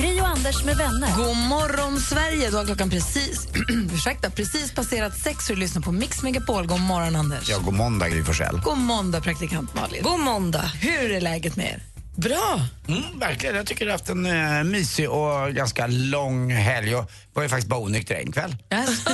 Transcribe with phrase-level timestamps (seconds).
[0.00, 1.16] Gri och Anders med vänner.
[1.16, 2.50] God morgon, Sverige!
[2.50, 3.48] Då har klockan precis,
[3.94, 6.66] ursäkta, precis passerat sex och du lyssnar på Mix Megapol.
[6.66, 7.48] God morgon, Anders.
[7.48, 8.60] Ja, god måndag, Gry Forssell.
[8.64, 10.02] God måndag, praktikant Malin.
[10.02, 10.72] God måndag.
[10.80, 11.97] Hur är läget med er?
[12.18, 12.60] Bra.
[12.88, 13.56] Mm, verkligen.
[13.56, 17.48] Jag tycker jag har haft en uh, mysig och ganska lång helg och var ju
[17.48, 18.56] faktiskt bara onykter en kväll.
[18.72, 19.04] Yes.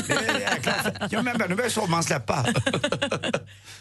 [0.41, 0.75] Jäkla...
[1.11, 2.47] Ja, men nu börjar sommaren släppa.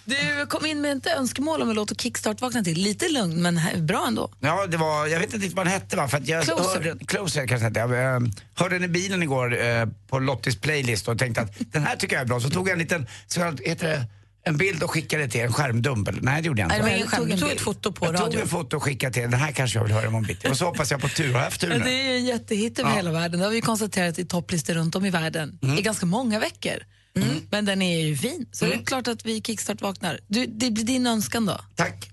[0.06, 2.78] Du kom in med ett önskemål om en låt att kickstart vakna till.
[2.78, 4.32] Lite lugn, men bra ändå.
[4.40, 6.08] ja, det var, jag vet inte vad den hette va?
[6.08, 6.82] För jag Closer.
[6.82, 7.80] Hörde, closer kanske hette.
[7.80, 11.84] Jag uh, hörde den i bilen igår uh, på Lottis playlist och tänkte att den
[11.84, 12.40] här tycker jag är bra.
[12.40, 14.06] Så tog jag en liten, så jag, heter det,
[14.46, 16.10] en bild och skickade till en skärmdump.
[16.22, 16.82] Nej, det gjorde jag inte.
[16.86, 18.42] Nej, skärm, tog, en tog ett foto på jag tog radio.
[18.42, 20.48] en foto och skickade till den här kanske jag vill höra imorgon bitti.
[20.50, 21.28] Och så hoppas jag på tur.
[21.32, 21.84] Har jag haft tur Ja, nu?
[21.84, 22.96] det är ju en jättehit över Ja.
[22.96, 23.40] hela världen.
[23.40, 26.78] Det har vi konstaterat i topplistor runt om i världen i ganska många veckor.
[27.52, 30.20] Men den är ju fin, så det är klart att vi kickstart vaknar.
[30.28, 31.60] Du, det blir din önskan då?
[31.76, 32.10] Tack.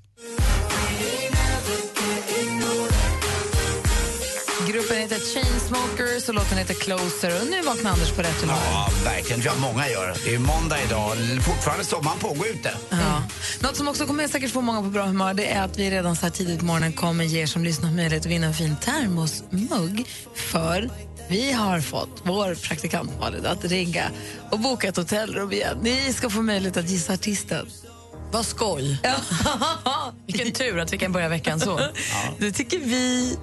[4.73, 7.41] Gruppen heter Chainsmokers och låten heter Closer.
[7.41, 8.55] Och nu vaknar Anders på rätt humör.
[8.55, 9.43] Ja, verkligen.
[9.43, 10.15] jag många gör.
[10.25, 11.17] Det är måndag idag.
[11.47, 12.73] Fortfarande sommaren pågår ute.
[12.91, 13.23] Ja.
[13.61, 16.17] Något som också kommer säkert få många på bra humör det är att vi redan
[16.17, 18.77] så här tidigt på morgonen kommer ge er som lyssnar möjlighet att vinna en fin
[18.77, 20.07] termosmugg.
[20.35, 20.91] För
[21.29, 24.05] vi har fått vår praktikant Malin att ringa
[24.51, 25.79] och boka ett hotellrum igen.
[25.83, 27.67] Ni ska få möjlighet att gissa artisten.
[28.33, 29.01] Vad skoj.
[30.27, 31.81] Vilken tur att vi kan börja veckan så.
[32.39, 33.37] Det tycker vi.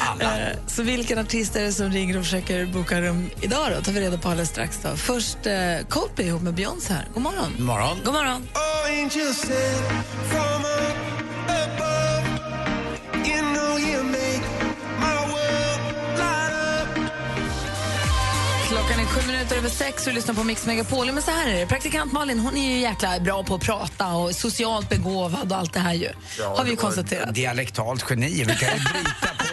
[0.00, 0.50] Alla.
[0.50, 3.82] Eh, Så vilken artist är det som ringer och försöker boka rum idag då?
[3.82, 4.78] tar vi reda på alldeles strax.
[4.82, 4.96] Då.
[4.96, 5.54] Först eh,
[5.88, 7.06] Coldplay ihop med Beyoncé här.
[7.14, 7.54] God morgon.
[7.58, 7.98] Morgon.
[8.04, 8.48] God morgon.
[10.30, 11.87] Klockan är
[19.28, 21.12] minuter över sex och lyssnar på Mix Megapol.
[21.12, 24.12] Men så här är det, praktikant Malin hon är ju jäkla bra på att prata
[24.14, 26.08] och socialt begåvad och allt det här ju.
[26.56, 27.34] har vi ju konstaterat.
[27.34, 28.28] Dialektalt geni.
[28.28, 29.44] Vi kan ju bryta på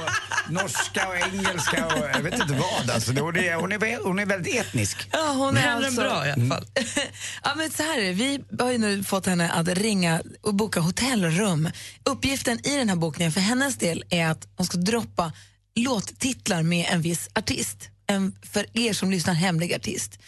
[0.49, 2.89] norska och engelska och jag vet inte vad.
[2.95, 5.07] Alltså, det- hon, är, hon, är, hon är väldigt etnisk.
[5.11, 6.01] Ja, hon är alltså...
[6.01, 6.65] bra i alla fall.
[7.43, 8.13] ja, men så här är det.
[8.13, 11.69] Vi har ju nu fått henne att ringa och boka hotellrum.
[12.03, 15.31] Uppgiften i den här bokningen för hennes del är att hon ska droppa
[15.75, 17.89] låttitlar med en viss artist.
[18.07, 20.19] En för er som lyssnar hemlig artist.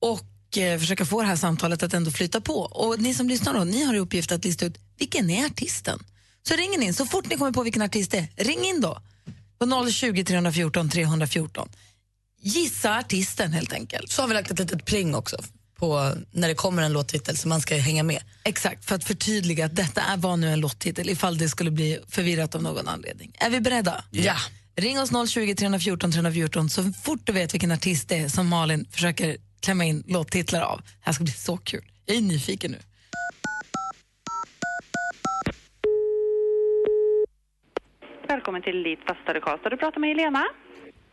[0.00, 2.54] Och eh, försöka få det här samtalet att ändå flyta på.
[2.54, 5.98] Och ni som lyssnar då, ni har i uppgift att lista ut vilken är artisten.
[6.42, 9.02] Så ring in, så fort ni kommer på vilken artist det är, ring in då.
[9.58, 11.68] På 020 314 314.
[12.40, 14.10] Gissa artisten helt enkelt.
[14.10, 15.36] Så har vi lagt ett litet pling också
[15.78, 18.22] på när det kommer en låttitel så man ska hänga med.
[18.44, 21.98] Exakt, för att förtydliga att detta är, var nu en lottitel ifall det skulle bli
[22.08, 23.32] förvirrat av någon anledning.
[23.38, 24.04] Är vi beredda?
[24.10, 24.36] Ja.
[24.80, 28.86] Ring oss 020 314 314 så fort du vet vilken artist det är som Malin
[28.90, 30.78] försöker klämma in låttitlar av.
[30.78, 31.84] Det här ska bli så kul.
[32.06, 32.78] Jag är nyfiken nu.
[38.28, 39.70] Välkommen till Elite Fastare Karlstad.
[39.70, 40.44] Du pratar med Helena.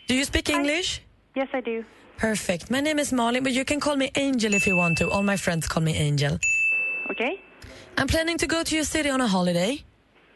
[0.08, 1.02] Do you speak English?
[1.36, 1.84] Yes, I do.
[2.18, 2.70] Perfect.
[2.70, 5.10] My name is Malin, but you can call me Angel if you want to.
[5.10, 6.40] All my friends call me Angel.
[7.12, 7.40] Okay.
[7.98, 9.84] I'm planning to go to your city on a holiday,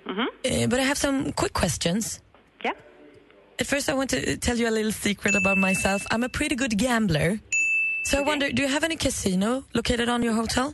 [0.05, 2.21] uh, but I have some quick questions.
[3.59, 3.61] Yeah.
[3.61, 6.05] At first, I want to tell you a little secret about myself.
[6.11, 7.39] I'm a pretty good gambler.
[8.05, 10.73] So I wonder, do you have any casino located on your hotel?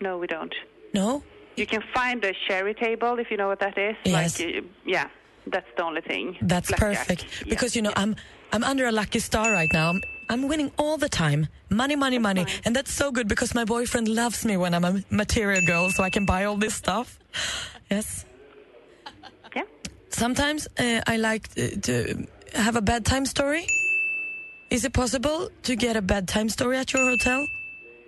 [0.00, 0.54] No, we don't.
[0.92, 1.22] No?
[1.56, 3.96] You can find a sherry table if you know what that is.
[4.04, 4.40] Yes.
[4.40, 5.08] Like, yeah,
[5.46, 6.36] that's the only thing.
[6.42, 6.98] That's Blackjack.
[6.98, 7.24] perfect.
[7.24, 7.50] Yeah.
[7.50, 8.16] Because, you know, I'm
[8.52, 9.90] I'm under a lucky star right now.
[9.90, 11.46] I'm, I'm winning all the time.
[11.70, 12.46] Money, money, money.
[12.64, 16.02] And that's so good because my boyfriend loves me when I'm a material girl so
[16.02, 17.18] I can buy all this stuff.
[17.90, 18.24] Yes.
[20.16, 23.66] Sometimes uh, I like uh, to have a bedtime story.
[24.70, 27.46] Is it possible to get a bedtime story at your hotel?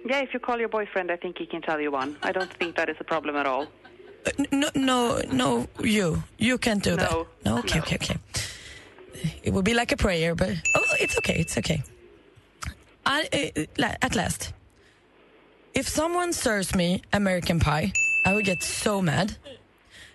[0.07, 2.17] Yeah, if you call your boyfriend, I think he can tell you one.
[2.23, 3.67] I don't think that is a problem at all.
[4.27, 6.23] Uh, No, no, no, you.
[6.39, 7.11] You can't do that.
[7.11, 7.27] No.
[7.45, 7.85] No, okay, No.
[7.85, 8.17] okay, okay.
[9.43, 11.83] It would be like a prayer, but oh, it's okay, it's okay.
[13.05, 13.19] I,
[13.79, 14.53] uh, at last,
[15.75, 17.93] if someone serves me American pie,
[18.25, 19.37] I would get so mad.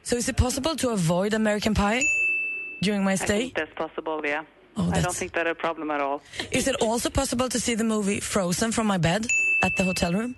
[0.04, 2.04] So is it possible to avoid American pie
[2.82, 3.40] during my I stay?
[3.40, 4.44] think that's possible, yeah.
[4.76, 6.22] Oh, I don't think that's a problem at all.
[6.52, 9.28] Is it also possible to see the movie Frozen from my bed
[9.62, 10.36] at the hotel room?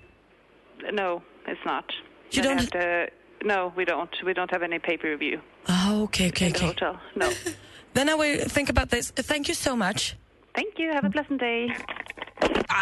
[0.92, 1.84] No, it's not.
[2.30, 3.08] You Then don't- to,
[3.44, 4.10] no, we don't.
[4.24, 7.00] We don't have any pay-per view Oh, ah, okay, okay, in the hotel.
[7.16, 7.30] No.
[7.94, 9.10] Then I will think about this.
[9.10, 10.16] Thank you so much.
[10.56, 10.94] Thank you.
[10.94, 11.76] Have a pleasant day.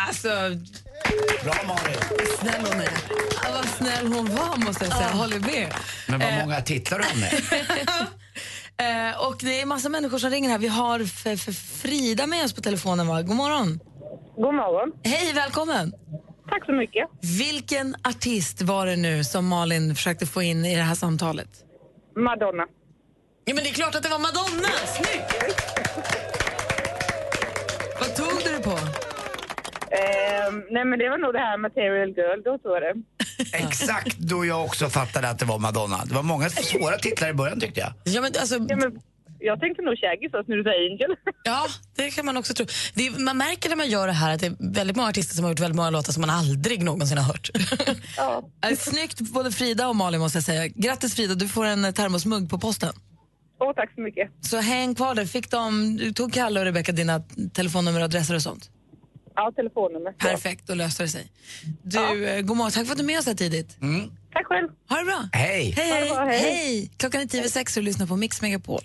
[0.07, 0.29] Alltså,
[1.45, 2.01] Bra Malin.
[2.41, 2.89] snäll hon är.
[3.45, 5.09] Ja, vad snäll hon var, måste jag säga.
[5.11, 5.75] Håller med.
[6.09, 7.33] Men vad många titlar har med.
[8.77, 10.59] Eh, och det är massa människor som ringer här.
[10.59, 13.07] Vi har F- F- Frida med oss på telefonen.
[13.07, 13.23] Va?
[13.23, 13.81] God morgon.
[14.37, 14.93] God morgon.
[15.05, 15.93] Hej, välkommen.
[16.51, 17.09] Tack så mycket.
[17.39, 21.49] Vilken artist var det nu som Malin försökte få in i det här samtalet?
[22.17, 22.67] Madonna.
[23.45, 24.69] Ja, men det är klart att det var Madonna!
[24.87, 25.84] Snyggt!
[28.45, 28.71] Tog du det på?
[29.95, 33.03] Ehm, nej, men det var nog det här Material Girl, då tror jag det.
[33.57, 36.05] Exakt då jag också fattade att det var Madonna.
[36.05, 37.93] Det var många svåra titlar i början tyckte jag.
[38.05, 39.01] Ja, men alltså, Ja, men
[39.39, 41.17] jag tänkte nog Shaggy först när du sa Angel.
[41.45, 42.67] ja, det kan man också tro.
[42.95, 45.35] Det är, man märker när man gör det här att det är väldigt många artister
[45.35, 47.51] som har gjort väldigt många låtar som man aldrig någonsin har hört.
[48.17, 48.43] ja.
[48.79, 50.69] Snyggt både Frida och Malin måste jag säga.
[50.69, 52.93] Grattis Frida, du får en termosmugg på posten.
[53.65, 54.31] Åh, tack så mycket.
[54.41, 55.25] Så häng kvar där.
[55.25, 57.21] Fick de, du tog Kalle och Rebecca dina
[57.53, 58.71] telefonnummer och adresser och sånt?
[59.35, 60.13] Ja, telefonnummer.
[60.13, 61.33] Perfekt, då löste det sig.
[61.83, 62.73] Du, eh, god morgon.
[62.73, 63.77] Tack för att du är med oss här tidigt.
[64.33, 64.69] Tack själv.
[64.89, 65.29] Ha det bra.
[65.33, 65.75] Hej!
[65.77, 66.11] Hej, hej.
[66.11, 66.39] bra, hej.
[66.39, 66.91] hej.
[66.97, 68.83] Klockan är tio över sex och du lyssnar på Mix Megapol.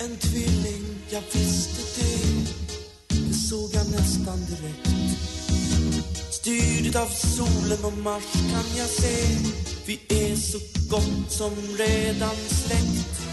[0.00, 2.14] En tvilling, jag visste det
[3.08, 4.88] Det såg jag nästan direkt
[6.32, 9.36] Styrd av solen och Mars kan jag se
[9.86, 10.58] Vi är så
[10.90, 13.23] gott som redan släkt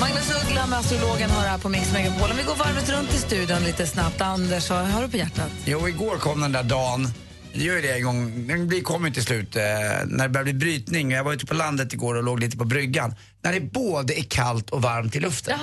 [0.00, 2.30] Magnus Uggla med astrologen har här på Mix Megapol.
[2.30, 4.20] Om vi går varvet runt i studion lite snabbt.
[4.20, 5.50] Anders, vad har du på hjärtat?
[5.64, 7.08] Jo, igår kom den där dagen.
[7.54, 8.46] Det gör ju det en gång.
[8.46, 9.62] Den blir- kommer ju till slut eh,
[10.06, 11.10] när det börjar bli brytning.
[11.10, 13.14] Jag var ute på landet igår och låg lite på bryggan.
[13.42, 15.58] När det både är kallt och varmt i luften.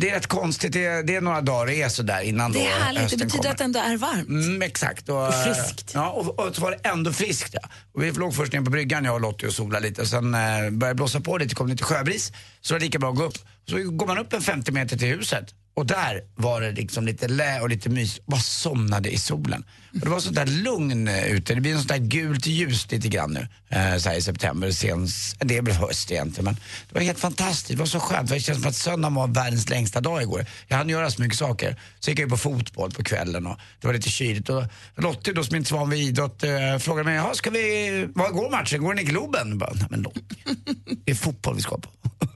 [0.00, 0.72] Det är rätt konstigt.
[0.72, 3.02] Det är, det är några dagar det är sådär innan Det då är härligt, det
[3.02, 3.50] hösten betyder kommer.
[3.50, 4.28] att det ändå är varmt.
[4.28, 5.08] Mm, exakt.
[5.08, 5.90] Och, Och friskt.
[5.94, 7.54] Ja, och, och så var det ändå friskt.
[7.62, 7.68] Ja.
[7.94, 10.02] Och vi låg först ner på bryggan, jag och Lottie, och solade lite.
[10.02, 12.32] Och sen eh, började det blåsa på lite, kom lite sjöbris.
[12.60, 13.38] Så det var lika bra att gå upp.
[13.68, 15.44] Så går man upp en 50 meter till huset.
[15.76, 18.20] Och där var det liksom lite lä och lite mys.
[18.26, 19.64] Bara somnade i solen.
[19.94, 21.54] Det var sånt där lugn eh, ute.
[21.54, 23.48] Det blir sånt där gult ljus lite grann nu.
[23.76, 24.70] Eh, så här i september.
[24.70, 25.08] Sen,
[25.38, 26.44] det är väl höst egentligen.
[26.44, 26.54] Men
[26.88, 27.68] det var helt fantastiskt.
[27.68, 28.28] Det var så skönt.
[28.28, 30.46] För det känns som att söndagen var världens längsta dag igår.
[30.68, 31.80] Jag hann göra så mycket saker.
[32.00, 34.48] Så gick jag på fotboll på kvällen och det var lite kyligt.
[34.48, 34.64] Och
[34.96, 38.32] Lottie då som inte så van vid idrott eh, frågade mig, "Jaha, ska vi, vad
[38.32, 38.82] går matchen?
[38.82, 39.48] Går den i Globen?
[39.48, 40.22] Jag Bara, Nej men Lottie,
[41.04, 41.88] det är fotboll vi ska på.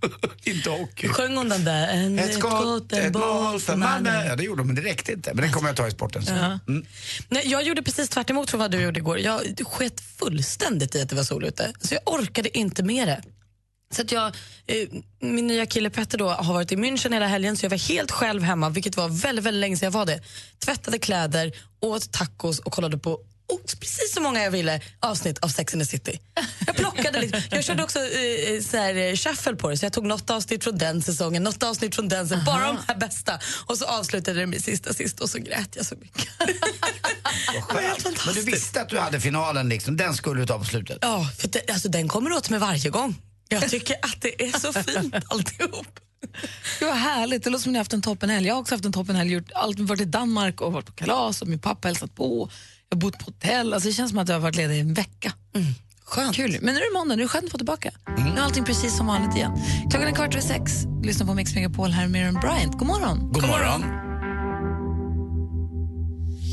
[0.45, 1.09] inte hockey.
[1.09, 1.89] Sjöng hon den där?
[1.89, 4.25] En, Ett skott, ett mål för Malmö.
[4.27, 5.35] Ja, det gjorde de, men det räckte inte.
[5.35, 6.37] Men det kommer jag ta i sporten sen.
[6.37, 6.59] Ja.
[6.69, 6.85] Mm.
[7.29, 9.19] Nej, jag gjorde precis tvärt emot från vad du gjorde igår.
[9.19, 11.73] Jag sket fullständigt i att det var sol ute.
[11.81, 13.23] Så jag orkade inte med det.
[13.91, 14.27] Så att jag,
[14.67, 14.89] eh,
[15.21, 18.11] min nya kille Petter då har varit i München hela helgen så jag var helt
[18.11, 20.23] själv hemma, vilket var väldigt, väldigt länge sedan jag var det.
[20.65, 23.21] Tvättade kläder, åt tacos och kollade på
[23.81, 26.21] precis så många jag ville avsnitt av Sex and the City.
[26.67, 27.43] Jag plockade lite.
[27.51, 30.65] Jag körde också eh, så här, eh, shuffle på det, så jag tog något avsnitt
[30.65, 33.39] från den säsongen, något avsnitt från den, säsongen, bara de här bästa.
[33.67, 36.29] Och så avslutade det med sista sist och så grät jag så mycket.
[37.55, 38.27] Vad skönt.
[38.27, 40.99] Men du visste att du hade finalen liksom, den skulle du ta på slutet?
[41.01, 43.23] Ja, för det, alltså, den kommer åt mig varje gång.
[43.49, 46.01] Jag tycker att det är så fint alltihop.
[46.79, 47.45] Det var härligt.
[47.45, 48.47] Det låter som ni har haft en toppenhelg.
[48.47, 49.33] Jag har också haft en toppenhelg.
[49.33, 52.51] Gjort allt, varit i Danmark och varit på kalas och min pappa hälsat på.
[52.89, 53.75] Jag har bott på hotell.
[53.75, 55.33] Alltså, det känns som att jag har varit ledig i en vecka.
[56.05, 56.37] Skönt.
[56.37, 56.59] Kul.
[56.63, 57.91] Men nu är det måndag, nu är det skönt att få tillbaka.
[58.19, 59.53] Nu är allting precis som vanligt igen.
[59.91, 60.73] Klockan är kvart över sex.
[61.03, 62.79] Lyssna på Mix Megapol här med Miriam Bryant.
[62.79, 63.33] God morgon.
[63.33, 63.83] God morgon.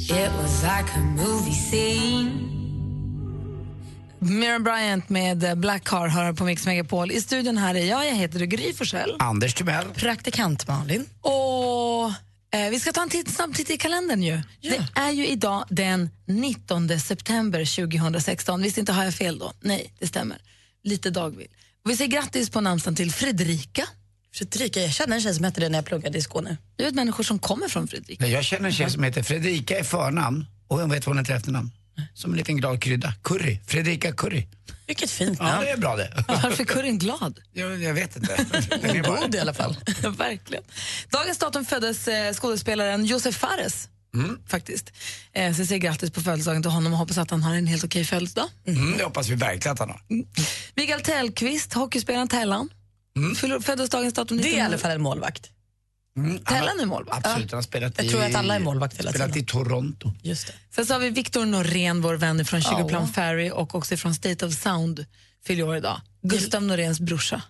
[0.09, 2.45] It was like a movie scene
[4.19, 7.11] Miriam Bryant med eh, Black Car hör på Mix Megapol.
[7.11, 9.15] I studion här är jag, jag heter Gry Forssell.
[9.19, 9.85] Anders Timell.
[9.85, 11.05] Praktikant Malin.
[11.21, 11.64] Och
[12.71, 14.41] vi ska ta en titt, snabb titt i kalendern ju.
[14.61, 18.61] Det är ju idag den 19 september 2016.
[18.61, 19.53] Visst inte har jag fel då?
[19.61, 20.37] Nej, det stämmer.
[20.83, 21.47] Lite dagvill.
[21.85, 23.83] Vi säger grattis på namnsdagen till Fredrika.
[24.35, 26.57] Fredrika, jag känner en tjej som hette det när jag pluggade i Skåne.
[26.75, 28.23] Du vet människor som kommer från Fredrika.
[28.23, 31.25] Nej, Jag känner en tjej som heter Fredrika i förnamn och jag vet vad hon
[31.25, 31.71] heter efternamn.
[32.13, 33.13] Som en liten glad krydda.
[33.23, 33.59] Curry.
[33.67, 34.47] Fredrika Curry.
[34.87, 36.23] Vilket fint Ja, det är bra det.
[36.27, 37.39] Varför är curryn glad?
[37.53, 38.35] Jag, jag vet inte.
[38.81, 39.77] Den är bara- God i alla fall.
[40.17, 40.63] Verkligen.
[41.09, 43.89] Dagens datum föddes eh, skådespelaren Josef Fares.
[44.47, 44.91] Faktiskt.
[45.33, 47.67] Eh, så jag säger grattis på födelsedagen till honom och hoppas att han har en
[47.67, 48.47] helt okej födelsedag.
[48.67, 50.01] Mm, det hoppas vi verkligen att han har.
[50.75, 52.69] Mikael Tellqvist, hockeyspelaren Tellan.
[53.17, 53.61] Mm.
[53.61, 54.65] Föddes dagens datum Det är i 1900.
[54.65, 55.49] alla fall en målvakt.
[56.17, 57.25] Mm, Tellan är målvakt.
[57.27, 59.43] Absolut, han har spelat Jag i, tror att alla är målvakt hela spelat tiden.
[59.43, 60.11] i Toronto.
[60.21, 60.53] Just det.
[60.75, 62.87] Sen så har vi Victor Norén, vår vän från 20 Ja.
[62.87, 65.05] Plum Ferry och också från State of Sound,
[65.45, 66.01] fyller år idag.
[66.21, 67.41] Gustav Noréns brorsa.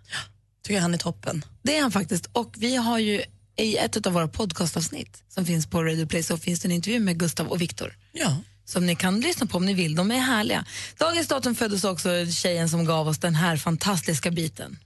[0.63, 1.45] Tycker han är toppen.
[1.63, 2.29] Det är han faktiskt.
[2.31, 3.23] Och vi har ju
[3.57, 6.99] i ett av våra podcastavsnitt som finns på Radio Play så finns det en intervju
[6.99, 7.97] med Gustav och Victor.
[8.11, 8.37] Ja.
[8.65, 9.95] som ni kan lyssna på om ni vill.
[9.95, 10.65] De är härliga.
[10.97, 14.77] Dagens datum föddes också tjejen som gav oss den här fantastiska biten.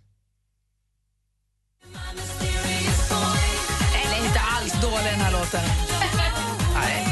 [5.54, 5.70] Låten.
[6.74, 7.08] Nej.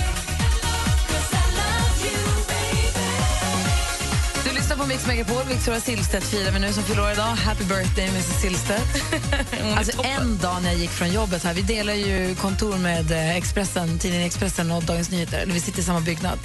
[4.43, 5.43] Du lyssnar på Mix Megapol.
[5.49, 7.23] Victoria Silvstedt firar vi nu som fyller idag.
[7.23, 8.83] Happy birthday, Mrs Silvstedt.
[9.77, 13.37] alltså en dag när jag gick från jobbet här, vi delar ju kontor med eh,
[13.37, 15.45] Expressen, tidningen Expressen och Dagens Nyheter.
[15.47, 16.39] Vi sitter i samma byggnad.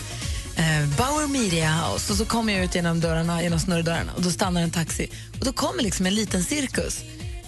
[0.57, 2.13] Eh, Bauer Media House.
[2.13, 5.11] Och så kommer jag ut genom dörrarna, genom snurrdörrarna och då stannar en taxi.
[5.39, 7.01] Och då kommer liksom en liten cirkus.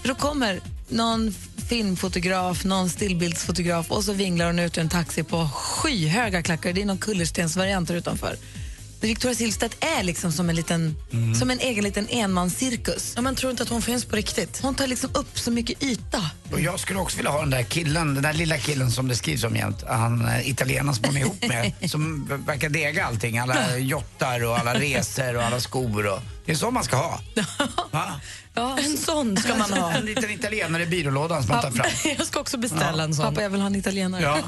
[0.03, 1.35] För då kommer någon
[1.69, 6.73] filmfotograf, någon stillbildsfotograf och så vinglar hon ut ur en taxi på skyhöga klackar.
[6.73, 8.37] Det är någon kullerstensvariant här utanför.
[9.01, 10.97] Victoria Silvstedt är liksom som en, liten,
[11.39, 13.13] som en egen liten enmanscirkus.
[13.17, 14.61] Ja, man tror inte att hon finns på riktigt.
[14.63, 16.31] Hon tar liksom upp så mycket yta.
[16.53, 19.17] Och jag skulle också vilja ha den där killen, den där lilla killen som det
[19.17, 19.85] skrivs om jämt.
[19.89, 23.39] Han eh, italienaren som hon är ihop med, som verkar dega allting.
[23.39, 26.07] Alla jottar och alla resor och alla skor.
[26.07, 27.21] Och, det är så man ska ha.
[27.91, 28.21] Va?
[28.55, 29.93] Ja, En sån ska man ha.
[29.93, 31.87] En liten italienare i byrålådan som man tar fram.
[32.19, 33.25] Jag ska också beställa en sån.
[33.25, 34.23] Pappa, jag vill ha en italienare.
[34.23, 34.39] Ja.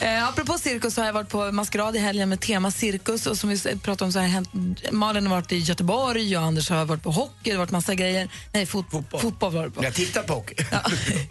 [0.06, 3.26] eh, apropå cirkus så har jag varit på maskerad i helgen med tema cirkus.
[3.26, 4.50] Och som vi pratade om så har hänt,
[4.92, 7.34] Malin har varit i Göteborg och Anders har varit på hockey.
[7.42, 8.28] Det har varit massa grejer.
[8.52, 9.20] Nej, fot Fotboll.
[9.20, 9.84] fotboll var det på.
[9.84, 10.54] Jag tittade på hockey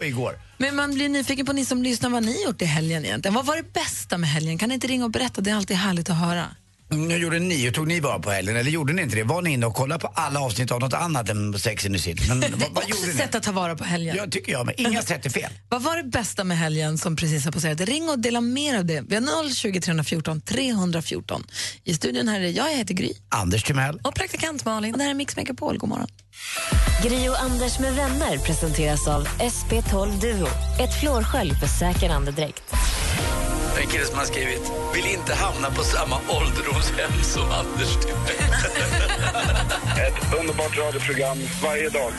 [0.02, 0.40] igår.
[0.58, 3.36] Men man blir nyfiken på ni som lyssnar vad ni gjort i helgen egentligen.
[3.36, 4.58] Vad var det bästa med helgen?
[4.58, 5.42] Kan ni inte ringa och berätta?
[5.42, 6.46] Det är alltid härligt att höra.
[6.90, 9.24] Jag gjorde ni och tog ni bara på helgen, eller gjorde ni inte det?
[9.24, 12.02] Var ni inne och kollade på alla avsnitt av något annat än Sex and the
[12.02, 12.24] City?
[12.28, 14.16] Men Det vad, är också ett sätt att ta vara på helgen.
[14.16, 15.52] Ja, tycker jag, men inga sätt är fel.
[15.70, 17.82] Vad var det bästa med helgen som precis har passerat?
[17.82, 19.02] Ring och dela mer av det.
[19.08, 21.44] Vi har 020 314 314.
[21.84, 23.14] I studion här är jag, jag heter Gry.
[23.30, 24.00] Anders Timell.
[24.04, 24.94] Och praktikant Malin.
[24.94, 25.78] Och det här är Mix Megapol.
[25.78, 26.08] God morgon.
[27.04, 30.48] Gri och Anders med vänner presenteras av SP12 Duo.
[30.80, 32.64] Ett flårskölj för säker andedräkt.
[33.82, 37.92] En kille som har skrivit Vill inte hamna på samma ålderdomshem som Anders
[40.06, 42.12] Ett underbart radioprogram varje dag.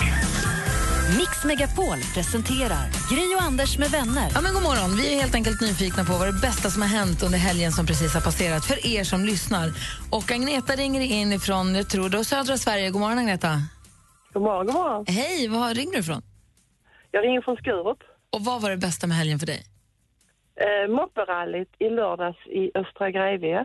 [1.19, 4.31] Mix Megapol presenterar Gri och Anders med vänner.
[4.35, 4.97] Ja, men god morgon.
[4.97, 7.87] Vi är helt enkelt nyfikna på vad det bästa som har hänt under helgen som
[7.87, 9.73] precis har passerat för er som lyssnar.
[10.11, 12.91] Och Agneta ringer in ifrån, jag tror det södra Sverige.
[12.91, 13.63] God morgon Agneta.
[14.33, 15.05] God morgon, god morgon.
[15.09, 16.23] Hej, var ringer du ifrån?
[17.11, 17.99] Jag ringer från Skurup.
[18.33, 19.67] Och vad var det bästa med helgen för dig?
[20.61, 23.65] Eh, Mopperallyt i lördags i Östra Grevie.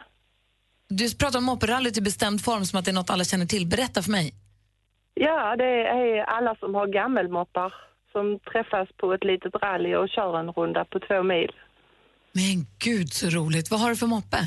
[0.89, 3.67] Du pratar om mopperallyt i bestämd form som att det är något alla känner till.
[3.67, 4.33] Berätta för mig.
[5.13, 7.73] Ja, det är alla som har gammelmoppar
[8.11, 11.51] som träffas på ett litet rally och kör en runda på två mil.
[12.31, 13.71] Men gud så roligt.
[13.71, 14.37] Vad har du för moppe?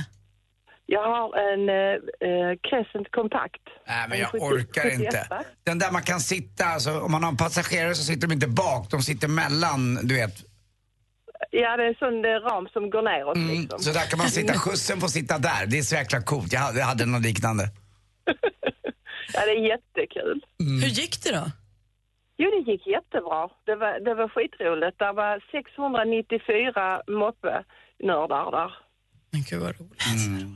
[0.87, 1.95] Jag har en eh,
[2.31, 3.63] eh, Crescent Compact.
[3.87, 5.27] Nej, men En jag 70 orkar inte.
[5.31, 5.47] 71.
[5.65, 8.49] Den där man kan sitta, alltså, om man har en passagerare så sitter de inte
[8.49, 10.56] bak, de sitter mellan, du vet.
[11.51, 13.79] Ja, det är en sån eh, ram som går neråt Mm, liksom.
[13.79, 15.67] så där kan man sitta, skjutsen får sitta där.
[15.67, 16.53] Det är så jäkla coolt.
[16.53, 17.65] Jag hade, jag hade något liknande.
[19.35, 20.41] Ja, det är jättekul.
[20.59, 21.45] Hur gick det då?
[22.37, 23.49] Jo, det gick jättebra.
[23.65, 24.99] Det var, det var skitroligt.
[24.99, 28.73] Det var 694 moppe-nördar där.
[29.31, 30.03] Men gud vad roligt.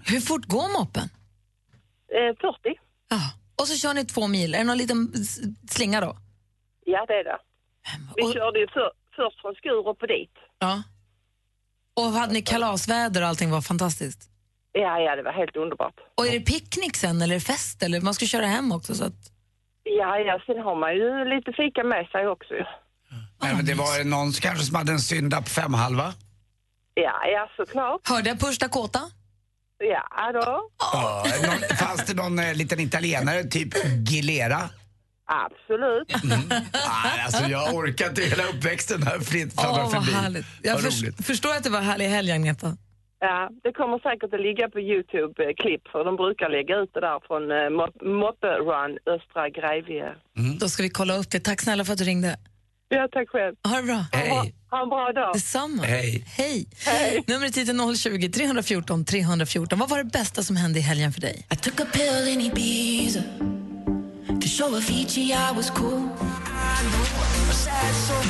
[0.07, 1.09] Hur fort går moppen?
[2.19, 2.81] Eh, 40.
[3.09, 3.21] Ja.
[3.61, 4.55] Och så kör ni två mil.
[4.55, 5.13] Är det någon liten
[5.71, 6.17] slinga då?
[6.85, 7.39] Ja, det är det.
[8.17, 10.35] Vi Och- körde ju för, först från Skurup och dit.
[10.61, 10.83] Ja.
[11.95, 14.29] Och hade ni kalasväder och allting var fantastiskt?
[14.73, 15.95] Ja, ja, det var helt underbart.
[16.15, 19.33] Och är det picknick sen eller fest eller man ska köra hem också så att...
[19.83, 22.65] Ja, ja, sen har man ju lite fika med sig också ju.
[23.41, 26.15] Men, men det var någon kanske som hade en synda på femhalva.
[26.95, 28.09] Ja, ja, såklart.
[28.09, 29.01] Hörde jag Push Dakota?
[29.79, 30.71] Ja, då.
[30.93, 33.69] Ja, någon, fanns det någon eh, liten italienare, typ
[34.09, 34.59] Gilera?
[35.33, 36.09] Absolut.
[37.05, 40.13] Nej, alltså jag orkar inte hela uppväxten här fritt fladdrar vad förbi.
[40.13, 40.47] härligt.
[40.63, 41.27] Jag roligt.
[41.27, 42.77] förstår att det var härlig helg, Agneta.
[43.21, 47.21] Ja, det kommer säkert att ligga på Youtube-klipp för de brukar lägga ut det där
[47.27, 50.09] från eh, Mop- Moppe Run Östra Grevie.
[50.61, 51.41] Då ska vi kolla upp det.
[51.41, 52.37] Tack snälla för att du ringde.
[52.89, 53.55] Ja, tack själv.
[53.69, 54.05] Ha det bra.
[54.13, 54.55] Hej.
[54.71, 55.35] Ha en bra dag.
[55.35, 55.83] Detsamma.
[55.83, 56.25] Hej.
[56.27, 56.67] Hej.
[57.27, 59.79] Numret hit är 020 314 314.
[59.79, 61.47] Vad var det bästa som hände i helgen för dig?
[61.53, 63.21] I took a pill in Ibiza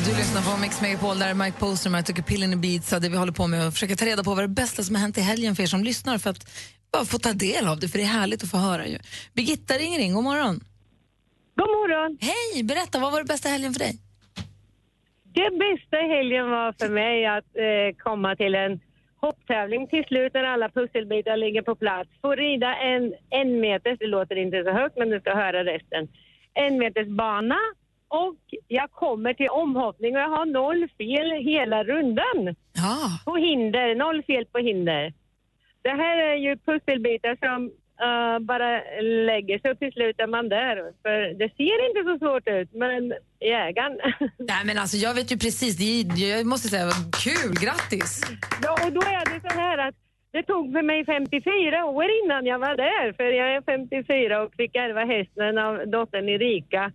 [0.05, 2.53] Du lyssnar på Mix Megapol, där är Mike Poster med I took a pill in
[2.53, 2.99] Ibiza.
[2.99, 5.01] Det vi håller på med att försöka ta reda på vad det bästa som har
[5.01, 6.51] hänt i helgen för er som lyssnar för att
[6.93, 8.99] bara få ta del av det, för det är härligt att få höra ju.
[9.33, 10.55] Birgitta ringer in, god morgon.
[11.55, 12.17] God morgon.
[12.21, 13.93] Hej, berätta, vad var det bästa helgen för dig?
[15.33, 18.79] Det bästa i helgen var för mig att eh, komma till en
[19.21, 22.09] hopptävling till slut när alla pusselbitar ligger på plats.
[22.21, 26.07] Få rida en en meters, det låter inte så högt men du ska höra resten,
[26.53, 27.57] en meters bana
[28.07, 32.55] och jag kommer till omhoppning och jag har noll fel hela rundan.
[32.73, 32.97] Ja.
[33.25, 35.13] På hinder, noll fel på hinder.
[35.81, 37.71] Det här är ju pusselbitar som
[38.07, 38.69] eh, bara
[39.01, 40.75] lägger sig och till slut är man där.
[41.03, 43.97] För det ser inte så svårt ut, men jägaren...
[44.51, 46.89] Nej, men alltså, jag vet ju precis, det jag måste säga,
[47.25, 48.11] kul, grattis!
[48.63, 49.95] Ja, och då är det så här att
[50.31, 53.13] det tog för mig 54 år innan jag var där.
[53.13, 56.91] För jag är 54 och fick ärva hästen av dottern Erika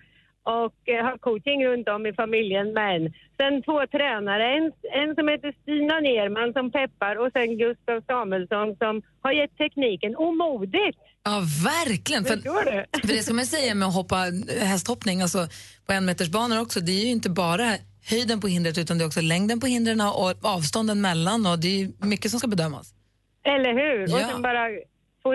[0.47, 2.67] och eh, har coaching runt om i familjen.
[2.73, 2.99] Men
[3.39, 4.67] sen två tränare, en,
[5.01, 10.17] en som heter Stina Nerman som peppar och sen Gustav Samuelsson som har gett tekniken.
[10.17, 10.99] Och modigt!
[11.25, 12.25] Ja, verkligen.
[12.25, 12.37] För,
[13.01, 14.17] för det ska man säga med att hoppa
[14.61, 15.39] hästhoppning, alltså
[15.87, 17.67] på enmetersbanor också, det är ju inte bara
[18.11, 21.83] höjden på hindret utan det är också längden på hindren och avstånden mellan och det
[21.83, 22.95] är mycket som ska bedömas.
[23.45, 24.03] Eller hur?
[24.15, 24.29] Och Ja.
[24.33, 24.69] sen bara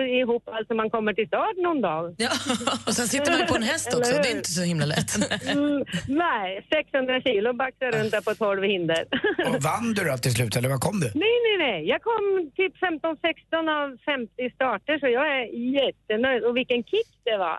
[0.00, 2.04] ihop allt så man kommer till start någon dag.
[2.86, 5.12] Och sen sitter man på en häst också, det är inte så himla lätt.
[5.52, 9.04] Mm, nej, 600 kilo baxar runt där på 12 hinder.
[9.46, 11.10] Och vann du då till slut, eller vad kom du?
[11.14, 11.88] nej, nej, nej.
[11.88, 15.44] Jag kom typ 15-16 av 50 starter så jag är
[15.80, 16.44] jättenöjd.
[16.44, 17.58] Och vilken kick det var.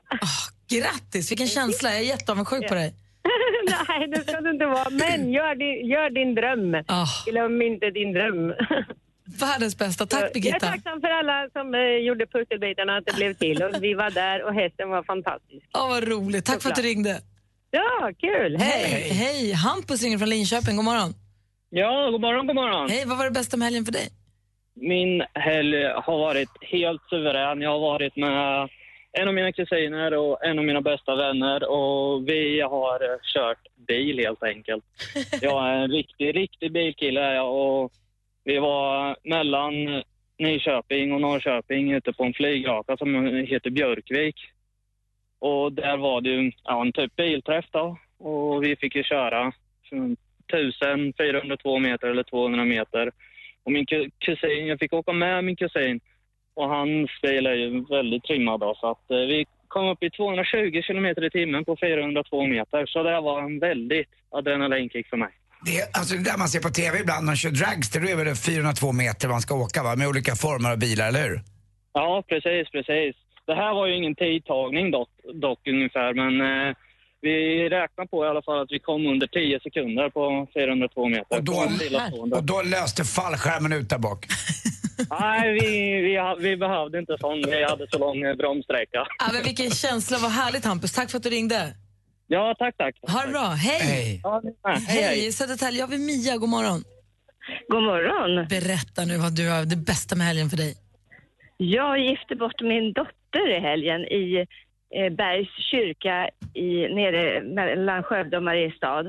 [0.70, 1.90] Grattis, vilken känsla.
[1.90, 2.94] Jag är jätteavundsjuk på dig.
[3.88, 4.90] nej, det ska du inte vara.
[4.90, 6.84] Men gör din, gör din dröm.
[7.26, 8.54] Glöm inte din dröm.
[9.26, 10.06] Världens bästa.
[10.06, 10.60] Tack Jag är Birgitta.
[10.60, 13.64] tacksam för alla som eh, gjorde pusselbitarna att det blev till.
[13.64, 15.66] Och vi var där och hästen var fantastisk.
[15.74, 16.46] Ja, vad roligt.
[16.46, 17.22] Tack för att du ringde.
[17.72, 18.58] Ja, kul.
[18.58, 18.84] Hej!
[18.90, 19.10] Hej.
[19.10, 19.52] Hej.
[19.54, 20.76] Hampus ringer från Linköping.
[20.76, 21.14] God morgon.
[21.70, 22.90] Ja, god morgon, god morgon.
[22.90, 24.08] Hej, vad var det bästa med helgen för dig?
[24.76, 27.62] Min helg har varit helt suverän.
[27.62, 28.70] Jag har varit med
[29.20, 33.00] en av mina kusiner och en av mina bästa vänner och vi har
[33.34, 34.84] kört bil helt enkelt.
[35.42, 37.92] Jag är en riktig, riktig bilkille och
[38.44, 40.04] vi var mellan
[40.40, 44.36] Nyköping och Norrköping ute på en flygraka som heter Björkvik.
[45.40, 49.52] Och där var det ju ja, en typ bilträff då och vi fick ju köra
[50.48, 53.12] 1402 meter eller 200 meter.
[53.64, 53.86] Och min
[54.20, 56.00] kusin, jag fick åka med min kusin
[56.54, 60.10] och hans bil är ju väldigt trimmad då, så att eh, vi kom upp i
[60.10, 62.86] 220 kilometer i timmen på 402 meter.
[62.86, 65.32] Så det var en väldigt adrenalinkick för mig.
[65.66, 68.16] Det, alltså det där man ser på TV ibland när man kör dragster, då är
[68.16, 69.96] väl det 402 meter man ska åka va?
[69.96, 71.42] Med olika former av bilar, eller hur?
[71.94, 73.16] Ja, precis, precis.
[73.48, 76.76] Det här var ju ingen tidtagning dock, dock ungefär, men eh,
[77.22, 81.38] vi räknar på i alla fall att vi kom under 10 sekunder på 402 meter.
[81.38, 81.58] Och då,
[82.38, 84.28] och då löste fallskärmen ut där bak.
[85.20, 85.68] Nej, vi,
[86.08, 87.44] vi, vi behövde inte sån.
[87.48, 89.08] Vi hade så lång eh, bromssträcka.
[89.20, 90.94] Ja, men vilken känsla, vad härligt Hampus.
[90.94, 91.74] Tack för att du ringde.
[92.34, 92.96] Ja, tack, tack.
[93.02, 93.48] Ha det bra.
[93.48, 93.80] Hej!
[93.82, 94.22] Hej.
[94.24, 95.32] Ja, hej, Hej, hej.
[95.32, 95.80] Södertälje.
[95.80, 96.84] Jag vill Mia, god morgon.
[97.70, 98.48] God morgon.
[98.48, 100.76] Berätta nu vad du har det bästa med helgen för dig.
[101.58, 104.46] Jag gifte bort min dotter i helgen i
[104.98, 109.06] eh, Bergs kyrka i, nere mellan Skövde och Mariestad.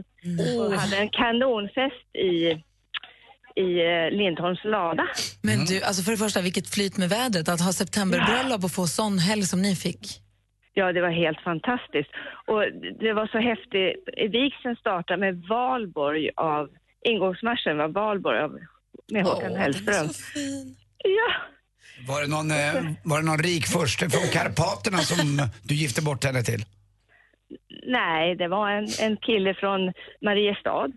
[0.58, 2.34] Och hade en kanonfest i,
[3.64, 5.06] i eh, Lindholms lada.
[5.42, 7.48] Men du, alltså för det första, vilket flyt med vädret.
[7.48, 10.20] Att ha septemberbröllop och få sån helg som ni fick.
[10.74, 12.10] Ja, det var helt fantastiskt.
[12.46, 12.62] Och
[13.00, 14.32] det var så häftigt.
[14.32, 16.68] Vigseln startade med Valborg av,
[17.04, 18.58] ingångsmarschen var Valborg av,
[19.12, 20.08] med Håkan Hellström.
[20.98, 21.32] Ja,
[22.08, 26.24] Var det någon, eh, var det någon rik furste från Karpaterna som du gifte bort
[26.24, 26.64] henne till?
[27.86, 30.88] nej, det var en, en kille från Mariestad.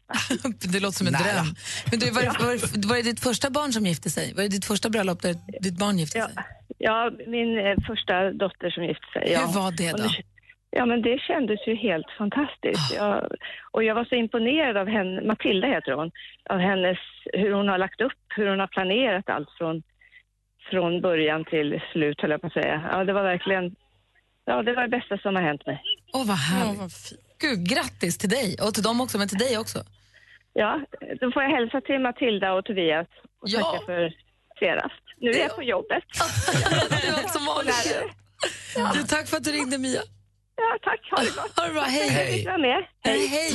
[0.60, 1.56] Det låter som en dröm.
[1.92, 4.34] Men du, var, det, var, det, var det ditt första barn som gifte sig?
[4.34, 6.32] Var det ditt första bröllop där ditt barn gifte sig?
[6.36, 6.44] Ja,
[7.28, 9.32] min eh, första dotter som gifte sig.
[9.32, 9.40] Ja.
[9.40, 10.10] Hur var det då?
[10.70, 12.96] Ja, men det kändes ju helt fantastiskt.
[12.96, 13.32] Jag,
[13.72, 16.12] och jag var så imponerad av henne, Matilda heter hon,
[16.50, 16.98] av hennes,
[17.34, 19.84] hur hon har lagt upp, hur hon har planerat allt från,
[20.70, 22.90] från början till slut, höll jag på att säga.
[22.92, 23.76] Ja, det var verkligen,
[24.46, 25.82] ja, det var det bästa som har hänt mig.
[26.14, 27.12] Åh, vad härligt.
[27.40, 29.80] Gud, grattis till dig och till dem också, men till dig också.
[30.54, 30.80] Ja,
[31.22, 33.08] då får jag hälsa till Matilda och Tobias
[33.42, 33.60] och Ja.
[33.60, 34.14] tacka för
[34.60, 35.04] senast.
[35.22, 36.04] Nu är jag på jobbet.
[36.90, 37.98] Det var som vanligt.
[38.94, 40.02] Du, tack för att du ringde, Mia.
[40.56, 41.00] Ja, tack.
[41.12, 41.60] Ha det gott.
[41.60, 41.82] Ha det bra.
[41.82, 42.10] Hej.
[42.10, 42.48] Hej.
[43.04, 43.28] Hej.
[43.28, 43.52] Hej.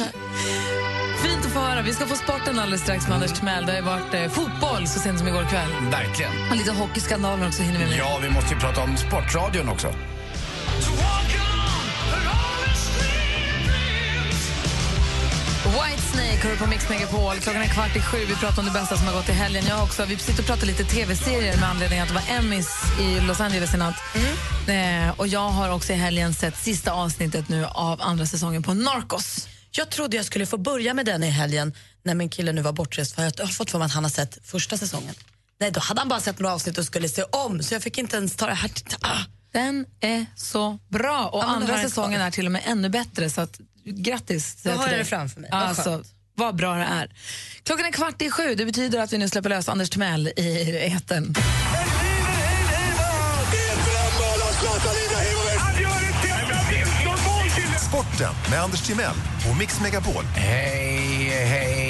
[1.23, 1.83] Fint att få höra.
[1.83, 3.67] Vi ska få sporten alldeles strax med Anders Timell.
[3.67, 5.71] Det har ju varit eh, fotboll så sent som igår kväll.
[5.91, 6.33] Verkligen.
[6.51, 7.99] Och lite hockeyskandaler också hinner vi med.
[7.99, 9.95] Ja, vi måste ju prata om Sportradion också.
[15.65, 16.02] Whitesnake
[16.43, 17.37] hör på Mix Megapol.
[17.37, 18.17] Klockan är kvart i sju.
[18.29, 19.65] Vi pratar om det bästa som har gått i helgen.
[19.69, 20.05] Jag också.
[20.05, 22.69] Vi sitter och pratar lite tv-serier med anledning att det var Emmys
[23.01, 23.95] i Los Angeles i natt.
[24.69, 28.75] Eh, och jag har också i helgen sett sista avsnittet nu av andra säsongen på
[28.75, 29.49] Narcos.
[29.71, 31.75] Jag trodde jag skulle få börja med den i helgen
[32.05, 34.11] när min kille nu var bortrest för jag har fått för mig att han har
[34.11, 35.15] sett första säsongen.
[35.61, 37.99] Nej, då hade han bara sett några avsnitt och skulle se om så jag fick
[37.99, 38.71] inte ens ta det här.
[39.01, 39.19] Ah.
[39.53, 41.27] Den är så bra.
[41.27, 43.31] Och Ja, andra säsongen är till och med ännu bättre.
[43.31, 45.51] Så att, grattis Då har jag det framför mig.
[45.51, 46.05] Alltså.
[46.35, 47.11] Vad bra det är.
[47.63, 48.55] Klockan är kvart i sju.
[48.55, 51.35] Det betyder att vi nu släpper lös Anders Timell i etern.
[57.89, 59.15] Sporten med Anders Timell
[59.51, 60.25] och Mix Megapol.
[60.25, 61.82] Hej, hej,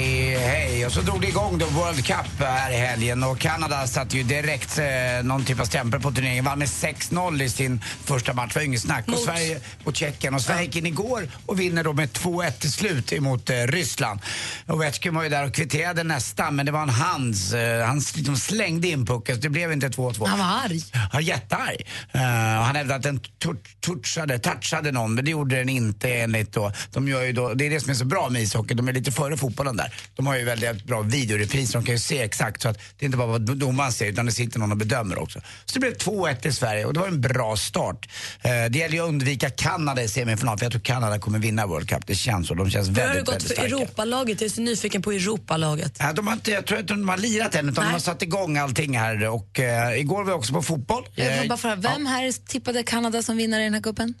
[0.43, 0.85] hej.
[0.85, 4.23] Och så drog det igång då World Cup här i helgen och Kanada satte ju
[4.23, 4.85] direkt eh,
[5.23, 6.45] någon typ av stämpel på turneringen.
[6.45, 8.55] Vann med 6-0 i sin första match.
[8.55, 9.03] Var inget snack.
[9.05, 9.23] Och Mot?
[9.23, 10.33] Sverige och Tjeckien.
[10.33, 14.19] Och Sverige gick in igår och vinner då med 2-1 till slut emot eh, Ryssland.
[14.67, 17.53] Ovechkin var ju där och kvitterade nästan men det var en hands.
[17.53, 20.27] Eh, han liksom slängde in pucken så det blev inte 2-2.
[20.27, 20.81] Han var arg.
[20.93, 21.87] Han var jättearg.
[22.15, 22.21] Uh,
[22.61, 26.71] han hävdade att den touch- touchade, touchade någon, men det gjorde den inte enligt då.
[26.91, 27.53] De gör ju då.
[27.53, 29.93] Det är det som är så bra med ishockey, de är lite före fotbollen där.
[30.15, 33.05] De har ju väldigt bra videorepriser, de kan ju se exakt så att det är
[33.05, 35.39] inte bara vad domaren ser utan det sitter någon och bedömer också.
[35.65, 38.09] Så det blev 2-1 till Sverige och det var en bra start.
[38.45, 41.65] Uh, det gäller ju att undvika Kanada i semifinal för jag tror Kanada kommer vinna
[41.67, 42.07] World Cup.
[42.07, 43.75] Det känns så, de känns Hur har det väldigt, gått väldigt för starka.
[43.83, 44.41] Europalaget?
[44.41, 45.97] Jag är så nyfiken på Europalaget.
[45.99, 48.21] Ja, de har inte, jag tror inte de har lirat än utan de har satt
[48.21, 51.03] igång allting här och uh, igår var jag också på fotboll.
[51.15, 54.13] Jag Eh, bara fråga, vem här tippade Kanada som vinnare i den här cupen?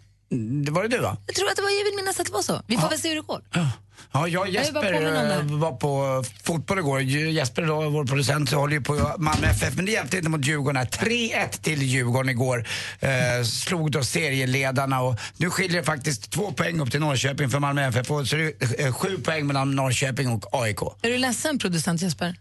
[0.65, 1.17] det var det du va?
[1.27, 2.61] Jag tror att det var, jag vill minnas att det var så.
[2.67, 2.89] Vi får Ja.
[2.89, 3.41] väl se hur det går.
[3.53, 3.69] Ja,
[4.11, 7.01] jag och Jag bara Jesper eh, var på fotboll igår.
[7.01, 10.45] Jesper då, vår producent, så håller ju på Malmö FF, men det hjälpte inte mot
[10.45, 10.75] Djurgården.
[10.77, 10.85] här.
[10.85, 12.67] 3-1 till Djurgården igår.
[12.99, 13.09] Eh,
[13.45, 17.87] slog då serieledarna och nu skiljer det faktiskt två poäng upp till Norrköping för Malmö
[17.87, 18.11] FF.
[18.11, 20.81] Och så är det eh, sju poäng mellan Norrköping och AIK.
[21.01, 22.35] Är du ledsen, producent Jesper?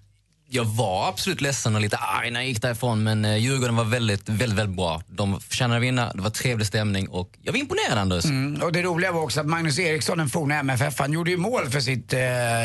[0.55, 3.85] Jag var absolut ledsen och lite arg när jag gick därifrån men eh, Djurgården var
[3.85, 5.03] väldigt, väldigt, väldigt bra.
[5.09, 8.25] De förtjänade att vinna, det var trevlig stämning och jag var imponerad Anders.
[8.25, 11.37] Mm, och det roliga var också att Magnus Eriksson, den forna MFF, han gjorde ju
[11.37, 12.21] mål för sitt eh,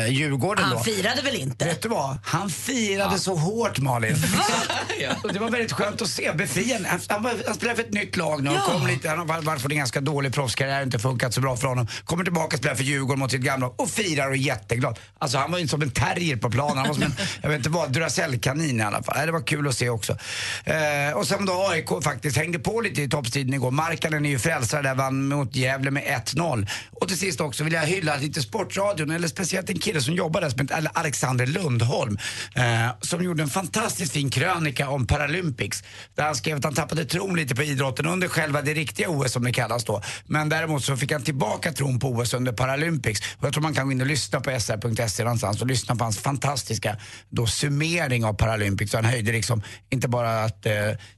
[0.08, 0.80] Djurgården Han då.
[0.80, 1.64] firade väl inte?
[1.64, 2.18] Vet du vad?
[2.24, 4.16] Han firade så hårt Malin.
[5.22, 6.32] Och det var väldigt skönt att se.
[6.32, 6.88] Befriande.
[6.88, 8.50] Han, han, spelar för ett nytt lag nu.
[8.50, 11.56] och Kom lite, han har varit på en ganska dålig proffskarriär, inte funkat så bra
[11.56, 11.86] för honom.
[12.04, 14.98] Kommer tillbaka och spelar för Djurgården mot sitt gamla och firar och är jätteglad.
[15.18, 16.78] Alltså han var ju som en terrier på planen.
[16.78, 19.26] Han var som en, jag vet inte vad, Duracellkanin i alla fall.
[19.26, 20.16] Det var kul att se också.
[20.64, 23.70] Eh, och sen då AIK faktiskt hängde på lite i toppstriden igår.
[23.70, 26.66] Markkanen är ju frälsare där, vann mot Gävle med 1-0.
[26.92, 30.40] Och till sist också vill jag hylla lite Sportradion, eller speciellt en kille som jobbar
[30.40, 32.18] där som heter Alexander Lundholm.
[32.54, 32.64] Eh,
[33.00, 35.82] som gjorde en fantastiskt fin krönika om Paralympics.
[36.14, 39.32] Där han skrev att han tappade tron lite på idrotten under själva det riktiga OS
[39.32, 40.02] som det kallas då.
[40.26, 43.20] Men däremot så fick han tillbaka tron på OS under Paralympics.
[43.38, 46.04] Och jag tror man kan gå in och lyssna på sr.se någonstans och lyssna på
[46.04, 46.96] hans fantastiska
[47.30, 48.94] då, summering av Paralympics.
[48.94, 50.72] Han höjde liksom inte bara att, eh,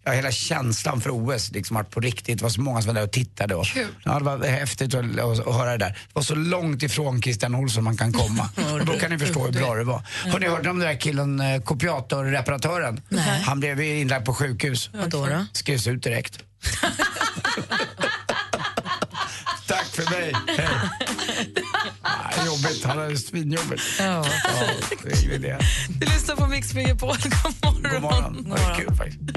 [0.04, 2.38] ja, hela känslan för OS liksom var på riktigt.
[2.38, 3.54] Det var så många som var där och tittade.
[3.54, 3.66] Och,
[4.04, 5.88] ja, det var häftigt att, att, att höra det där.
[5.88, 8.48] Det var så långt ifrån Christian Olsson man kan komma.
[8.72, 10.02] och då kan ni förstå hur bra det var.
[10.32, 13.00] Har ni hört om den där killen, eh, kopiatorreparatören?
[13.46, 14.90] Han blev inlagd på sjukhus.
[14.92, 15.46] Vadå då?
[15.52, 16.38] Skrevs ut direkt.
[19.96, 20.32] Tack för mig.
[20.46, 20.68] Hej.
[22.04, 22.84] Nej, jobbigt.
[22.84, 23.82] Han hade svinjobbigt.
[23.98, 24.24] Ja.
[25.04, 25.58] det är idé.
[25.88, 27.16] Du lyssnar på Mix Megapol.
[27.22, 27.32] God
[27.64, 27.92] morgon.
[27.92, 28.44] God morgon.
[28.44, 29.18] Det var kul faktiskt.
[29.20, 29.32] Du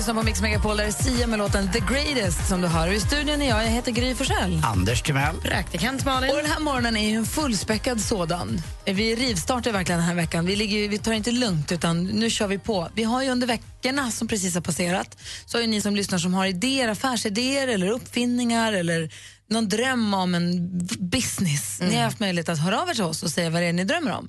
[0.00, 2.92] lyssnar på Mix Megapol, där är Sia med låten The Greatest som du hör.
[2.92, 4.62] I studion är jag, jag heter Gry Forssell.
[4.64, 5.36] Anders Timell.
[5.42, 6.30] Praktikant Malin.
[6.30, 8.62] Och den här morgonen är ju en fullspäckad sådan.
[8.84, 10.46] Vi rivstartar verkligen den här veckan.
[10.46, 12.88] Vi, ligger, vi tar inte lugnt, utan nu kör vi på.
[12.94, 16.18] Vi har ju under veckorna som precis har passerat, så har ju ni som lyssnar
[16.18, 19.10] som har idéer, affärsidéer eller uppfinningar eller
[19.48, 21.80] någon dröm om en business.
[21.80, 23.72] Ni har haft möjlighet att höra av er till oss och säga vad det är
[23.72, 24.28] ni drömmer om.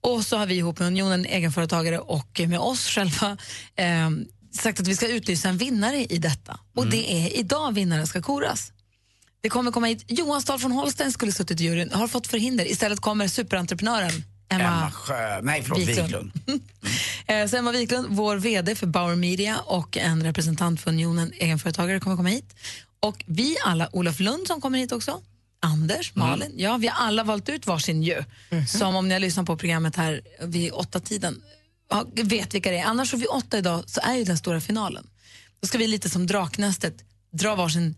[0.00, 3.36] Och så har vi ihop med Unionen egenföretagare och med oss själva
[3.76, 4.10] eh,
[4.60, 6.60] sagt att vi ska utlysa en vinnare i detta.
[6.74, 8.72] Och det är idag vinnaren ska koras.
[9.40, 12.70] Det kommer komma hit, Johan Stahl från Holstein skulle suttit i juryn, har fått förhinder.
[12.70, 15.40] Istället kommer superentreprenören Emma, Emma Sjö...
[15.42, 15.78] Nej, förlåt.
[15.78, 16.06] Wiklund.
[16.06, 16.32] Wiklund.
[17.28, 22.00] Eh, så Emma Wiklund, vår VD för Bauer Media och en representant för Unionen egenföretagare
[22.00, 22.54] kommer komma hit.
[23.00, 25.20] Och vi alla, Olof Lund som kommer hit också,
[25.60, 28.24] Anders, Malin, ja, vi har alla valt ut varsin ju.
[28.68, 31.42] Som om ni har lyssnat på programmet här vid åtta tiden
[32.14, 32.84] vet vilka det är.
[32.84, 35.06] Annars så vid åtta idag så är ju den stora finalen.
[35.60, 37.94] Då ska vi lite som Draknästet dra varsin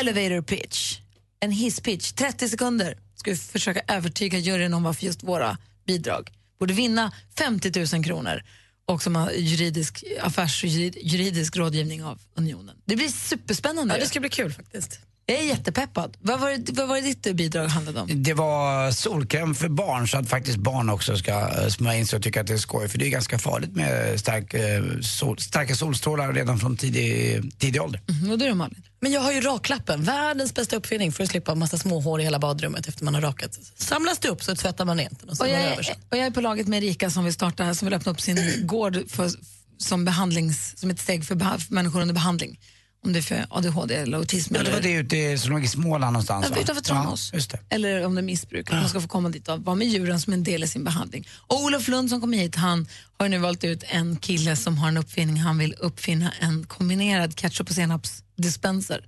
[0.00, 0.98] elevator pitch.
[1.40, 2.98] En hisspitch, 30 sekunder.
[3.14, 8.42] Ska vi försöka övertyga juryn om varför just våra bidrag borde vinna 50 000 kronor
[8.84, 12.76] och som har juridisk, affärs och juridisk rådgivning av Unionen.
[12.84, 13.94] Det blir superspännande.
[13.94, 15.00] Ja, det ska bli kul faktiskt.
[15.30, 16.16] Jag är jättepeppad.
[16.20, 18.22] Vad var, det, vad var det ditt bidrag handlade om?
[18.22, 22.16] Det var solkräm för barn så att faktiskt barn också ska eh, smörja in sig
[22.16, 22.88] och tycka att det är skoj.
[22.88, 27.82] För det är ganska farligt med stark, eh, sol, starka solstrålar redan från tidig, tidig
[27.82, 28.00] ålder.
[28.08, 28.82] Mm, och du då Malin?
[29.00, 32.24] Men jag har ju raklappen, världens bästa uppfinning för att slippa massa små hår i
[32.24, 33.58] hela badrummet efter man har rakat.
[33.76, 36.30] Samlas det upp så tvättar man rent och Och är jag, är, och jag är
[36.30, 39.30] på laget med Erika som vill starta, som vill öppna upp sin gård för,
[39.78, 42.58] som, behandlings, som ett steg för, för människor under behandling.
[43.04, 44.54] Om det är för ADHD eller autism.
[44.54, 47.30] Ja, det var det ute som låg i Småland någonstans Ja, utanför Tranås.
[47.34, 48.70] Ja, eller om det är missbruk.
[48.70, 50.84] Att man ska få komma dit och vara med djuren som en del i sin
[50.84, 51.28] behandling.
[51.32, 52.86] Och Olof Lund som kom hit, han
[53.18, 55.36] har nu valt ut en kille som har en uppfinning.
[55.36, 59.04] Han vill uppfinna en kombinerad ketchup och senapsdispenser.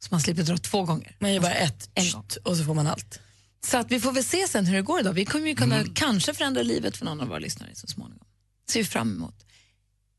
[0.00, 1.16] Så man slipper dra två gånger.
[1.18, 2.24] Man gör bara ett En gång.
[2.44, 3.20] och så får man allt.
[3.66, 5.12] Så att vi får väl se sen hur det går idag.
[5.12, 8.26] Vi kommer ju kunna kanske förändra livet för någon av våra lyssnare så småningom.
[8.70, 9.34] ser vi fram emot.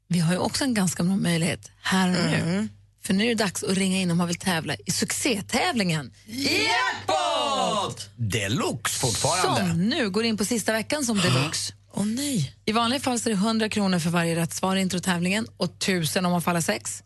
[0.07, 2.67] Vi har ju också en ganska bra möjlighet här och nu.
[3.09, 8.09] För nu är det dags att ringa in om man vill tävla i succétävlingen Jackpot!
[8.15, 9.69] Deluxe fortfarande.
[9.69, 11.73] som nu går in på sista veckan som deluxe.
[11.93, 12.55] Åh nej.
[12.65, 15.65] I vanliga fall så är det 100 kronor för varje rätt svar i introtävlingen och
[15.77, 17.03] 1000 om man faller sex.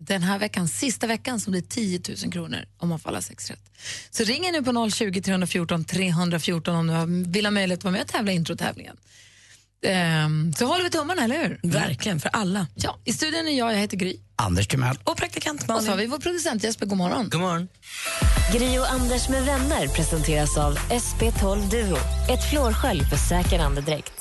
[0.00, 3.70] Den här veckan, sista veckan, som blir 10 000 kronor om man faller sex rätt.
[4.10, 7.84] Så ring in nu på 020 314 314 om du har- vill ha möjlighet att
[7.84, 8.96] vara med och tävla i introtävlingen.
[9.86, 11.60] Ehm, så håller vi tummarna, eller hur?
[11.62, 12.66] Verkligen, för alla.
[12.74, 14.16] Ja, I studion är jag, jag heter Gry.
[14.40, 14.98] Anders Timell.
[15.04, 15.98] Och praktikant Och så har Malin.
[15.98, 17.28] vi vår producent Jesper, god morgon.
[17.30, 17.68] God morgon.
[18.52, 21.96] Gri och Anders med vänner presenteras av SP12 Duo.
[22.28, 24.12] Ett flårskölj för säker andedräkt.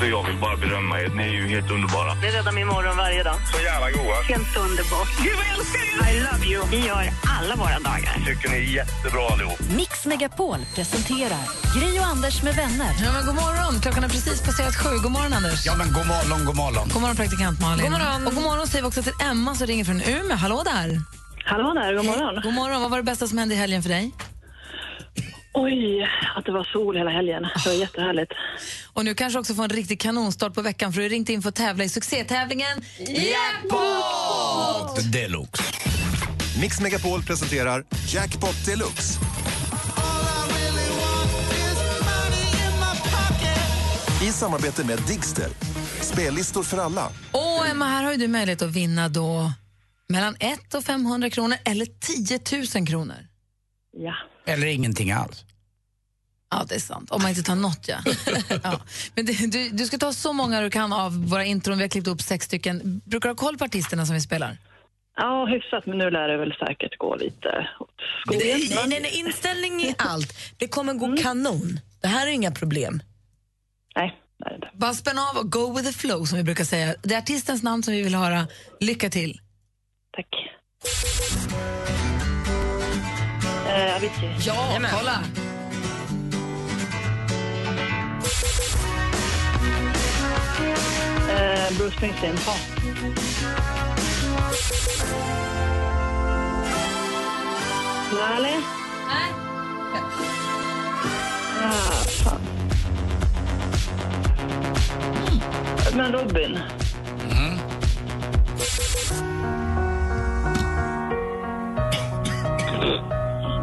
[0.00, 1.08] Så jag vill bara berömma er.
[1.08, 2.14] Ni är ju helt underbara.
[2.14, 3.36] Det räddar min morgon varje dag.
[3.52, 4.16] Så jävla goa.
[4.22, 5.08] Helt underbart.
[5.24, 6.12] Gud, vad jag älskar er!
[6.12, 6.60] I love you.
[6.70, 7.02] Vi gör
[7.38, 8.14] alla våra dagar.
[8.26, 9.60] Tycker ni är jättebra allihop.
[9.76, 11.44] Mix Megapol presenterar
[11.76, 12.92] Gri och Anders med vänner.
[13.04, 14.90] Ja, men god morgon, klockan är precis passerat sju.
[15.02, 15.66] God morgon Anders.
[15.66, 16.88] Ja men god morgon, god morgon.
[16.92, 17.82] God morgon praktikant Malin.
[17.84, 18.26] God morgon.
[18.26, 20.36] Och god morgon säger vi också till Emma som ringer från Umeå.
[20.36, 20.88] Hallå där.
[21.44, 22.42] Hallå där, god morgon.
[22.42, 22.80] God morgon.
[22.82, 24.12] Vad var det bästa som hände i helgen för dig?
[25.52, 27.42] Oj, att det var sol hela helgen.
[27.42, 28.32] Det var jättehärligt.
[28.92, 31.48] Och nu kanske också få en riktig kanonstart på veckan för du ringt in för
[31.48, 35.12] att tävla i succétävlingen Jackpot!
[35.12, 35.62] Deluxe.
[36.60, 39.20] Mix Megapol presenterar Jackpot Deluxe.
[44.22, 45.48] I samarbete med Digster.
[46.00, 47.06] Spellistor för alla.
[47.32, 49.52] Och Emma, här har ju du möjlighet att vinna då
[50.08, 52.40] mellan 1 och 500 kronor eller 10
[52.78, 53.16] 000 kronor.
[53.92, 54.14] Ja.
[54.52, 55.44] Eller ingenting alls.
[56.50, 57.10] Ja, det är sant.
[57.10, 57.98] Om man inte tar något, ja.
[58.62, 58.80] ja.
[59.14, 61.78] Men det, du, du ska ta så många du kan av våra intron.
[61.78, 63.02] Vi har klippt upp sex stycken.
[63.04, 64.56] Brukar du ha koll på artisterna som vi spelar?
[65.16, 68.40] Ja, hyfsat, men nu lär det väl säkert gå lite åt skogen.
[68.44, 70.56] Nej, nej, nej, inställning är allt.
[70.58, 71.80] Det kommer gå kanon.
[72.00, 73.02] Det här är inga problem.
[73.96, 74.70] Nej, det är det inte.
[74.72, 76.94] Bara spänn av och go with the flow, som vi brukar säga.
[77.02, 78.46] Det är artistens namn som vi vill höra.
[78.80, 79.40] Lycka till.
[80.16, 80.26] Tack.
[83.70, 84.34] Eh, Avicii.
[84.46, 84.54] Ja,
[84.92, 85.18] kolla!
[91.28, 92.36] Eh, Bruce Springsteen.
[98.12, 98.48] Nale?
[99.08, 99.32] Nej.
[101.62, 102.40] Ah, fan.
[105.96, 106.58] Men Robin.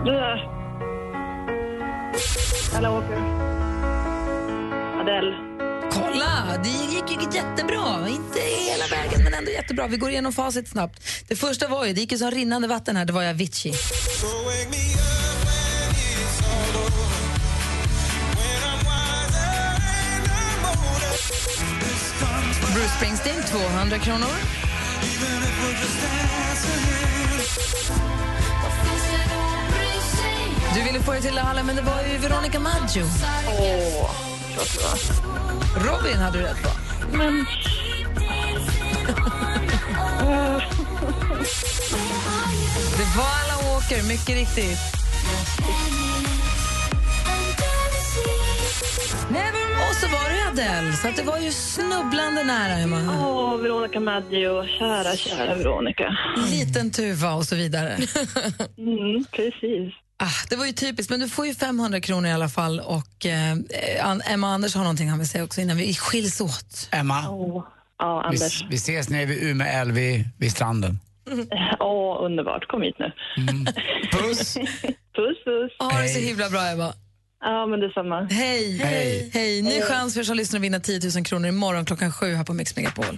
[0.07, 0.49] Du där.
[2.75, 3.17] Alla Walker.
[5.01, 5.35] Adele.
[5.91, 6.57] Kolla!
[6.63, 8.09] Det gick ju jättebra.
[8.09, 9.87] Inte hela vägen, men ändå jättebra.
[9.87, 11.01] Vi går igenom facit snabbt.
[11.27, 13.73] Det första var ju, det gick ju som rinnande vatten här, det var ju Avicii.
[22.73, 24.57] Bruce Springsteen, 200 kronor.
[30.75, 33.03] Du ville få det till alla, men det var ju Veronica Maggio.
[33.59, 34.09] Åh,
[34.57, 34.99] var.
[35.87, 36.69] Robin hade du rätt på.
[37.17, 37.45] Men...
[42.97, 44.79] Det var alla Walker, mycket riktigt.
[49.89, 52.97] Och så var det Adele, så det var ju snubblande nära, Emma.
[53.19, 54.67] Åh, Veronica Maggio.
[54.79, 56.17] Kära, kära Veronica.
[56.51, 57.97] Liten tuva och så vidare.
[58.77, 59.93] Mm, precis.
[60.19, 62.79] Ah, det var ju typiskt, men du får ju 500 kronor i alla fall.
[62.79, 63.57] Och eh,
[64.33, 66.89] Emma Anders har någonting han vill säga också innan vi skiljs åt.
[66.91, 67.23] Emma,
[67.99, 68.65] Ja, vi, Anders.
[68.69, 70.99] vi ses nere vid Umeå älv vid, vid stranden.
[71.79, 72.67] Åh, underbart.
[72.67, 73.11] Kom hit nu.
[74.11, 74.53] Puss!
[75.15, 75.71] puss, puss.
[75.79, 76.93] Ha det så himla bra, Emma.
[77.41, 78.27] Ja, men detsamma.
[78.31, 78.77] Hej!
[78.77, 79.29] Hej.
[79.33, 79.61] Hej.
[79.61, 82.43] Ny chans för er som lyssnar att vinna 10 000 kronor imorgon klockan sju här
[82.43, 83.17] på Mix Megapol.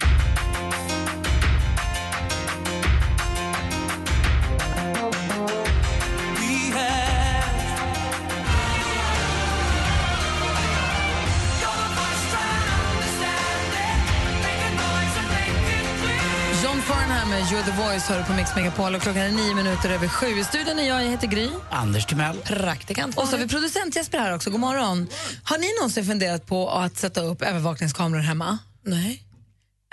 [17.60, 20.28] You're the voice hör du på Mix Megapol och klockan är nio minuter över sju.
[20.28, 21.50] I studion är jag, jag heter Gry.
[21.70, 22.38] Anders Timell.
[22.38, 23.18] Praktikant.
[23.18, 24.50] Och så har vi producent Jesper här också.
[24.50, 25.08] God morgon.
[25.44, 28.58] Har ni någonsin funderat på att sätta upp övervakningskameror hemma?
[28.86, 29.24] Nej.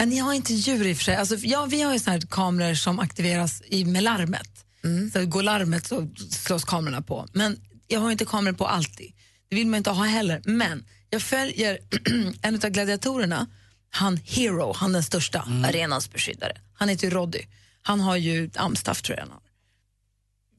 [0.05, 1.17] Ni har inte djur i och för sig.
[1.17, 4.51] Alltså, ja, vi har ju såna här kameror som aktiveras i, med larmet.
[5.13, 7.27] Så går larmet så slås kamerorna på.
[7.33, 9.13] Men jag har inte kameror på alltid.
[9.49, 10.43] Det vill man inte ha heller.
[10.45, 11.79] Men jag följer
[12.43, 13.47] en av gladiatorerna,
[13.97, 16.61] han Hero, han den största, arenans beskyddare.
[16.75, 17.41] Han heter ju Roddy.
[17.83, 19.41] Han har ju amstaff tror jag han har.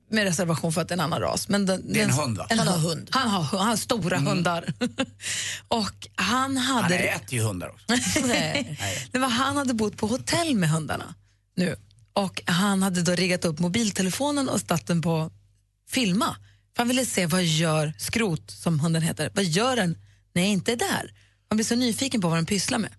[0.10, 1.50] Med reservation för att det är en annan ras.
[1.50, 2.48] Men den, Det är en den- hund, va?
[2.50, 3.10] En Han har hund.
[3.12, 4.74] Han har, han har stora hundar.
[5.68, 6.96] och han hade...
[6.96, 7.86] Han äter ju hundar också.
[8.28, 8.80] Nej.
[9.12, 11.16] Det var, han hade bott på hotell med hundarna
[11.56, 11.76] nu
[12.14, 15.32] och han hade då riggat upp mobiltelefonen och satt den på
[15.90, 16.36] filma.
[16.76, 19.98] För han ville se vad gör skrot, som hunden heter, vad gör den
[20.34, 21.14] när jag inte är där?
[21.50, 22.92] Han blir så nyfiken på vad den pysslar med.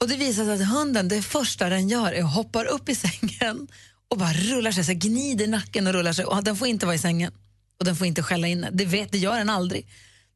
[0.00, 2.94] Och det visar sig att hunden, det första den gör är att hoppa upp i
[2.94, 3.68] sängen
[4.08, 6.24] och bara rullar sig, så gnider nacken och rullar sig.
[6.24, 7.32] Och den får inte vara i sängen
[7.78, 8.70] och den får inte skälla inne.
[8.72, 9.86] Det, vet, det gör den aldrig.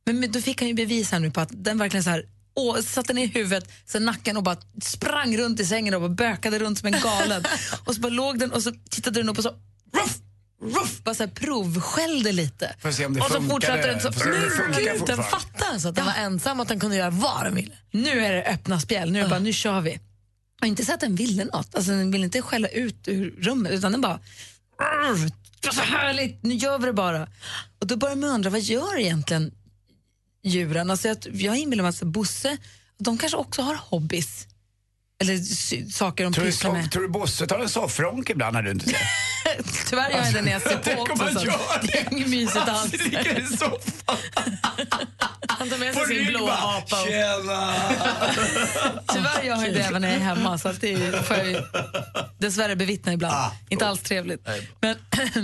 [0.07, 2.25] Men, men då fick han ju bevis här nu på att den verkligen så här,
[2.55, 6.59] åh, satte ner huvudet, så nacken och bara sprang runt i sängen och bara bökade
[6.59, 7.45] runt som en galen.
[7.85, 9.51] och så bara låg den och så tittade den upp och så
[9.93, 10.19] ruff,
[10.63, 12.75] ruff, bara så här provskällde lite.
[12.83, 15.95] Får se om det och så fortsatte den så, funkar Gud, den fattar alltså att
[15.95, 17.75] den var ensam och att den kunde göra vad den ville.
[17.91, 20.01] Nu är det öppna spjäll, nu är det bara, nu kör vi.
[20.61, 23.73] Och inte så att den ville något, alltså den ville inte skälla ut ur rummet
[23.73, 24.21] utan den bara
[24.79, 27.29] "Arr, det var så härligt, nu gör vi det bara.
[27.79, 29.55] Och då börjar man undra, vad gör egentligen
[30.45, 30.91] djuren?
[30.91, 32.57] Alltså jag, jag inbillar mig att Bosse,
[32.99, 34.47] de kanske också har hobbys.
[35.21, 35.39] Eller
[35.91, 36.93] saker de Tror du, pysslar med.
[36.93, 38.97] tror du Bosse tar en soffronk ibland när du inte ser?
[39.91, 41.27] Tyvärr gör jag det när jag ser på också.
[41.41, 41.41] Så.
[41.83, 42.93] Det är inget mysigt alls.
[42.93, 44.17] ligger i soffan.
[45.49, 47.03] Han tar med sig sin rygg blå bara, apa.
[47.03, 47.75] och- Tjena!
[49.09, 51.47] Tyvärr gör jag ju det även när jag är hemma, så att det får jag
[51.51, 51.63] ju
[52.39, 53.35] dessvärre bevittna ibland.
[53.35, 54.49] Ah, Inte alls trevligt.
[54.81, 54.97] Men,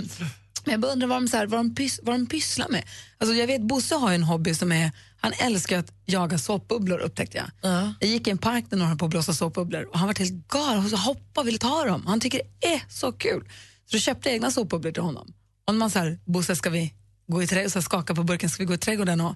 [0.63, 2.83] men jag bara undrar vad de, så här, vad, de pys, vad de pysslar med.
[3.17, 4.91] Alltså jag vet, Bosse har ju en hobby som är,
[5.21, 7.71] han älskar att jaga såpbubblor upptäckte jag.
[7.99, 10.15] Jag gick i en park där några höll på att blåsa såpbubblor och han var
[10.15, 12.05] helt galen, han så hoppade och ville ta dem.
[12.07, 13.43] Han tycker det är så kul.
[13.91, 15.33] Så då köpte jag egna såpbubblor till honom.
[15.65, 16.93] Och när man så här, Bosse ska vi
[17.27, 19.35] gå i trädgården, så skaka på burken, ska vi gå i trädgården och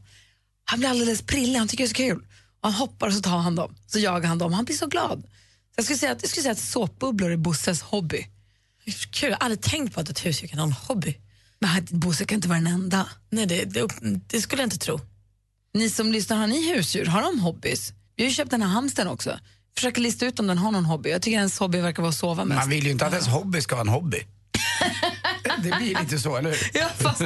[0.66, 2.26] han blir alldeles prillig, han tycker det är så kul.
[2.62, 4.54] Och han hoppar och så tar han dem, så jagar han dem.
[4.54, 5.22] Han blir så glad.
[5.22, 8.28] Så jag skulle säga att, jag skulle säga att såpbubblor är Bosses hobby.
[9.12, 11.18] Kul, jag har aldrig tänkt på att ett husdjur kan ha en hobby.
[11.60, 13.10] Men Bosse kan inte vara den enda.
[13.30, 13.88] Nej, det, det,
[14.28, 15.00] det skulle jag inte tro.
[15.74, 17.06] Ni som lyssnar, har ni husdjur?
[17.06, 17.94] Har de hobbys?
[18.16, 19.40] Vi har ju köpt den här hamstern också.
[19.76, 21.10] Försöker lista ut om den har någon hobby.
[21.10, 22.60] Jag tycker hennes hobby verkar vara att sova mest.
[22.60, 24.18] Man vill ju inte att ens hobby ska vara en hobby.
[25.58, 26.70] Det blir lite så, eller hur?
[26.74, 27.22] Ja, fast,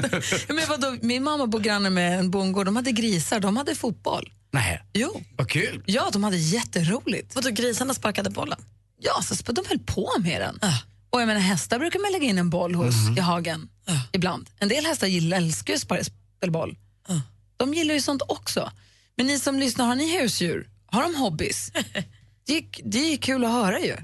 [0.47, 2.65] men vadå, min mamma bor granne med en bondgård.
[2.65, 4.33] De hade grisar, de hade fotboll.
[4.51, 4.83] Nej.
[4.93, 5.21] Jo.
[5.35, 5.83] Vad kul.
[5.85, 7.35] Ja, de hade jätteroligt.
[7.35, 8.59] Vadå, grisarna sparkade bollen?
[8.99, 10.59] Ja, så de höll på med den.
[11.09, 13.69] Och jag menar, hästar brukar man lägga in en boll hos i hagen
[14.11, 14.49] ibland.
[14.59, 15.79] En del hästar gillar, älskar ju
[16.39, 16.77] spelboll.
[17.57, 18.71] De gillar ju sånt också.
[19.15, 20.69] Men ni som lyssnar, har ni husdjur?
[20.85, 21.71] Har de hobbys?
[22.47, 23.95] det, är, det är kul att höra ju.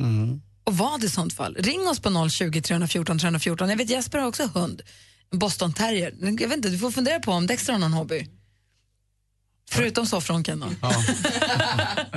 [0.64, 1.56] Och vad i sånt fall?
[1.56, 3.70] Ring oss på 020 314 314.
[3.70, 4.82] Jag vet Jesper har också hund,
[5.32, 6.14] en boston terrier.
[6.22, 8.28] Jag vet inte, du får fundera på om Dexter har någon hobby.
[9.70, 10.68] Förutom soffronken då.
[10.82, 10.90] Ja.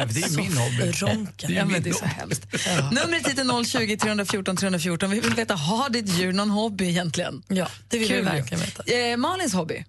[0.06, 0.92] Det är min hobby.
[0.92, 1.48] Soffronken.
[1.50, 2.46] Det är Ja, men det är så hemskt.
[2.92, 5.10] Numret hit är 020 314 314.
[5.10, 7.42] Vi vill veta, har ditt djur någon hobby egentligen?
[7.48, 8.24] Ja, det vill vi Kul.
[8.24, 8.82] verkligen veta.
[8.92, 9.84] Eh, Malins hobby?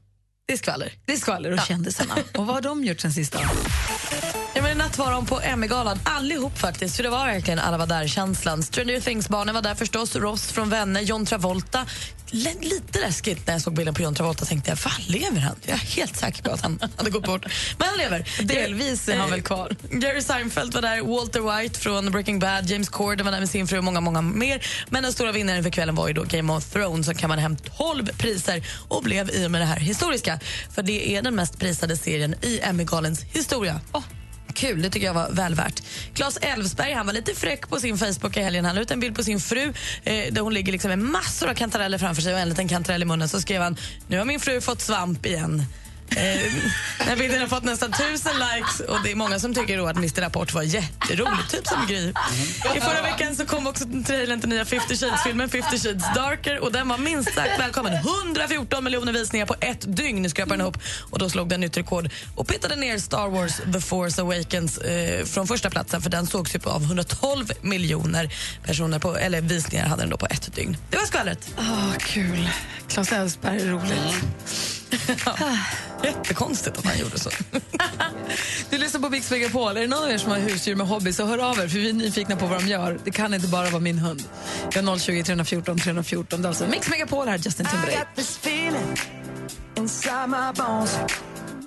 [0.45, 0.93] Det är skvaller.
[1.05, 2.15] Det är skvaller och kändisarna.
[2.33, 3.39] Och vad har de gjort sen sista?
[4.77, 6.95] Natt var de på Emmy-galan, allihop faktiskt.
[6.95, 8.63] För det var verkligen alla var där-känslan.
[8.63, 11.85] Stranger Things-barnen var där förstås, Ross från Vänner, John Travolta.
[12.33, 15.55] L- lite läskigt när jag såg bilden på John Travolta tänkte jag, fan lever han?
[15.65, 17.45] Jag är helt säker på att han hade gått bort.
[17.77, 18.29] Men han lever.
[18.43, 19.75] Delvis är han väl kvar.
[20.01, 23.67] Jerry Seinfeld var där, Walter White från Breaking Bad, James Corden var där med sin
[23.67, 24.67] fru och många, många mer.
[24.89, 27.55] Men den stora vinnaren för kvällen var ju då Game of Thrones som kammade hem
[27.77, 30.39] 12 priser och blev i och med det här historiska.
[30.75, 33.81] För det är den mest prisade serien i Emmy-galens historia.
[33.91, 34.03] Åh,
[34.57, 35.83] Kul, det tycker jag var väl värt.
[36.13, 38.65] Claes Elfsberg han var lite fräck på sin Facebook i helgen.
[38.65, 41.49] Han la ut en bild på sin fru eh, där hon ligger liksom med massor
[41.49, 43.29] av kantareller framför sig och en liten kantarell i munnen.
[43.29, 45.63] Så skrev han, nu har min fru fått svamp igen.
[46.09, 46.17] Eh,
[46.97, 49.87] den här bilden har fått nästan tusen likes och det är många som tycker då
[49.87, 52.13] att Mr Rapport var jätterolig, typ som Gry.
[52.75, 56.71] I förra veckan så kom också trailern till nya 50 Shades-filmen 50 Shades Darker och
[56.71, 57.93] den var minst sagt välkommen.
[57.93, 60.77] 114 miljoner visningar på ett dygn skrapade den ihop
[61.11, 65.25] och då slog den nytt rekord och petade ner Star Wars The Force Awakens eh,
[65.25, 69.87] från första platsen för den sågs ju på av 112 miljoner personer på, eller visningar
[69.87, 70.77] hade den då på ett dygn.
[70.89, 71.49] Det var skvallret.
[71.57, 72.49] Åh, kul.
[72.87, 74.23] Claes Elfsberg är roligt.
[76.03, 77.29] Jättekonstigt att han gjorde så.
[78.69, 79.77] Du lyssnar på Mix Megapol.
[79.77, 81.79] Är det någon av er som har husdjur med hobby så hör av er för
[81.79, 82.99] vi är nyfikna på vad de gör.
[83.03, 84.23] Det kan inte bara vara min hund.
[84.73, 86.41] Vi har 020 314 314.
[86.41, 88.07] Det är alltså Mix Megapol här, Justin Timberlake.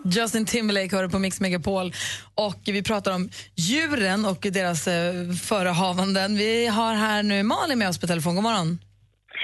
[0.05, 1.95] Justin Timberlake hör på Mix Megapol
[2.35, 6.37] och vi pratar om djuren och deras eh, förehavanden.
[6.37, 8.35] Vi har här nu Malin med oss på telefon.
[8.35, 8.79] God morgon.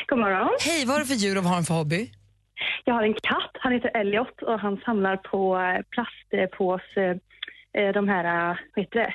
[0.09, 0.49] God morgon.
[0.61, 2.11] Hej, vad har du för djur och vad har du för hobby?
[2.85, 7.19] Jag har en katt, han heter Elliot och han samlar på eh, plastpåse,
[7.79, 9.15] eh, de här, eh, vad heter det?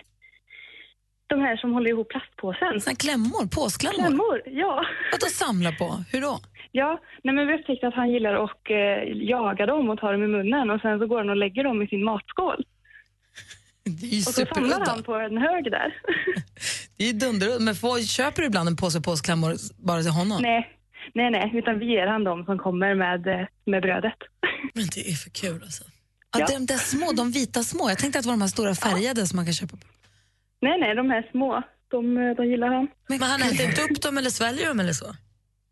[1.27, 2.81] De här som håller ihop plastpåsen.
[2.81, 3.97] Såna klämmor, påsklämmor?
[3.97, 4.85] Klämmor, ja.
[5.11, 6.03] Vad att samla på?
[6.11, 6.39] Hur då?
[6.71, 10.23] Ja, nej men vi upptäckte att han gillar att eh, jaga dem och ta dem
[10.23, 12.65] i munnen och sen så går han och lägger dem i sin matskål.
[13.83, 15.95] Det är ju Och så samlar han på en hög där.
[16.97, 17.59] Det är ju dunder.
[17.59, 19.53] Men får, köper du ibland en påse påsklämmor
[19.85, 20.41] bara till honom?
[20.41, 20.69] nej,
[21.13, 24.19] nej, nej, utan vi ger han dem som kommer med, eh, med brödet.
[24.73, 25.83] Men det är för kul alltså.
[26.37, 26.45] Ja.
[26.45, 27.89] De där små, de vita små.
[27.89, 29.77] Jag tänkte att det var de här stora färgade som man kan köpa.
[30.61, 32.87] Nej, nej, de här små, de, eh, de gillar han.
[33.07, 35.15] Men han äter inte upp dem eller sväljer dem eller så?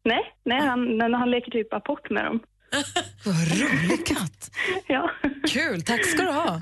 [0.03, 2.39] Nej, nej han, men han leker typ apport med dem.
[3.25, 4.51] Vad rolig katt.
[4.88, 5.11] ja.
[5.47, 6.61] Kul, tack ska du ha.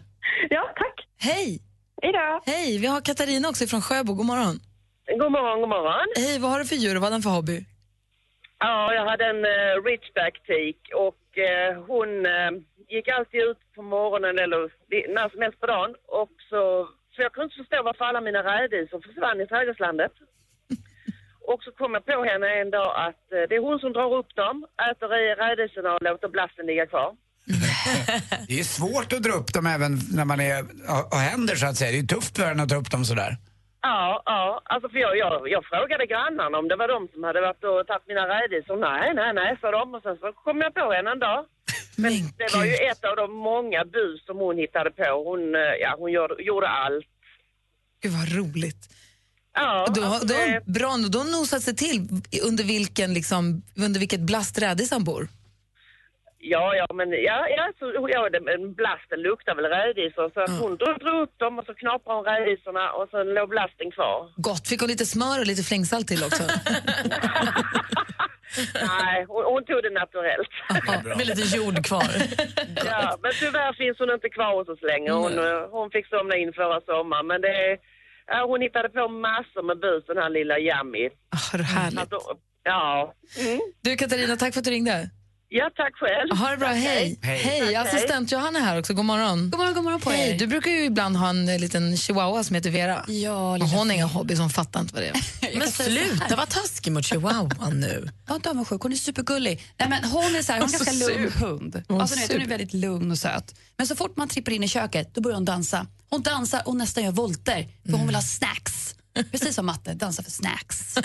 [0.49, 1.07] Ja, tack.
[1.17, 1.61] Hej.
[2.01, 2.41] Hej då.
[2.45, 4.13] Hej, vi har Katarina också från Sjöbo.
[4.13, 4.59] God morgon.
[5.19, 6.07] God morgon, god morgon.
[6.15, 7.65] Hej, vad har du för djur och vad har den för hobby?
[8.59, 12.51] Ja, jag hade en uh, ridgeback tik och eh, hon eh,
[12.89, 14.61] gick alltid ut på morgonen eller
[15.15, 16.61] när som helst på dagen och så,
[17.13, 20.11] så jag kunde inte förstå varför alla mina rädisor försvann i trädgårdslandet.
[21.51, 24.13] Och så kom jag på henne en dag att eh, det är hon som drar
[24.19, 27.15] upp dem, äter i rädisorna och låter blasten ligga kvar.
[28.47, 30.59] Det är svårt att dra upp dem även när man är,
[31.13, 31.91] har händer så att säga.
[31.91, 33.37] Det är tufft för en att dra upp dem sådär.
[33.81, 34.61] Ja, ja.
[34.65, 37.87] Alltså för jag, jag, jag frågade grannarna om det var de som hade varit och
[37.87, 38.77] tagit mina rädisor.
[38.77, 39.95] Nej, nej, nej, sa de.
[39.95, 41.45] Och sen så kom jag på henne en dag.
[41.97, 45.23] Men det var ju ett av de många bus som hon hittade på.
[45.29, 47.05] Hon, eh, ja, hon gjorde, gjorde allt.
[48.01, 48.81] Gud vad roligt.
[49.53, 52.07] Ja, Och då, alltså då, har det- bra, då har hon nosat sig till
[52.47, 55.27] under, vilken, liksom, under vilket blast rädis bor.
[56.53, 57.85] Ja, ja, men ja, ja, så,
[58.15, 60.27] ja det, men blasten luktar väl rädisor.
[60.33, 63.49] Så att hon drog, drog upp dem och så knaprade hon rädisorna och sen låg
[63.49, 64.19] blasten kvar.
[64.49, 64.67] Gott.
[64.67, 66.43] Fick hon lite smör och lite flingsalt till också?
[68.91, 70.53] Nej, hon, hon tog det naturellt.
[71.17, 72.11] Med lite jord kvar.
[72.91, 75.11] ja, men tyvärr finns hon inte kvar hos oss längre.
[75.13, 77.27] Hon, eh, hon fick somna in förra sommaren.
[77.27, 77.77] Men det,
[78.49, 81.05] hon hittade på massor med bus, den här lilla Yummy.
[81.35, 81.99] Oh, härligt.
[81.99, 82.13] Att,
[82.63, 83.13] ja.
[83.39, 83.59] Mm.
[83.81, 85.09] Du Katarina, tack för att du ringde.
[85.49, 86.37] Ja, tack själv.
[86.39, 87.19] Ha det bra, Tack, hej.
[87.21, 87.37] hej.
[87.37, 87.75] Hej, Tack, hej.
[87.75, 88.93] assistent Johanna är här också.
[88.93, 89.49] God morgon.
[89.49, 90.37] God morgon, god morgon på Hej, er.
[90.39, 93.05] du brukar ju ibland ha en eh, liten chihuahua som heter Vera.
[93.07, 95.15] Ja, och hon har inga hobbys, hon fattar inte vad det är.
[95.53, 96.35] Jag kan säga så här.
[96.37, 98.09] var taskig mot chihuahuan nu.
[98.27, 99.65] Var inte avundsjuk, hon är supergullig.
[99.79, 101.83] Nej, men hon är, så här, hon är en Så ganska lugn hund.
[101.87, 103.55] Hon är Alltså, vet, hon är väldigt lugn och söt.
[103.77, 105.87] Men så fort man trippar in i köket då börjar hon dansa.
[106.09, 108.95] Hon dansar och nästan gör volter för hon vill ha snacks.
[109.31, 110.95] Precis som matte, dansa för snacks.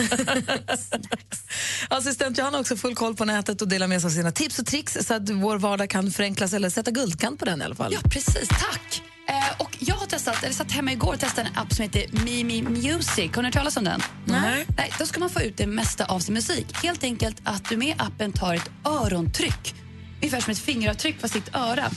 [1.88, 4.58] Assistent Johanna har också full koll på nätet och delar med sig av sina tips
[4.58, 7.74] och tricks så att vår vardag kan förenklas eller sätta guldkant på den i alla
[7.74, 7.92] fall.
[7.92, 8.48] Ja, precis.
[8.48, 9.02] Tack!
[9.28, 12.24] Eh, och jag har testat, eller satt hemma igår och testade en app som heter
[12.24, 13.30] Mimi Music.
[13.34, 14.00] Har ni hört talas om den?
[14.24, 14.66] Nej.
[14.76, 14.92] Nej.
[14.98, 16.66] Då ska man få ut det mesta av sin musik.
[16.82, 19.74] Helt enkelt att du med appen tar ett örontryck.
[20.16, 21.90] Ungefär som ett fingeravtryck fast i ett öra.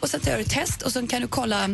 [0.00, 1.68] Och sen gör du ett test och sen kan du kolla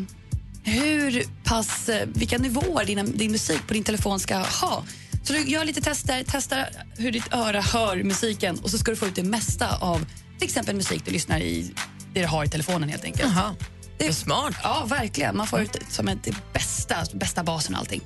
[0.62, 4.84] hur pass, eh, vilka nivåer din, din musik på din telefon ska ha.
[5.22, 8.96] Så du gör lite tester, testar hur ditt öra hör musiken och så ska du
[8.96, 10.06] få ut det mesta av
[10.38, 11.74] till exempel musik du lyssnar i,
[12.14, 13.32] det du har i telefonen helt enkelt.
[13.36, 13.54] Jaha.
[13.98, 14.54] Det är smart.
[14.62, 15.36] Ja, verkligen.
[15.36, 18.02] Man får ut som ett, det bästa, bästa basen och allting.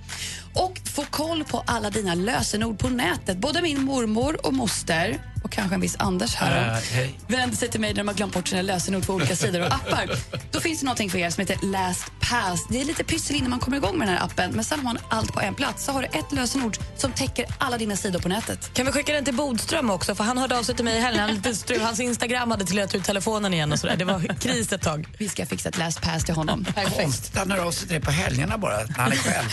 [0.57, 3.37] Och få koll på alla dina lösenord på nätet.
[3.39, 7.19] Både min mormor och moster och kanske en viss Anders här Äh, hej.
[7.27, 9.67] vänder sig till mig när de har glömt bort sina lösenord på olika sidor och
[9.75, 10.11] appar.
[10.53, 12.67] Då finns det någonting för er som heter LastPass.
[12.71, 14.85] Det är lite pyssel innan man kommer igång med den här appen, men sen har
[14.85, 15.85] man allt på en plats.
[15.85, 18.71] Så har du ett lösenord som täcker alla dina sidor på nätet.
[18.75, 20.15] Kan vi skicka den till Bodström också?
[20.15, 21.43] För Han hörde av sig till mig i helgen.
[21.81, 23.73] Hans Instagram hade trillat ur telefonen igen.
[23.73, 23.97] och sådär.
[23.97, 25.09] Det var kris ett tag.
[25.19, 26.67] Vi ska fixa ett LastPass till honom.
[26.97, 29.49] Konstigt, han hör av sig till dig på helgerna bara, när han är själv.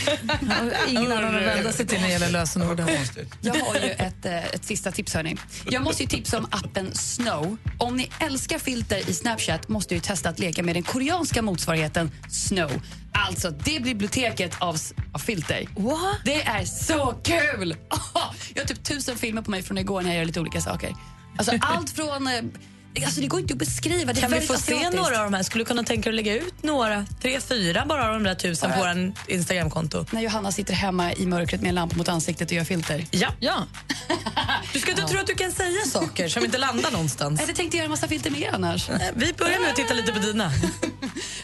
[0.93, 2.87] Ingen annan att vända sig till när det gäller lösenorden.
[3.41, 5.13] Jag har ju ett, eh, ett sista tips.
[5.13, 5.37] Hörni.
[5.69, 7.57] Jag måste ju tipsa om appen Snow.
[7.77, 12.11] Om ni älskar filter i Snapchat måste ju testa att leka med den koreanska motsvarigheten
[12.29, 12.71] Snow.
[13.11, 14.77] Alltså det biblioteket av,
[15.13, 15.67] av filter.
[15.75, 16.17] What?
[16.25, 17.75] Det är så kul!
[18.53, 20.95] Jag har typ tusen filmer på mig från igår när jag gör lite olika saker.
[21.37, 22.29] Alltså allt från...
[22.95, 24.13] eh, Alltså det går inte att beskriva.
[24.13, 24.93] Det Kan vi få se asiatiskt.
[24.95, 25.43] några av de här?
[25.43, 27.05] Skulle du kunna tänka dig att lägga ut några?
[27.21, 28.93] Tre, fyra bara av de där tusen på Ja.
[28.95, 30.05] vår Instagramkonto?
[30.11, 33.05] När Johanna sitter hemma i mörkret med en lampa mot ansiktet och gör filter.
[33.11, 33.27] Ja.
[33.39, 33.63] ja.
[34.73, 37.39] Du ska inte tro att du kan säga saker som inte landar någonstans.
[37.39, 38.89] Jag hade tänkt göra en massa filter mer annars.
[39.15, 40.51] Vi börjar med att titta lite på dina.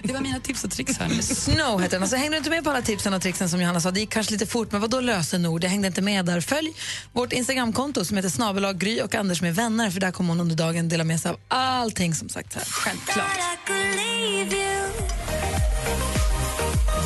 [0.04, 0.98] Det var mina tips och tricks.
[0.98, 1.10] Här.
[1.22, 2.02] Snow heter den.
[2.02, 3.92] Alltså, hängde du inte med på alla tipsen och tricksen som Johanna sa?
[3.92, 5.64] Det gick kanske lite fort, men vad då lösenord?
[5.64, 6.42] Jag hängde inte med där.
[6.42, 6.74] Följ
[7.14, 10.56] vårt Instagramkonto som heter snabelag Gry och Anders med vänner, för där kommer hon under
[10.56, 12.64] dagen dela med sig av allting som sagt här.
[12.64, 13.40] Självklart.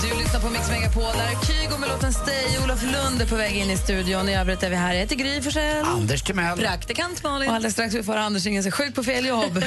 [0.01, 1.03] Du lyssnar på Mix Megapol.
[1.03, 2.57] Där är Kygo med låten Stay.
[2.63, 4.29] Olof Lund är på väg in i studion.
[4.29, 4.93] I övrigt är vi här.
[4.93, 5.85] Jag heter Gry Forssell.
[5.85, 6.57] Anders Timell.
[6.57, 7.49] Praktikant Malin.
[7.49, 9.63] Och alldeles strax får Anders ringa sig sjuk på fel jobb.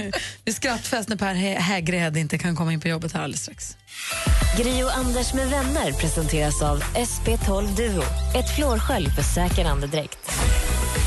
[0.44, 3.76] vi skrattfest när Per Hä- Hägred inte kan komma in på jobbet här alldeles strax.
[4.58, 8.02] Gri och Anders med vänner presenteras av SP12 Duo.
[8.34, 10.18] Ett flårskölj för säker andedräkt.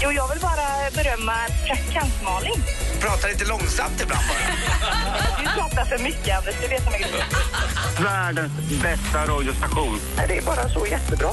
[0.03, 1.33] Jo, jag vill bara berömma
[1.67, 2.63] praktikant Malin.
[3.03, 5.43] Prata lite långsamt ibland bara.
[5.43, 6.55] Du pratar för mycket, Anders.
[6.61, 7.05] Det vet man ju.
[8.03, 8.51] Världens
[8.81, 9.99] bästa radiostation.
[10.27, 11.29] Det är bara så jättebra.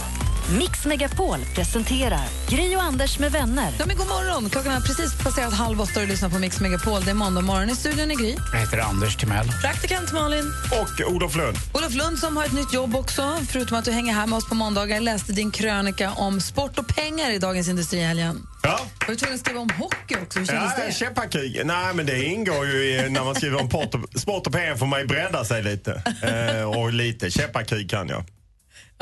[0.59, 3.73] Mix Megapol presenterar Gri och Anders med vänner.
[3.79, 4.51] Ja, men god morgon.
[4.51, 7.05] Klockan har precis passerat halv åtta och du lyssnar på Mix Megapol.
[7.05, 8.37] Det är måndag morgon i studion i Gry.
[8.53, 9.47] Jag heter Anders Timell.
[9.63, 10.53] Praktikant Malin.
[10.81, 11.57] Och Olof Lund.
[11.75, 14.49] Olof Lund som har ett nytt jobb också, förutom att du hänger här med oss
[14.49, 14.97] på måndagar.
[14.97, 18.47] Jag läste din krönika om sport och pengar i Dagens Industri i helgen.
[18.63, 18.81] Ja.
[19.01, 20.39] Var du tvungen att skriva om hockey också?
[20.39, 20.93] Hur kändes Ja, det?
[20.93, 21.61] käppakrig.
[21.65, 24.77] Nej, men det ingår ju i, när man skriver om port och, sport och pengar
[24.77, 26.03] får man ju bredda sig lite.
[26.23, 28.25] Eh, och lite käppakrig kan jag.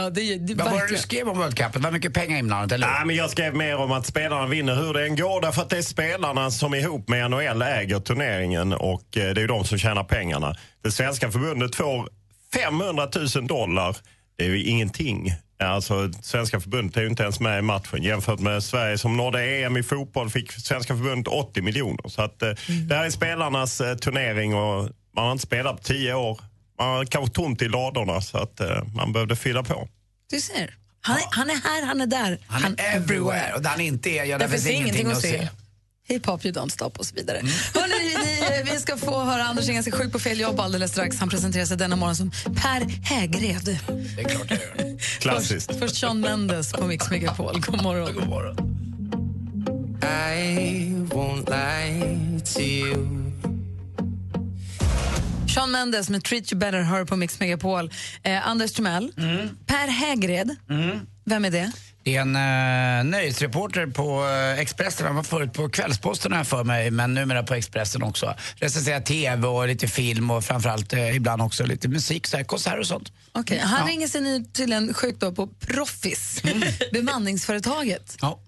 [0.01, 1.73] Ja, det, det, Vad var det du skrev om World Cup?
[1.73, 2.87] Det var mycket pengar inblandat, eller?
[2.87, 5.41] Nej, men jag skrev mer om att spelarna vinner hur det än går.
[5.41, 9.49] Därför att det är spelarna som ihop med NHL äger turneringen och eh, det är
[9.49, 10.57] de som tjänar pengarna.
[10.85, 12.09] Det svenska förbundet får
[12.55, 13.97] 500 000 dollar.
[14.37, 15.33] Det är ju ingenting.
[15.63, 18.03] Alltså, svenska förbundet är ju inte ens med i matchen.
[18.03, 22.09] Jämfört med Sverige som nådde EM i fotboll fick svenska förbundet 80 miljoner.
[22.09, 22.51] Så att, eh,
[22.89, 26.41] det här är spelarnas eh, turnering och man har inte spelat på 10 år.
[26.79, 29.89] Man kanske tomt i ladorna så att eh, man behövde fylla på.
[30.31, 30.75] Du ser.
[31.01, 32.39] Han är, han är här, han är där.
[32.47, 33.53] Han är everywhere.
[33.55, 35.49] Och där han inte är, ja, där finns ingenting att se.
[36.09, 37.37] Hip hop, you don't stop och så vidare.
[37.75, 38.17] Hörrni,
[38.65, 41.19] ni, vi ska få höra Anders ringa sig sjuk på fel jobb alldeles strax.
[41.19, 43.79] Han presenterar sig denna morgon som Per Hägred.
[44.17, 44.99] Det är klart jag gör.
[45.21, 45.67] Klassiskt.
[45.67, 47.61] Först, först Sean Mendes på Mix Megapol.
[47.61, 48.15] God morgon.
[48.15, 48.57] God morgon.
[50.03, 53.28] I won't lie to you.
[55.59, 57.91] Sean Mendes med Treat You Better hör på Mix Megapol.
[58.23, 59.13] Eh, Anders Timell,
[59.67, 60.57] Per Hägred,
[61.25, 61.73] vem är det?
[62.03, 65.07] Det är en uh, nöjesreporter på uh, Expressen.
[65.07, 68.35] Han var förut på Kvällsposten här för mig, men numera på Expressen också.
[68.57, 72.79] Recenserar TV och lite film och framförallt uh, ibland också lite musik, så här, konserter
[72.81, 73.13] och sånt.
[73.33, 73.93] Okej, Han Ja.
[73.93, 76.43] ringer sig nu tydligen sjukt då på Proffis,
[76.93, 78.17] bemanningsföretaget.
[78.21, 78.41] Ja.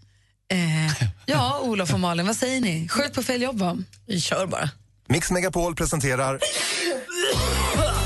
[0.53, 2.89] Eh, ja, Olof och Malin, vad säger ni?
[2.89, 3.79] Sjukt på fel jobb, va?
[4.07, 4.71] Vi kör bara.
[5.11, 6.39] Mix Megapol presenterar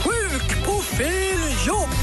[0.05, 1.95] Sjuk på fel jobb!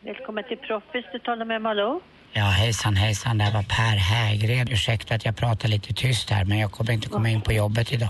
[0.00, 1.04] Välkommen till Proffis.
[1.12, 2.00] Du talar med Malou.
[2.32, 4.70] Ja, hejsan hejsan, det här var Per Hägred.
[4.72, 7.92] Ursäkta att jag pratar lite tyst här, men jag kommer inte komma in på jobbet
[7.92, 8.08] idag.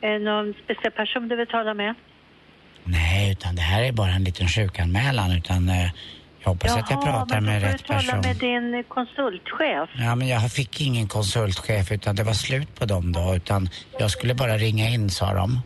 [0.00, 1.94] Är det någon speciell person du vill tala med?
[2.84, 5.90] Nej, utan det här är bara en liten sjukanmälan, utan eh,
[6.42, 8.20] jag hoppas att jag pratar men då med får rätt du tala person.
[8.20, 9.90] med din konsultchef.
[9.98, 13.68] Ja, men jag fick ingen konsultchef, utan det var slut på dem då, utan
[13.98, 15.60] jag skulle bara ringa in, sa de.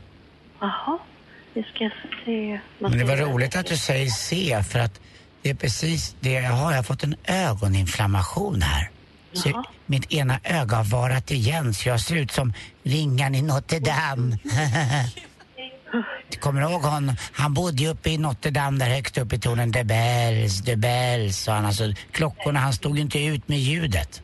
[0.61, 0.99] Jaha,
[1.55, 1.91] vi ska
[2.25, 2.61] se.
[2.79, 5.01] Men det var roligt att du säger se, för att
[5.43, 6.71] det är precis det jag har.
[6.71, 8.91] Jag har fått en ögoninflammation här.
[9.33, 9.65] Så Jaha.
[9.87, 12.53] mitt ena öga har varat igen så jag ser ut som
[12.83, 14.39] ringan i Notre Dame.
[16.31, 17.13] Du kommer ihåg hon?
[17.33, 19.71] Han bodde ju uppe i Notre Dame där högst upp i tornen.
[19.73, 21.67] De bells, de bells sa han.
[21.67, 24.23] Alltså, klockorna, han stod ju inte ut med ljudet.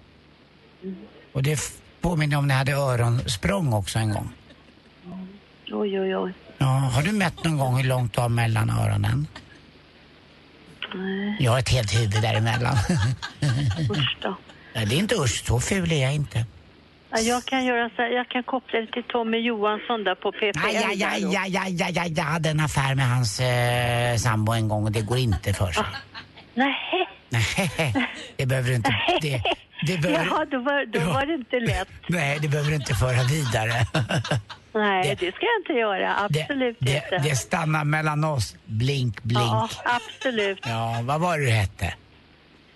[1.33, 1.61] Och det
[2.01, 4.33] påminner om när jag hade öronsprång också en gång.
[5.73, 6.33] Oj, oj, oj.
[6.59, 9.27] Ja, har du mätt någon gång hur långt du har mellan öronen?
[10.95, 12.75] Nej, Jag har ett helt huvud däremellan.
[13.91, 14.37] usch då.
[14.75, 16.47] Nej, det är inte usch, så ful är jag inte.
[17.13, 20.33] Ja, jag kan göra så här, jag kan koppla det till Tommy Johansson där på
[20.33, 20.59] PPL.
[20.67, 24.53] Aj, aj, aj, aj, aj, aj, aj, jag hade en affär med hans eh, sambo
[24.53, 25.85] en gång och det går inte för sig.
[26.55, 26.75] Nej.
[27.29, 27.95] Nej,
[28.37, 28.95] det behöver du inte.
[29.21, 29.43] Det,
[29.87, 31.89] det behöver, Jaha, då var, då var det inte lätt.
[32.09, 33.87] nej, det behöver du inte föra vidare.
[34.75, 36.17] Nej, det, ska jag inte göra.
[36.17, 37.29] Absolut det, inte.
[37.29, 38.57] det stannar mellan oss.
[38.65, 39.43] Blink, blink.
[39.43, 40.59] Ja, absolut.
[40.67, 41.95] Ja, vad var det du hette?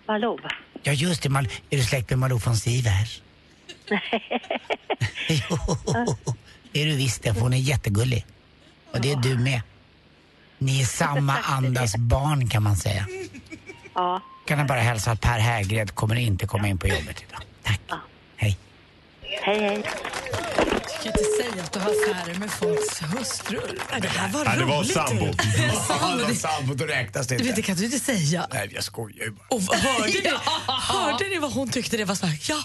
[0.08, 0.38] Malou.
[0.82, 1.28] Ja, just det.
[1.28, 3.22] Mal- är du släkt med Malou von Sivers?
[5.28, 5.58] jo,
[6.72, 8.26] det är du visst det, för hon är jättegullig.
[8.92, 9.62] Och det är du med.
[10.58, 13.06] Ni är samma andas barn kan man säga.
[13.94, 14.20] Ja.
[14.46, 17.40] Kan jag bara hälsa att Per Hägred kommer inte komma in på jobbet idag.
[17.62, 17.80] Tack.
[17.88, 17.98] Hej.
[19.42, 19.82] Hej, hej.
[20.56, 23.78] Jag kan inte säga att du har affärer med folks hustrur.
[24.00, 24.92] Det här var Nej, det var roligt.
[24.92, 25.26] sambo.
[25.26, 26.16] Det sambo.
[26.16, 27.62] det var Det- sambo, då räknas det Du vet, det inte.
[27.62, 28.46] kan du inte säga.
[28.52, 29.46] Nej, jag skojar ju bara.
[29.50, 30.30] Och hörde, ni,
[30.68, 32.62] hörde ni vad hon tyckte det var så här, jaha?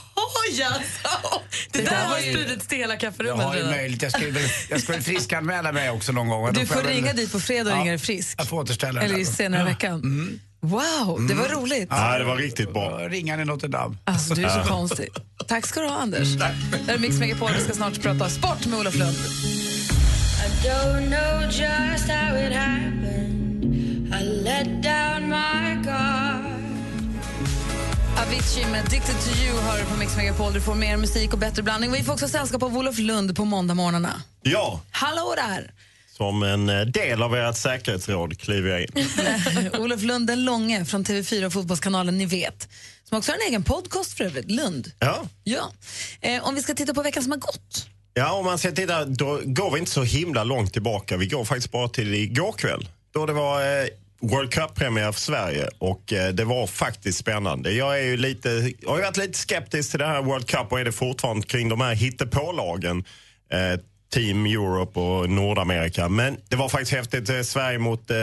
[0.50, 1.42] Oj, alltså!
[1.72, 4.02] Det, där har spridits till hela Jag kafferummet har ju möjligt.
[4.02, 6.54] Jag skulle väl, jag skulle väl friskanmäla mig också någon gång.
[6.54, 8.36] Du får jag väl- ringa dit på fredag och ringa dig frisk.
[8.40, 10.40] Jag får återställa Eller det senare i veckan.
[10.62, 11.88] Wow, det var roligt.
[11.90, 12.98] Ja, det var riktigt bra.
[13.10, 13.98] Ringan i Notre Dame.
[14.06, 15.10] Alltså, du är så konstig.
[15.48, 16.36] Tack ska du ha, Anders.
[16.36, 16.40] Mm,
[16.72, 17.52] Det här är Mix Megapol.
[17.58, 19.16] Vi ska snart prata sport med Olof Lund.
[19.16, 23.66] I don't know just how it happened.
[24.20, 26.46] I let down my guard.
[28.28, 30.54] Avicii med Addicted to you hör på Mix Megapol.
[30.54, 31.92] Du får mer musik och bättre blandning.
[31.92, 34.22] Vi får också sällskap av Olof Lund på måndagmorgnarna.
[34.42, 35.72] Ja, Hallå där!
[36.22, 38.90] Som en eh, del av ert säkerhetsråd kliver jag in.
[39.80, 42.70] Olof Lund den långe från TV4 och Fotbollskanalen Ni vet.
[43.10, 44.92] Som också har en egen podcast för övrigt, Lund.
[45.00, 45.24] Ja.
[45.44, 45.72] Ja.
[46.22, 47.88] Eh, om vi ska titta på veckan som har gått.
[48.14, 51.18] Ja, om man ska titta, då går vi inte så himla långt tillbaka.
[51.18, 52.88] Vi går faktiskt bara till igår kväll.
[53.14, 53.88] Då det var eh,
[54.22, 57.72] World Cup-premiär för Sverige och eh, det var faktiskt spännande.
[57.72, 60.72] Jag är ju lite, jag har ju varit lite skeptisk till det här World Cup
[60.72, 63.04] och är det fortfarande kring de här hittepålagen.
[63.52, 63.80] Eh,
[64.14, 66.10] Team Europe och Nordamerika.
[66.10, 67.30] Men det var faktiskt häftigt.
[67.30, 68.18] Eh, Sverige mot eh,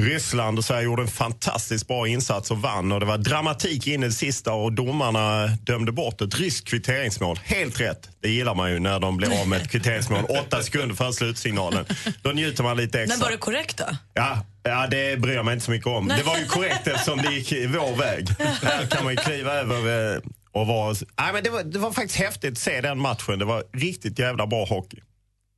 [0.00, 2.92] Ryssland och Sverige gjorde en fantastiskt bra insats och vann.
[2.92, 7.40] Och det var dramatik in i det sista och domarna dömde bort ett ryskt kvitteringsmål.
[7.44, 8.08] Helt rätt.
[8.22, 11.84] Det gillar man ju när de blir av med ett kvitteringsmål åtta sekunder före slutsignalen.
[12.22, 13.16] Då njuter man lite extra.
[13.16, 13.84] Men var det korrekt då?
[14.14, 16.04] Ja, ja, det bryr jag mig inte så mycket om.
[16.06, 16.18] Nej.
[16.18, 18.28] Det var ju korrekt eftersom det gick vår väg.
[18.62, 20.20] Här kan man ju kliva över eh,
[20.52, 20.94] och vara...
[21.18, 23.38] Nej, men det, var, det var faktiskt häftigt att se den matchen.
[23.38, 24.98] Det var riktigt jävla bra hockey.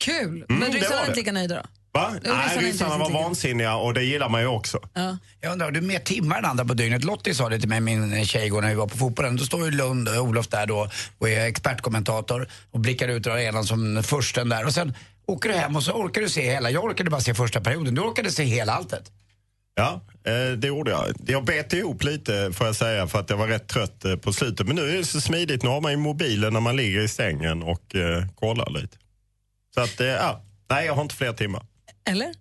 [0.04, 0.28] Kul!
[0.28, 1.62] Mm, Men det ryssarna var är inte lika nöjda då?
[1.92, 2.10] Va?
[2.14, 4.80] Ryssarna Nej, inte ryssarna var vansinniga och det gillar man ju också.
[4.94, 5.18] Ja.
[5.40, 7.04] Jag undrar, har du mer timmar än andra på dygnet?
[7.04, 9.36] Lottie sa det till mig, min tjej, igår när vi var på fotbollen.
[9.36, 10.88] Då står ju Lund, eh, Olof där då
[11.18, 14.66] och är expertkommentator och blickar ut ur arenan som försten där.
[14.66, 14.94] Och sen
[15.26, 16.70] åker du hem och så orkar du se hela.
[16.70, 17.94] Jag orkade bara se första perioden.
[17.94, 19.10] Du orkade se hela alltet.
[19.74, 21.14] Ja, eh, det gjorde jag.
[21.26, 24.32] Jag bet ihop lite får jag säga för att jag var rätt trött eh, på
[24.32, 24.66] slutet.
[24.66, 25.62] Men nu är det så smidigt.
[25.62, 28.96] Nu har man ju mobilen när man ligger i sängen och eh, kollar lite.
[29.74, 30.42] Så att, eh, ja.
[30.70, 31.66] Nej, jag har inte fler timmar.
[32.10, 32.34] Eller?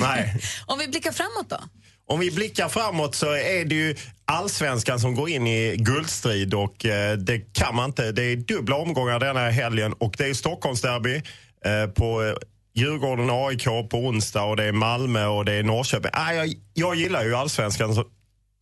[0.00, 0.36] Nej.
[0.66, 1.58] Om vi blickar framåt då?
[2.06, 6.86] Om vi blickar framåt så är det ju allsvenskan som går in i guldstrid och
[6.86, 8.12] eh, det kan man inte.
[8.12, 11.22] Det är dubbla omgångar denna helgen och det är Stockholmsderby
[11.64, 12.34] eh, på eh,
[12.74, 16.10] Djurgården och AIK på onsdag och det är Malmö och det är Norrköping.
[16.14, 18.04] Ah, jag, jag gillar ju allsvenskan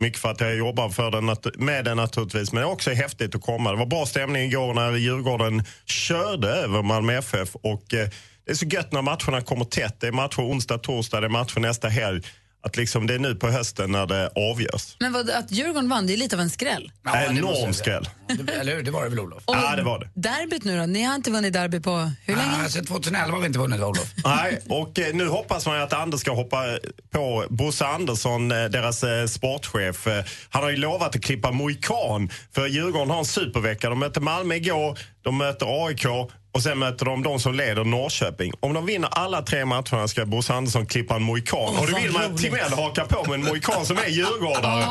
[0.01, 1.37] mycket för att jag jobbar för den,
[1.67, 2.53] med den naturligtvis.
[2.53, 3.71] Men det är också häftigt att komma.
[3.71, 7.57] Det var bra stämning igår när Djurgården körde över Malmö FF.
[7.57, 8.09] Och, eh,
[8.45, 10.01] det är så gött när matcherna kommer tätt.
[10.01, 12.23] Det är matcher onsdag, torsdag, det är matcher nästa helg.
[12.63, 14.97] Att liksom det är nu på hösten när det avgörs.
[15.01, 16.93] Men vad, att Djurgården vann, det är lite av en skräll.
[17.29, 18.09] Enorm skräll.
[18.61, 18.83] Eller hur?
[18.83, 19.43] Det var det väl Olof?
[19.45, 20.09] Och Ja, det var det.
[20.15, 20.87] Derbyt nu då?
[20.87, 22.65] Ni har inte vunnit derby på hur länge?
[22.65, 24.13] Ah, sen 2011 har vi inte vunnit Olof.
[24.25, 26.79] Nej, och eh, nu hoppas man ju att Anders ska hoppa
[27.11, 30.07] på Bosse Andersson, eh, deras eh, sportchef.
[30.49, 33.91] Han har ju lovat att klippa mohikan, för Djurgården har en supervecka.
[33.91, 34.99] De möter Malmö igår,
[35.29, 36.07] de möter AIK
[36.55, 38.53] och sen möter de de som leder Norrköping.
[38.61, 41.59] Om de vinner alla tre matcherna ska Bosse Andersson klippa en mohikan.
[41.61, 42.39] Åh, och då vill man att.
[42.39, 44.85] Timell hakar på med en mohikan som är djurgårdare.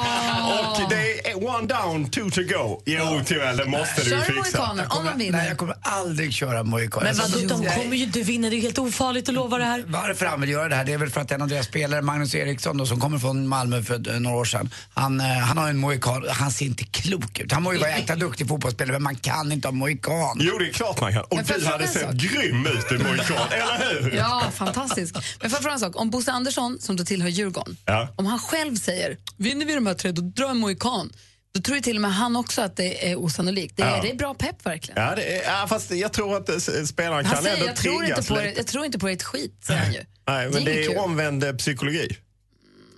[0.50, 2.82] Och det är one down, two to go.
[2.86, 4.58] Jo, Timell, det måste du Kör du fixa.
[4.60, 5.38] mohikaner om man vinner?
[5.38, 7.04] Nej, jag kommer aldrig köra mohikan.
[7.04, 9.58] Men Alltså, vadå, de kommer ju inte vinna, det är ju helt ofarligt att lova
[9.58, 9.84] det här.
[9.88, 12.02] Varför han vill göra det här, det är väl för att en av deras spelare,
[12.02, 15.58] Magnus Eriksson då, som kommer från Malmö för eh, några år sedan, han, eh, han
[15.58, 17.52] har en mohikan, han ser inte klok ut.
[17.52, 20.27] Han må ju vara jäkla duktig fotbollsspelare men man kan inte ha mohikan.
[20.40, 21.24] Jo, det är klart man kan.
[21.24, 22.14] Och du hade sett sak?
[22.16, 24.12] grym ut i mohikan, eller hur?
[24.18, 25.18] Ja, fantastiskt.
[25.42, 25.96] Men fråga en sak?
[25.96, 28.14] Om Bosse Andersson, som då tillhör Djurgården, Ja.
[28.16, 31.12] om han själv säger vinner vi de här tre, då drar jag en mohikan.
[31.54, 33.78] Då tror ju till och med han också att det är osannolikt.
[33.78, 34.02] Det är, Ja.
[34.02, 35.02] det är bra pepp verkligen.
[35.04, 36.56] Ja, det är, ja, fast jag tror att eh,
[36.86, 38.60] spelaren Han kan säger ändå jag tror, inte på det, lite.
[38.60, 40.00] jag tror inte på det ett skit, säger han ju.
[40.28, 42.18] Nej, Det men är det är omvänd eh, psykologi.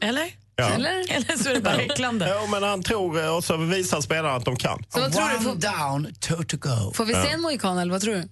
[0.02, 0.28] Eller?
[0.60, 0.70] Ja.
[0.70, 0.90] Eller?
[1.16, 2.28] Eller så är det bara häcklande.
[2.30, 4.84] Ja, men han tror eh, och så visar spelarna att de kan.
[4.90, 5.36] Så vad tror du?
[5.36, 6.94] One Får, down, two to go.
[6.96, 8.24] får vi se en mohikan eller vad tror du?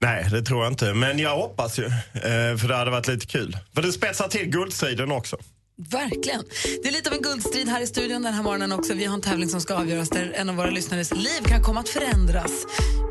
[0.00, 0.94] Nej, det tror jag inte.
[0.94, 1.84] Men jag hoppas ju.
[1.86, 3.58] eh, För det hade varit lite kul.
[3.74, 5.36] För det spetsar till guldstriden också.
[5.90, 6.42] Verkligen.
[6.82, 8.94] Det är lite av en guldstrid här i studion den här morgonen också.
[8.94, 11.80] Vi har en tävling som ska avgöras där en av våra lyssnares liv kan komma
[11.80, 12.52] att förändras.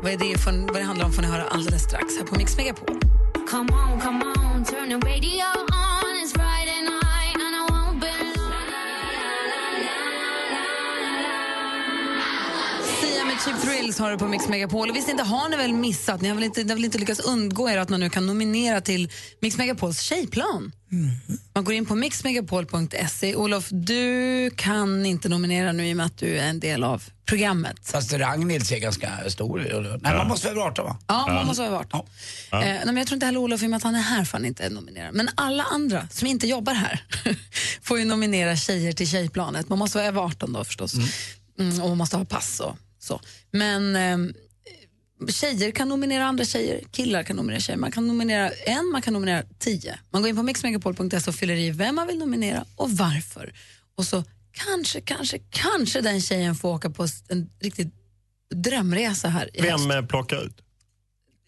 [0.02, 2.34] Vad, är det, för, vad det handlar om får ni höra alldeles strax här på
[2.36, 3.00] Mix Megapol.
[3.50, 5.77] Come on, come on, turn the radio on.
[13.48, 14.90] Cheap Thrills har du på Mix Megapol.
[14.90, 16.98] Och visst inte har ni väl missat, ni har väl inte, ni har väl inte
[16.98, 20.72] lyckats undgå er att man nu kan nominera till Mix Megapols tjejplan.
[21.54, 23.34] Man går in på mixmegapol.se.
[23.34, 27.04] Olof, du kan inte nominera nu i och med att du är en del av
[27.26, 27.76] programmet.
[27.82, 30.02] Fast Ragnhild ser ganska stor ut.
[30.02, 30.96] Nej, man måste vara 18 va?
[31.06, 31.88] Ja, man måste ha varit.
[31.92, 32.06] Ja.
[32.52, 34.24] Eh, nej, men jag tror inte heller Olof, i och med att han är här,
[34.24, 35.12] får han inte nominera.
[35.12, 37.04] Men alla andra som inte jobbar här
[37.82, 39.68] får ju nominera tjejer till tjejplanet.
[39.68, 40.94] Man måste vara över 18 då förstås.
[41.58, 43.20] Mm, och man måste ha pass och Så.
[43.50, 44.34] Men eh,
[45.28, 47.78] tjejer kan nominera andra tjejer, killar kan nominera tjejer.
[47.78, 49.98] Man kan nominera en, man kan nominera tio.
[50.10, 53.52] Man går in på mixmegapol.se och fyller i vem man vill nominera och varför.
[53.96, 57.94] Och så kanske, kanske, kanske den tjejen får åka på en riktigt
[58.54, 59.84] drömresa här i höst.
[59.84, 60.62] Vem eh, plockar ut?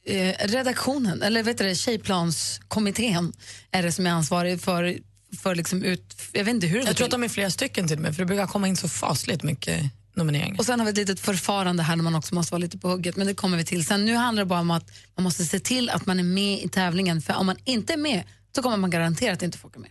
[0.07, 3.32] eh, redaktionen, eller vet du det, tjejplanskommittén
[3.70, 4.98] är det som är ansvarig för,
[5.42, 6.16] för liksom ut...
[6.32, 7.20] Jag vet inte hur det Jag tror att till.
[7.20, 9.82] de är flera stycken till och med, för det brukar komma in så fasligt mycket
[10.14, 10.58] nominering.
[10.58, 12.88] Och sen har vi ett litet förfarande här där man också måste vara lite på
[12.88, 14.04] hugget, men det kommer vi till sen.
[14.04, 16.68] Nu handlar det bara om att man måste se till att man är med i
[16.68, 18.22] tävlingen, för om man inte är med
[18.54, 19.90] så kommer man garanterat inte få åka med.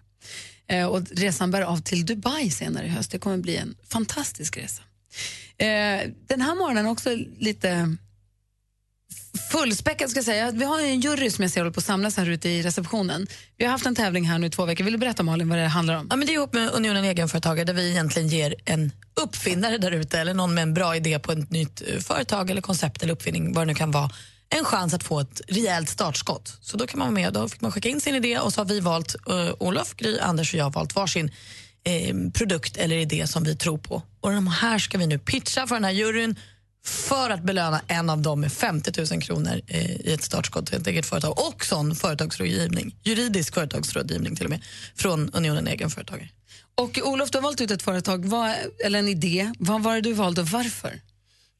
[0.67, 3.11] Eh, och resan bär av till Dubai senare i höst.
[3.11, 4.81] Det kommer bli en fantastisk resa.
[5.57, 7.95] Eh, den här morgonen också lite
[9.51, 10.51] fullspäckad ska jag säga.
[10.51, 13.27] Vi har en jury som jag ser håller på att samlas här ute i receptionen.
[13.57, 14.83] Vi har haft en tävling här nu i två veckor.
[14.83, 16.07] Vill du berätta Malin vad det handlar om?
[16.09, 19.91] Ja, men det är ihop med Unionen Egenföretagare där vi egentligen ger en uppfinnare där
[19.91, 23.13] ute eller någon med en bra idé på ett nytt eh, företag eller koncept eller
[23.13, 24.09] uppfinning, vad det nu kan vara,
[24.49, 26.57] en chans att få ett rejält startskott.
[26.61, 27.33] Så då kan man vara med.
[27.33, 30.19] Då fick man skicka in sin idé och så har vi valt, uh, Olof, Gry,
[30.19, 31.31] Anders och jag valt varsin
[31.83, 34.01] eh, produkt eller idé som vi tror på.
[34.21, 36.35] Och de här ska vi nu pitcha för den här juryn
[36.85, 40.87] för att belöna en av dem med 50 000 kronor i ett startskott till ett
[40.87, 44.63] eget företag och sån företagsrådgivning, juridisk företagsrådgivning till och med,
[44.95, 46.29] från Unionen Egenföretagare.
[46.75, 48.55] Och Olof, du har valt ut ett företag, vad,
[48.85, 49.53] eller en idé.
[49.59, 51.01] Vad var det du valde och varför?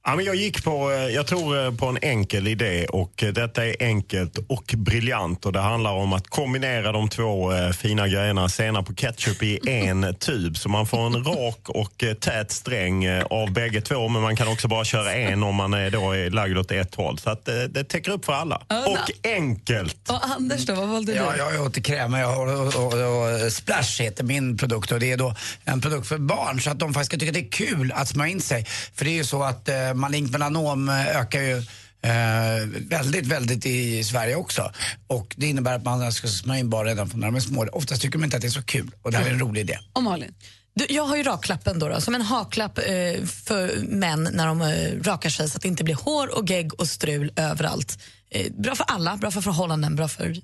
[0.10, 3.34] Ja, men jag gick på, eh, jag tror eh, på en enkel idé och eh,
[3.34, 8.50] detta är enkelt och briljant och det handlar om att kombinera de två fina grejerna
[8.50, 13.52] senap på ketchup i en tub så man får en rak och tät sträng av
[13.52, 16.58] bägge två men man kan också bara köra en om man är, då är lagd
[16.58, 18.56] åt ett håll så att eh, det täcker upp för alla.
[18.68, 20.10] Och enkelt!
[20.10, 21.38] Och Anders då, vad valde Ja, du?
[21.38, 25.12] jag är åt kräm jag har, och, och, och Splash heter min produkt och det
[25.12, 25.36] är då
[25.66, 28.32] en produkt för barn så att de faktiskt ska tycka det är kul att smörja
[28.32, 28.66] in sig.
[28.96, 31.64] För det är ju så att eh, malignt melanom eh, ökar ju
[32.02, 34.72] Eh, väldigt, väldigt i Sverige också.
[35.08, 37.68] Och det innebär att man ska smörja in barn redan från när de är små.
[37.72, 39.62] Oftast tycker de inte att det är så kul och det här är en rolig
[39.62, 39.80] idé.
[39.94, 40.34] Och Malin?
[40.74, 44.62] Du, jag har ju raklappen då, då som en haklapp eh, för män när de
[44.62, 48.00] eh, rakar sig så att det inte blir hår och gegg och strul överallt.
[48.32, 50.36] Eh, bra för alla, bra för förhållanden, bra för...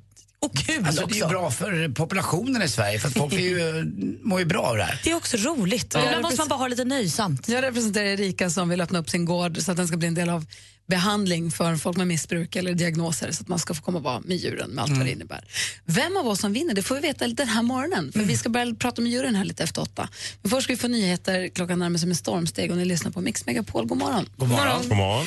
[0.45, 1.15] Och kul Alltså, också.
[1.15, 3.93] det är ju bra för populationen i Sverige för att folk är ju,
[4.23, 5.01] mår ju bra av det här.
[5.03, 5.91] Det är också roligt.
[5.93, 6.03] Ja.
[6.05, 7.47] Ibland måste man bara ha lite nöjsamt.
[7.49, 10.13] Jag representerar Erika som vill öppna upp sin gård så att den ska bli en
[10.15, 10.45] del av
[10.87, 14.19] behandling för folk med missbruk eller diagnoser så att man ska få komma och vara
[14.19, 15.43] med djuren med allt vad det innebär.
[15.85, 18.49] Vem av oss som vinner det får vi veta den här morgonen för vi ska
[18.49, 20.09] börja prata med djuren här lite efter åtta.
[20.41, 23.21] Men först ska vi få nyheter, klockan närmar sig med stormsteg och ni lyssnar på
[23.21, 23.87] Mix Megapol.
[23.87, 24.29] God morgon.
[24.37, 24.81] God morgon.
[24.81, 25.25] God morgon.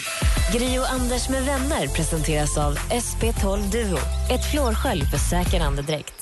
[0.53, 3.99] Gri och Anders med vänner presenteras av SP12 Duo.
[4.31, 6.15] Ett flårskölj för säker andedräkt.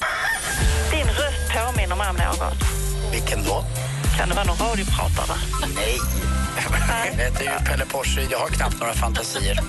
[0.91, 2.86] Din röst påminner mig om någon.
[3.13, 3.65] Vilken då?
[4.17, 5.37] Kan det vara någon radiopratare?
[5.75, 5.99] Nej.
[7.17, 9.55] Jag heter ju Pelle Porseryd, jag har knappt några fantasier.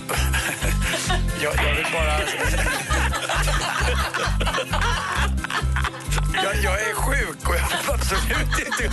[1.43, 2.19] jag, jag vill bara...
[6.43, 8.91] jag, jag är sjuk och jag vill absolut inte...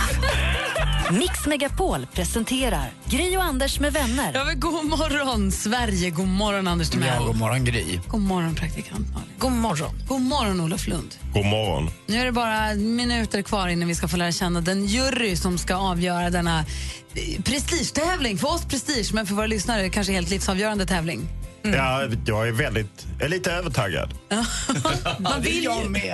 [1.11, 4.31] Mix Megapol presenterar Gri och Anders med vänner.
[4.33, 6.09] Ja, men god morgon, Sverige.
[6.09, 7.07] God morgon, Anders Timell.
[7.19, 7.99] Ja, god morgon Gry.
[8.07, 9.27] God morgon, praktikant Malin.
[9.39, 9.89] God morgon.
[10.07, 11.15] God morgon, Olof Lund.
[11.33, 11.89] God morgon.
[12.07, 15.57] Nu är det bara minuter kvar innan vi ska få lära känna den jury som
[15.57, 18.37] ska avgöra denna eh, prestigetävling.
[18.37, 21.27] För oss prestige, men för våra lyssnare kanske helt livsavgörande tävling.
[21.73, 24.13] Ja, jag är väldigt, jag är lite övertaggad.
[25.19, 25.69] Man vill, ju,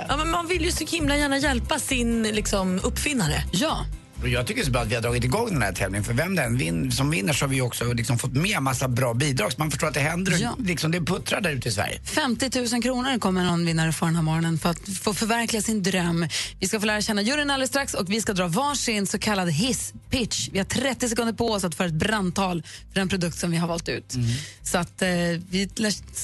[0.08, 3.44] ja, men man vill ju så himla gärna hjälpa sin liksom, uppfinnare.
[3.52, 3.86] Ja.
[4.22, 6.04] Och jag tycker det är så bra att vi har dragit igång den här tävlingen
[6.04, 9.14] för vem den vin, som vinner så har vi också liksom fått med massa bra
[9.14, 10.56] bidrag så man förstår att det händer, Ja.
[10.58, 12.00] liksom, det puttrar där ute i Sverige.
[12.04, 15.82] 50 000 kronor kommer någon vinnare få den här morgonen för att få förverkliga sin
[15.82, 16.26] dröm.
[16.60, 19.48] Vi ska få lära känna juryn alldeles strax och vi ska dra varsin så kallad
[19.48, 20.48] hiss-pitch.
[20.52, 22.62] Vi har 30 sekunder på oss att föra ett brandtal
[22.92, 24.14] för den produkt som vi har valt ut.
[24.62, 25.08] Så att eh,
[25.50, 25.68] vi,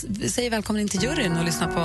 [0.09, 1.81] vi säger välkommen in till juryn och lyssnar på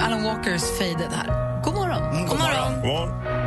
[0.00, 1.62] Alan Walkers Faded här.
[1.64, 2.26] God morgon!
[2.28, 2.74] God morgon.
[2.74, 3.41] God morgon.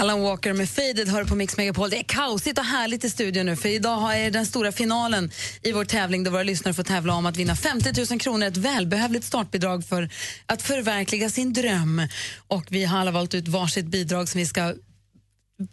[0.00, 1.90] Alan Walker med Faded hör på Mix Megapol.
[1.90, 5.30] Det är kaosigt och härligt i studion nu för idag är den stora finalen
[5.62, 8.56] i vår tävling där våra lyssnare får tävla om att vinna 50 000 kronor, ett
[8.56, 10.08] välbehövligt startbidrag för
[10.46, 12.02] att förverkliga sin dröm.
[12.48, 14.74] Och vi har alla valt ut varsitt bidrag som vi ska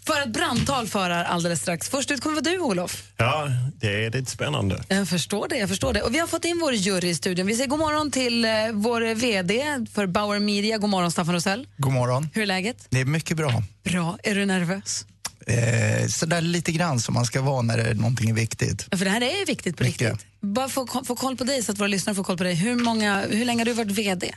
[0.05, 1.89] föra ett brandtal för här alldeles strax.
[1.89, 3.03] Först ut kommer vara du, Olof.
[3.17, 4.84] Ja, det är lite spännande.
[4.88, 5.57] Jag förstår det.
[5.57, 6.01] jag förstår det.
[6.01, 7.47] Och Vi har fått in vår jury i studion.
[7.47, 9.63] Vi säger god morgon till eh, vår VD
[9.93, 10.77] för Bauer Media.
[10.77, 11.67] God morgon, Staffan Rosell.
[11.77, 12.29] God morgon.
[12.34, 12.88] Hur är läget?
[12.89, 13.63] Det är mycket bra.
[13.84, 14.17] Bra.
[14.23, 15.05] Är du nervös?
[15.47, 18.88] Eh, sådär lite grann som man ska vara när det är någonting är viktigt.
[18.91, 20.11] Ja, För det här är ju viktigt på Mycket.
[20.11, 20.27] riktigt.
[20.41, 22.55] Bara få, få koll på dig så att våra lyssnare får koll på dig.
[22.55, 24.36] Hur, många, hur länge har du varit VD?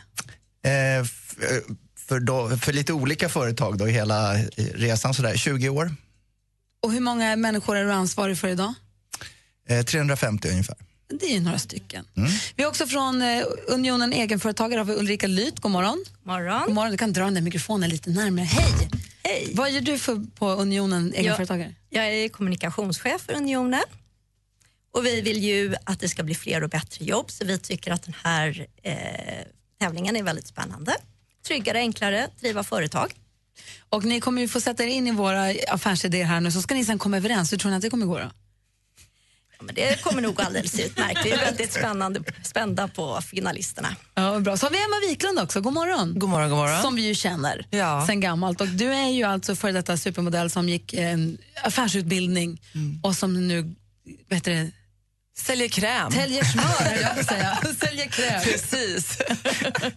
[0.66, 1.04] Eh, eh,
[2.08, 5.94] för, då, för lite olika företag då, i hela resan, sådär 20 år.
[6.82, 8.74] Och hur många människor är du ansvarig för idag?
[9.68, 10.76] Eh, 350 ungefär.
[11.20, 12.04] Det är ju några stycken.
[12.16, 12.30] Mm.
[12.56, 15.60] Vi har också från eh, Unionen Egenföretagare har vi Ulrika Lyth.
[15.60, 16.04] God morgon.
[16.22, 16.62] morgon.
[16.66, 16.90] God morgon.
[16.90, 18.44] Du kan dra den där mikrofonen lite närmare.
[18.44, 18.88] Hej!
[19.22, 19.52] Hej.
[19.54, 21.74] Vad gör du för, på Unionen Egenföretagare?
[21.90, 23.82] Jag, jag är kommunikationschef för Unionen.
[24.92, 27.92] Och vi vill ju att det ska bli fler och bättre jobb så vi tycker
[27.92, 28.94] att den här eh,
[29.80, 30.96] tävlingen är väldigt spännande.
[31.46, 33.12] Tryggare, enklare, driva företag.
[33.88, 36.74] Och ni kommer ju få sätta er in i våra affärsidéer här nu så ska
[36.74, 37.52] ni sen komma överens.
[37.52, 38.30] Hur tror ni att det kommer gå då?
[39.58, 41.20] Ja, men det kommer nog alldeles utmärkt.
[41.24, 43.96] Vi är väldigt spännande, spända på finalisterna.
[44.14, 44.56] Ja, bra.
[44.56, 45.60] Så har vi Emma Wiklund också.
[45.60, 46.18] God morgon.
[46.18, 46.82] God morgon, god morgon.
[46.82, 48.04] Som vi ju känner Ja.
[48.06, 48.60] sen gammalt.
[48.60, 52.60] Och du är ju alltså för detta supermodell som gick en affärsutbildning
[53.02, 53.74] och som nu
[54.28, 54.70] det,
[55.36, 56.12] Säljer kräm.
[56.12, 57.58] Täljer smör, jag att säga.
[57.80, 58.42] Säljer kräm.
[58.42, 59.18] Precis.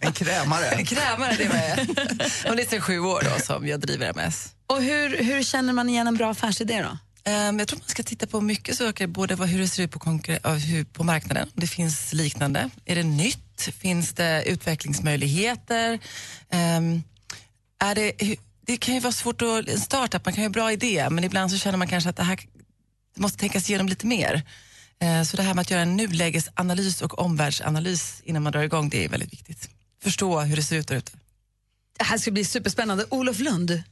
[0.00, 0.66] En krämare.
[0.66, 1.78] En krämare, det var jag.
[2.50, 4.54] Och det är sedan sju år då som jag driver MS.
[4.66, 6.98] Och hur, hur känner man igen en bra affärsidé då?
[7.30, 9.90] Ehm, jag tror man ska titta på mycket saker, både vad, hur det ser ut
[9.90, 10.10] på,
[10.50, 12.70] hur, på marknaden, om det finns liknande.
[12.84, 13.68] Är det nytt?
[13.78, 15.98] Finns det utvecklingsmöjligheter?
[16.50, 17.02] Ehm,
[17.80, 18.12] är det,
[18.66, 21.08] det kan ju vara svårt att, en startup, man kan ju ha en bra idé,
[21.10, 22.38] men ibland så känner man kanske att det här
[23.16, 24.42] måste tänkas igenom lite mer.
[25.00, 28.88] Eh, Så det här med att göra en nulägesanalys och omvärldsanalys innan man drar igång,
[28.88, 29.68] det är väldigt viktigt.
[30.02, 31.12] Förstå hur det ser ut där ute.
[31.98, 33.04] Det här ska bli superspännande.
[33.08, 33.82] Olof Lund,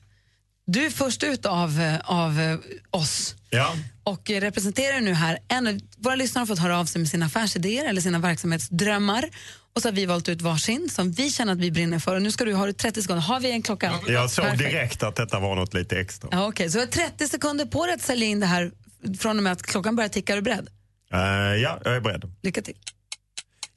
[0.67, 2.59] du är först ut av, eh, av eh,
[2.91, 3.77] oss Ja.
[4.05, 5.39] och representerar nu här.
[5.49, 9.31] En, våra lyssnare har fått höra av sig med sina affärsidéer eller sina verksamhetsdrömmar.
[9.75, 12.15] Och så har vi valt ut varsin som vi känner att vi brinner för.
[12.17, 13.23] Och nu ska du ha 30 sekunder.
[13.23, 13.95] Har vi en klocka?
[14.09, 14.71] Jag såg Perfekt.
[14.71, 16.29] direkt att detta var något lite extra.
[16.33, 18.71] Ja, Okej, så du har 30 sekunder på dig att sälja in det här
[19.19, 20.33] från och med att klockan börjar ticka.
[20.33, 20.69] Är du beredd?
[21.13, 21.21] Eh,
[21.63, 22.33] ja, jag är beredd.
[22.43, 22.77] Lycka till.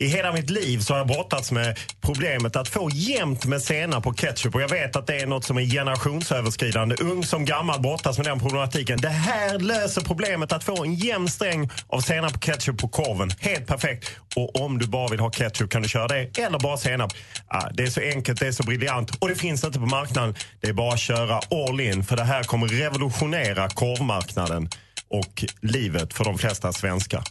[0.02, 4.04] I hela mitt liv så har jag brottats med problemet att få jämnt med senap
[4.04, 4.56] på ketchup.
[4.56, 6.96] Och jag vet att det är något som är generationsöverskridande.
[7.00, 9.02] Ung som gammal brottas med den problematiken.
[9.02, 13.32] Det här löser problemet att få en jämn sträng av senap och ketchup på korven.
[13.40, 14.12] Helt perfekt.
[14.36, 16.38] Och om du bara vill ha ketchup kan du köra det.
[16.38, 17.14] Eller bara senap.
[17.48, 19.16] Ah, det är så enkelt, det är så briljant.
[19.20, 20.36] Och det finns inte på marknaden.
[20.62, 22.04] Det är bara att köra all in.
[22.04, 24.70] För det här kommer revolutionera korvmarknaden
[25.10, 27.24] och livet för de flesta svenskar.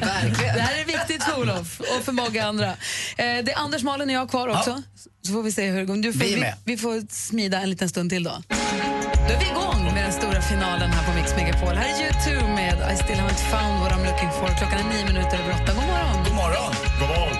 [0.00, 0.54] Verkligen.
[0.54, 2.66] Det här är viktigt för Olof och för många andra.
[2.66, 2.76] Eh,
[3.16, 4.82] det är Anders, Malin och jag kvar också.
[5.26, 5.96] Så får vi se hur det går.
[5.96, 8.42] Du får, Vi vi, vi får smida en liten stund till då.
[9.28, 11.74] Då är vi igång med den stora finalen här på Mix Megapol.
[11.74, 14.48] Här är U2 med I still haven't found what I'm looking for.
[14.58, 15.72] Klockan är nio minuter över åtta.
[15.74, 16.24] God morgon.
[16.24, 16.74] God morgon.
[17.00, 17.37] God morgon.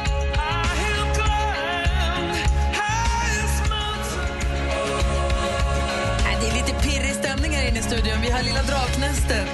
[7.69, 8.21] Här inne i studion.
[8.23, 9.49] Vi har Lilla Draknästet.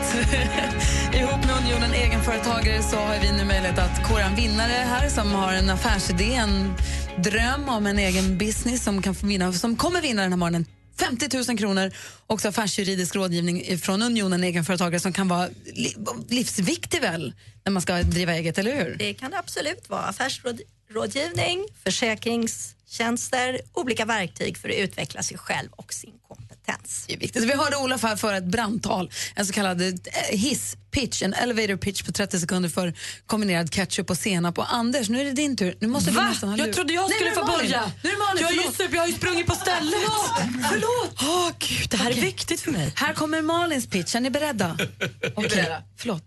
[1.15, 5.33] Ihop med Unionen Egenföretagare så har vi nu möjlighet att kora en vinnare här som
[5.33, 6.75] har en affärsidé, en
[7.19, 10.67] dröm om en egen business som, kan vinna, som kommer vinna den här morgonen
[10.99, 11.91] 50 000 kronor
[12.27, 15.49] och så affärsjuridisk rådgivning från Unionen Egenföretagare som kan vara
[16.29, 17.35] livsviktig väl
[17.65, 18.97] när man ska driva eget, eller hur?
[18.99, 20.03] Det kan det absolut vara.
[20.03, 26.44] Affärsrådgivning, försäkringstjänster, olika verktyg för att utveckla sig själv och sin kompetens.
[27.07, 27.45] Det är viktigt.
[27.45, 29.89] Vi hörde Olof här för ett brandtal, en så kallad eh,
[30.31, 32.95] hiss, pitch, en elevator pitch på 30 sekunder för
[33.27, 34.59] kombinerad ketchup och senap.
[34.59, 35.77] Och Anders, nu är det din tur.
[35.81, 36.29] Nu måste du Va?
[36.29, 37.93] nästan ha Jag trodde jag Nej, skulle nu är få börja.
[38.03, 38.79] Nu är det Malin, Jag, förlåt.
[38.81, 39.95] just jag har ju sprungit på stället.
[40.01, 41.19] Förlåt, förlåt.
[41.23, 42.93] Åh, gud, det här är viktigt för mig.
[42.97, 44.15] Här kommer Malins pitch.
[44.15, 44.79] Är ni beredda?
[45.35, 46.25] Okej, förlåt.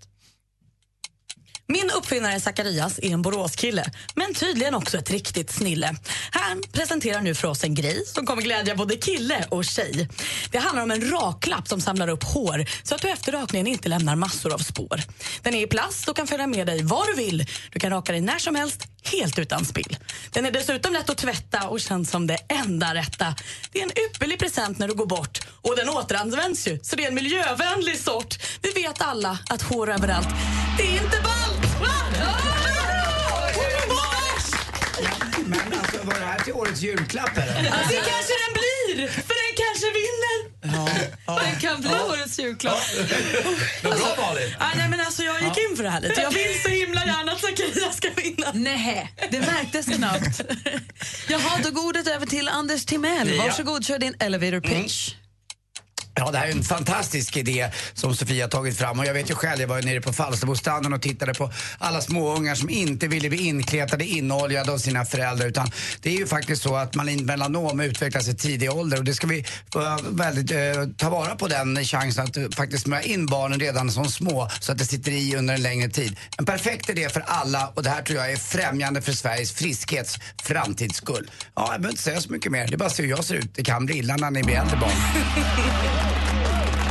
[1.69, 5.95] Min uppfinnare Zacharias är en Boråskille, men tydligen också ett riktigt snille.
[6.31, 10.09] Han presenterar nu för oss en grej som kommer glädja både kille och tjej.
[10.51, 13.89] Det handlar om en raklapp som samlar upp hår så att du efter rakningen inte
[13.89, 15.01] lämnar massor av spår.
[15.41, 17.45] Den är i plast och kan följa med dig var du vill.
[17.71, 19.97] Du kan raka dig när som helst, helt utan spill.
[20.31, 23.35] Den är dessutom lätt att tvätta och känns som det enda rätta.
[23.71, 27.03] Det är en ypperlig present när du går bort och den återanvänds ju, så det
[27.03, 28.35] är en miljövänlig sort.
[28.61, 30.29] Vi vet alla att hår överallt,
[30.77, 32.46] det är inte ballt!
[36.07, 37.53] Var det här till årets julklapp eller?
[37.63, 40.37] Det kanske den blir, för den kanske vinner.
[41.45, 42.83] Den kan bli årets julklapp.
[43.83, 44.55] Vad bra Malin!
[44.59, 46.21] Ah, nej, men alltså, jag gick in för det här lite.
[46.21, 48.51] Jag vill så himla gärna att Zacharias ska vinna.
[48.53, 50.41] Nej, det märktes knappt.
[51.29, 53.35] Jaha, då går ordet över till Anders Timell.
[53.35, 53.43] Ja.
[53.43, 55.13] Varsågod, kör din elevator pitch.
[56.19, 58.99] Ja, det här är en fantastisk idé som Sofia har tagit fram.
[58.99, 62.01] Och jag vet ju själv, jag var ju nere på Falsterbostranden och tittade på alla
[62.01, 65.47] småungar som inte ville bli inkletade, inoljade av sina föräldrar.
[65.47, 69.13] Utan det är ju faktiskt så att man melanom utvecklas i tidig ålder och det
[69.13, 69.39] ska vi
[69.75, 70.57] eh, väldigt, eh,
[70.97, 74.71] ta vara på den chansen att eh, faktiskt smörja in barnen redan som små så
[74.71, 76.17] att det sitter i under en längre tid.
[76.37, 80.17] En perfekt idé för alla och det här tror jag är främjande för Sveriges friskhets
[80.43, 81.31] framtids skull.
[81.55, 82.67] Ja, jag behöver inte säga så mycket mer.
[82.67, 83.55] Det är bara att se hur jag ser ut.
[83.55, 84.91] Det kan bli illa när ni blir äldre barn.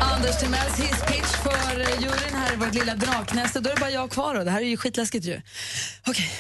[0.01, 3.61] Anders Timells hisspitch för eh, juryn här i vårt lilla draknäste.
[3.61, 4.35] Då är det bara jag kvar.
[4.35, 4.45] Då.
[4.45, 5.41] Det här är ju skitläskigt ju.
[6.07, 6.31] Okej.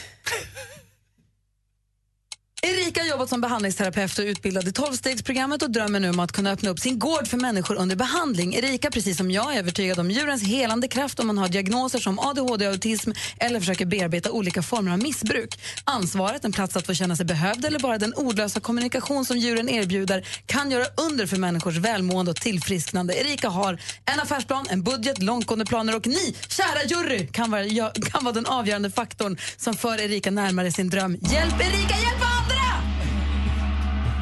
[2.62, 6.50] Erika har jobbat som behandlingsterapeut och utbildad i tolvstegsprogrammet och drömmer nu om att kunna
[6.50, 8.54] öppna upp sin gård för människor under behandling.
[8.54, 12.18] Erika, precis som jag, är övertygad om djurens helande kraft om man har diagnoser som
[12.18, 15.60] ADHD, autism eller försöker bearbeta olika former av missbruk.
[15.84, 19.68] Ansvaret, en plats att få känna sig behövd eller bara den ordlösa kommunikation som djuren
[19.68, 23.14] erbjuder kan göra under för människors välmående och tillfrisknande.
[23.20, 28.24] Erika har en affärsplan, en budget, långtgående planer och ni, kära jury, kan vara, kan
[28.24, 31.12] vara den avgörande faktorn som för Erika närmare sin dröm.
[31.20, 32.25] Hjälp Erika, hjälp!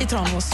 [0.01, 0.51] I Tranås.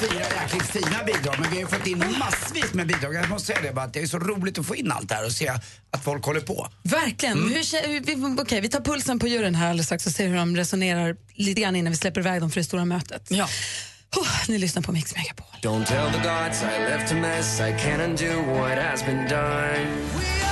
[0.00, 3.14] fyra jäkligt fina bidrag, men vi har fått in massvis med bidrag.
[3.14, 5.14] Jag måste säga det bara att det är så roligt att få in allt det
[5.14, 5.48] här och se
[5.90, 6.68] att folk håller på.
[6.82, 7.38] Verkligen.
[7.38, 7.48] Mm.
[7.48, 10.56] Hur, vi, okej, vi tar pulsen på juren här alldeles strax och ser hur de
[10.56, 13.26] resonerar lite grann innan vi släpper iväg dem för det stora mötet.
[13.28, 13.48] Ja.
[14.48, 15.46] ni lyssnar på Mix Megapol.
[15.62, 17.60] Don't tell the gods I left a mess.
[17.60, 20.43] I can't undo what has been done.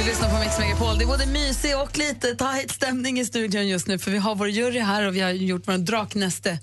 [0.00, 0.98] Du lyssnar på Mix Megapol.
[0.98, 4.34] Det är både mysig och lite tight stämning i studion just nu för vi har
[4.34, 6.58] vår jury här och vi har gjort vår draknäste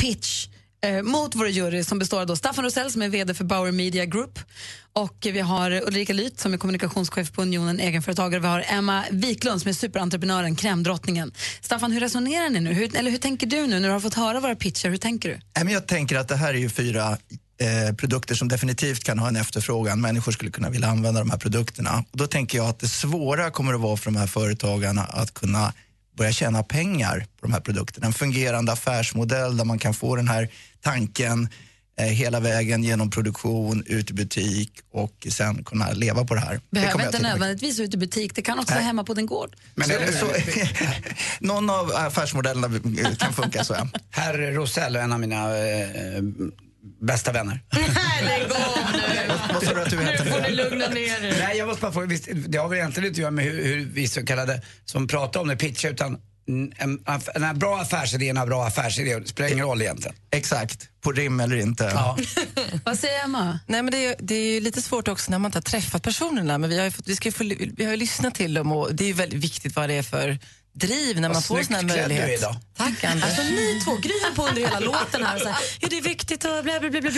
[0.00, 0.48] pitch
[0.84, 4.04] eh, mot vår jury som består av Staffan Rosell som är VD för Bauer Media
[4.04, 4.38] Group
[4.92, 8.40] och vi har Ulrika Lyth som är kommunikationschef på Unionen egenföretagare.
[8.40, 11.32] Vi har Emma Wiklund som är superentreprenören, krämdrottningen.
[11.60, 12.72] Staffan, hur resonerar ni nu?
[12.72, 14.88] Hur, eller hur tänker du nu när du har fått höra våra pitcher?
[14.88, 15.70] Hur tänker du?
[15.72, 17.18] Jag tänker att det här är ju fyra
[17.58, 20.00] eh, produkter som definitivt kan ha en efterfrågan.
[20.00, 22.04] Människor skulle kunna vilja använda de här produkterna.
[22.12, 25.34] Och då tänker jag att det svåra kommer att vara för de här företagarna att
[25.34, 25.72] kunna
[26.16, 28.06] börja tjäna pengar på de här produkterna.
[28.06, 30.48] En fungerande affärsmodell där man kan få den här
[30.80, 31.48] tanken
[31.98, 36.54] eh, hela vägen genom produktion, ut i butik och sen kunna leva på det här.
[36.54, 38.78] det Behöver kommer jag inte nödvändigtvis ut i butik, det kan också Nej.
[38.78, 39.56] vara hemma på din gård.
[39.74, 40.26] Men så, så,
[41.40, 42.68] någon av affärsmodellerna
[43.18, 43.74] kan funka så.
[43.74, 43.88] Ja.
[44.10, 46.22] Herr Rosell är en av mina eh,
[47.00, 47.60] bästa vänner.
[48.24, 49.34] Lägg av nu!
[49.52, 51.36] Vad sa du att du Nu får ni lugna ner er.
[51.38, 53.64] Nej, jag måste bara få, visst, det har väl egentligen inte att göra med hur,
[53.64, 56.72] hur vi så kallade som pratar om det pitchar utan en,
[57.34, 59.18] en bra affärsidé är en bra affärsidé.
[59.18, 60.16] Det spelar ingen roll egentligen.
[60.30, 61.84] Exakt, på rim eller inte.
[61.94, 62.18] Ja.
[62.84, 63.58] Vad säger Emma?
[63.66, 66.58] Nej, men det, är, det är lite svårt också när man inte har träffat personerna.
[66.58, 67.44] Men vi har ju, fått, vi ska få,
[67.76, 70.02] vi har ju lyssnat till dem och det är ju väldigt viktigt vad det är
[70.02, 70.38] för
[70.74, 72.38] driv när Vad man får sån här klädd du möjlighet.
[72.40, 72.56] idag.
[72.76, 73.24] Tack Anders.
[73.24, 76.44] Alltså ni två, Gry på under hela låten här så här, ja det är viktigt
[76.44, 77.10] och bla bla bla bla.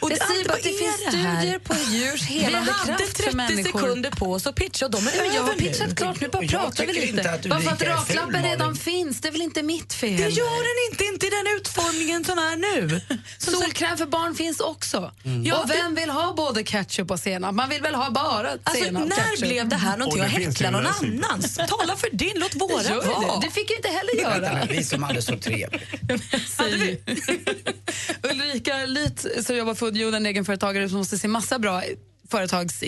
[0.00, 3.16] Och Jag säger bara att det vad finns studier på djurs helande Vi hade kraft
[3.16, 3.62] för 30 människor.
[3.80, 5.68] sekunder på oss att pitcha och de är Men jag har över nu.
[5.68, 7.48] pitchat klart, nu bara Jag pratar vi lite.
[7.48, 10.16] Bara för att raklappen redan finns, det är väl inte mitt fel?
[10.16, 13.00] Det gör den inte, inte i den utformningen som är nu.
[13.38, 15.12] Solkräm för barn finns också.
[15.44, 17.54] Ja, och vem vill ha både ketchup och senap?
[17.54, 19.40] Man vill väl ha bara Alltså, senap och när ketchup?
[19.48, 21.56] blev det här någonting att häckla någon annans?
[21.56, 23.26] Tala för din, låt våra Gör det.
[23.26, 23.40] vara.
[23.40, 24.66] det fick vi inte heller göra.
[24.70, 25.82] Vi som hade så trevligt.
[28.22, 31.82] Ulrika Lyth som jobbar för Unionen, egenföretagare som måste se massa bra
[32.30, 32.84] företags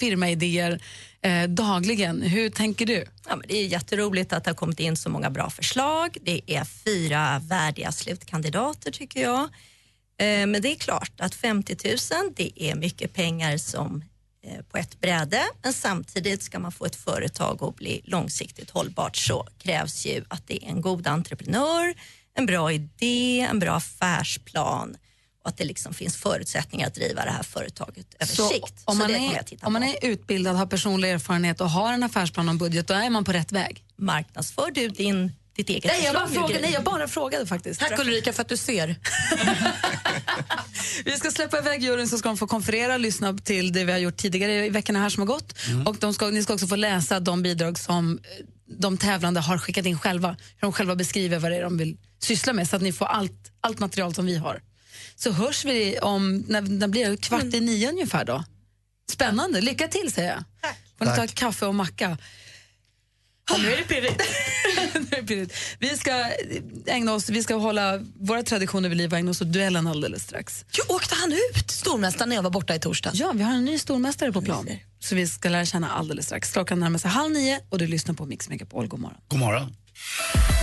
[0.00, 0.80] firmaidéer
[1.22, 2.22] eh, dagligen.
[2.22, 3.04] Hur tänker du?
[3.28, 6.16] Ja, men det är jätteroligt att det har kommit in så många bra förslag.
[6.22, 9.40] Det är fyra värdiga slutkandidater tycker jag.
[10.20, 11.96] Eh, Men det är klart att 50 000
[12.36, 14.04] det är mycket pengar som
[14.70, 19.46] på ett bräde men samtidigt ska man få ett företag att bli långsiktigt hållbart så
[19.58, 21.94] krävs ju att det är en god entreprenör,
[22.34, 24.96] en bra idé, en bra affärsplan
[25.42, 28.82] och att det liksom finns förutsättningar att driva det här företaget över Så sikt.
[28.84, 32.54] om man, är, om man är utbildad, har personlig erfarenhet och har en affärsplan och
[32.54, 33.84] budget, då är man på rätt väg.
[33.96, 37.80] Marknadsför du din, ditt eget Nej, jag bara, frågade, nej, jag bara frågade faktiskt.
[37.80, 38.96] Tack Ulrika för att du ser.
[41.04, 43.92] Vi ska släppa iväg juryn så ska de få konferera och lyssna till det vi
[43.92, 45.54] har gjort tidigare i veckorna här som har gått.
[45.86, 49.58] Och de ska, ni ska också få läsa de bidrag som eh, de tävlande har
[49.58, 50.28] skickat in själva.
[50.28, 53.06] Hur de själva beskriver vad det är de vill syssla med så att ni får
[53.06, 54.62] allt, allt material som vi har.
[55.16, 58.44] Så hörs vi om, när, när blir det, kvart i nio ungefär då?
[59.10, 60.44] Spännande, lycka till säger jag.
[60.60, 60.78] Tack.
[60.98, 62.18] Får ni ta kaffe och macka.
[63.58, 64.22] Nu är det pirrigt.
[65.78, 66.24] Vi ska
[66.86, 70.22] ägna oss, vi ska hålla våra traditioner vid liv och ägna oss åt duellen alldeles
[70.22, 70.64] strax.
[70.72, 73.18] Jo, åkte han ut, stormästaren, när jag var borta i torsdags?
[73.20, 74.68] Ja, vi har en ny stormästare på plan.
[75.00, 76.52] Så vi ska lära känna alldeles strax.
[76.52, 78.86] Klockan närmar sig halv nio och du lyssnar på Mix Megapol.
[78.86, 79.18] God morgon.
[79.28, 79.76] God morgon.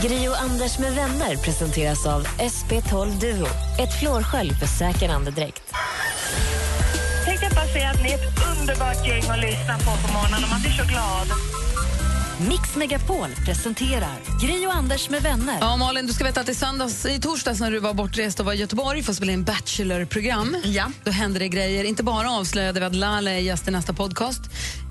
[0.02, 3.48] Gri och Anders med vänner presenteras av SP12 Duo.
[3.80, 5.64] Ett flårskölj för säker andedräkt.
[7.26, 10.44] Tänkte jag bara säga att ni är ett underbart gäng att lyssna på på morgonen
[10.44, 11.28] och man blir så glad.
[12.50, 15.58] Mix Megapol presenterar Gri och Anders med vänner.
[15.62, 18.46] Ja, Malin, du ska veta att i, söndags, i torsdags när du var bortrest och
[18.46, 20.92] var i Göteborg för att spela in Bachelor-program, ja.
[21.04, 21.84] då hände det grejer.
[21.84, 24.42] Inte bara avslöjade vi att Lale är gäst i nästa podcast.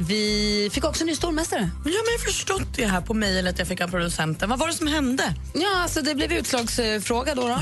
[0.00, 1.60] Vi fick också en ny stormästare.
[1.60, 4.48] Ja, men jag har förstått det här på mejlet jag fick av producenten.
[4.48, 5.34] Vad var det som hände?
[5.54, 7.42] Ja, alltså det blev utslagsfråga då.
[7.42, 7.58] då.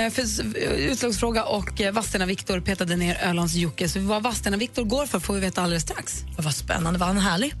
[0.00, 3.88] Eh, För, utslagsfråga och eh, Vadstena Viktor petade ner Ölands Jocke.
[3.88, 6.14] Så vad Vadstena Viktor går för får vi veta alldeles strax.
[6.38, 6.98] Vad spännande.
[6.98, 7.54] Var han härlig?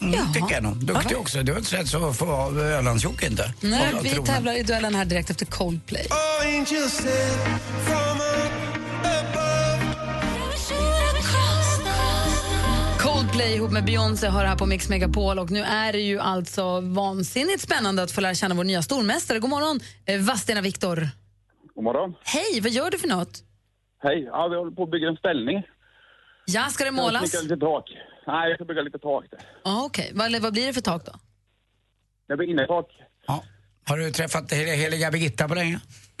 [0.00, 0.76] Mm, tycker jag nog.
[0.76, 1.42] Duktig också.
[1.42, 3.52] Du har inte sett så få av Ölandsjocke inte.
[3.60, 4.24] Nej, vi tronen.
[4.26, 6.06] tävlar i duellen här direkt efter Coldplay.
[12.98, 16.18] Coldplay ihop med Beyoncé har det här på Mix Megapol och nu är det ju
[16.20, 19.38] alltså vansinnigt spännande att få lära känna vår nya stormästare.
[19.38, 21.08] God morgon, eh, Vadstena Viktor.
[21.74, 22.14] God morgon.
[22.24, 23.42] Hej, vad gör du för något?
[24.02, 24.22] Hej.
[24.32, 25.62] Ja, vi håller på att bygga en ställning.
[26.46, 27.34] Ja, ska det målas?
[27.34, 27.84] Jag lite tak.
[28.28, 29.40] Nej, jag ska bygga lite tak där.
[29.64, 31.12] Ja, Okej, vad, vad blir det för tak då?
[32.28, 32.86] Det blir innertak.
[33.88, 35.80] Har du träffat hel- heliga Birgitta på länge?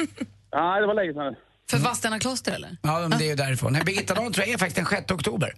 [0.54, 1.34] Nej, det var länge sedan.
[1.70, 2.76] För Vadstena kloster eller?
[2.82, 3.72] Ja, men det är ju därifrån.
[3.72, 5.54] Nej, Birgitta dagen tror jag är faktiskt den 6 oktober.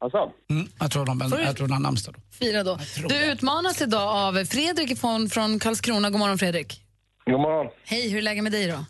[0.00, 0.32] Alltså?
[0.50, 2.20] Mm, jag tror de, Får du- jag tror de har namnsdag då.
[2.30, 2.78] Fira då.
[3.08, 6.10] Du utmanas idag av Fredrik från, från Karlskrona.
[6.10, 6.82] God morgon Fredrik.
[7.24, 7.72] God morgon.
[7.84, 8.84] Hej, hur är läget med dig då?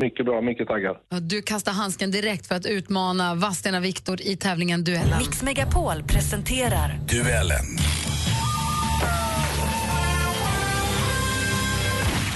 [0.00, 0.96] Mycket bra, mycket taggad.
[1.22, 5.18] Du kastar handsken direkt för att utmana Vadstena Viktor i tävlingen Duellen.
[5.18, 7.76] Mix Megapol presenterar Duellen.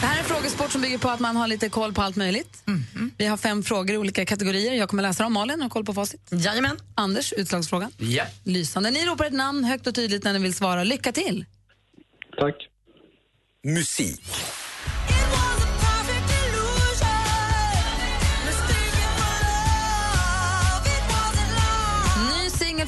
[0.00, 2.16] Det här är en frågesport som bygger på att man har lite koll på allt
[2.16, 2.64] möjligt.
[3.18, 4.72] Vi har fem frågor i olika kategorier.
[4.72, 5.32] Jag kommer läsa dem.
[5.32, 6.28] Malin har koll på facit.
[6.30, 6.76] Jajamän.
[6.94, 7.90] Anders, utslagsfrågan.
[7.98, 8.24] Ja.
[8.44, 8.90] Lysande.
[8.90, 10.84] Ni ropar ett namn högt och tydligt när ni vill svara.
[10.84, 11.44] Lycka till!
[12.38, 12.56] Tack.
[13.64, 14.24] Musik.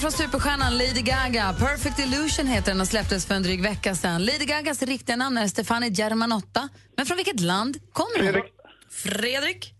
[0.04, 1.54] Från superstjärnan Lady Gaga.
[1.58, 4.24] Perfect Illusion heter den och släpptes för en dryg vecka sedan.
[4.24, 6.68] Lady Gagas riktiga namn är Stefani Germanotta.
[6.96, 8.32] Men från vilket land kommer hon?
[8.32, 8.52] Fredrik.
[8.90, 9.74] Fredrik?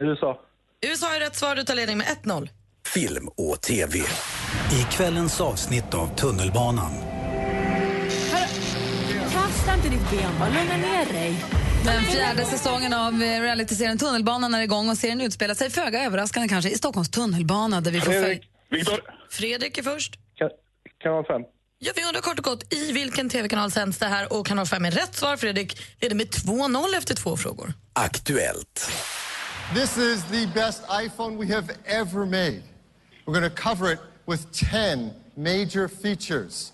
[0.00, 0.40] USA.
[0.86, 1.56] USA är rätt svar.
[1.56, 2.48] Du tar ledning med 1-0.
[2.86, 3.98] Film och TV.
[4.72, 6.92] I kvällens avsnitt av Tunnelbanan.
[9.32, 11.44] Kasta inte ditt ben, bara lugna ner dig.
[11.84, 16.70] Den fjärde säsongen av realityserien Tunnelbanan är igång och serien utspelar sig föga överraskande kanske
[16.70, 18.38] i Stockholms tunnelbana där vi får följa...
[18.70, 19.00] Viktor.
[19.30, 20.18] Fredrik är först.
[21.02, 21.42] Kanal 5.
[21.78, 24.84] Ja, vi undrar kort och gott i vilken tv-kanal sänds det här och kanal 5
[24.84, 25.36] är rätt svar.
[25.36, 27.72] Fredrik leder med 2-0 efter två frågor.
[27.92, 28.90] Aktuellt.
[29.74, 32.62] This is the best iPhone we have ever made.
[33.26, 36.72] We're to cover it with 10 major features.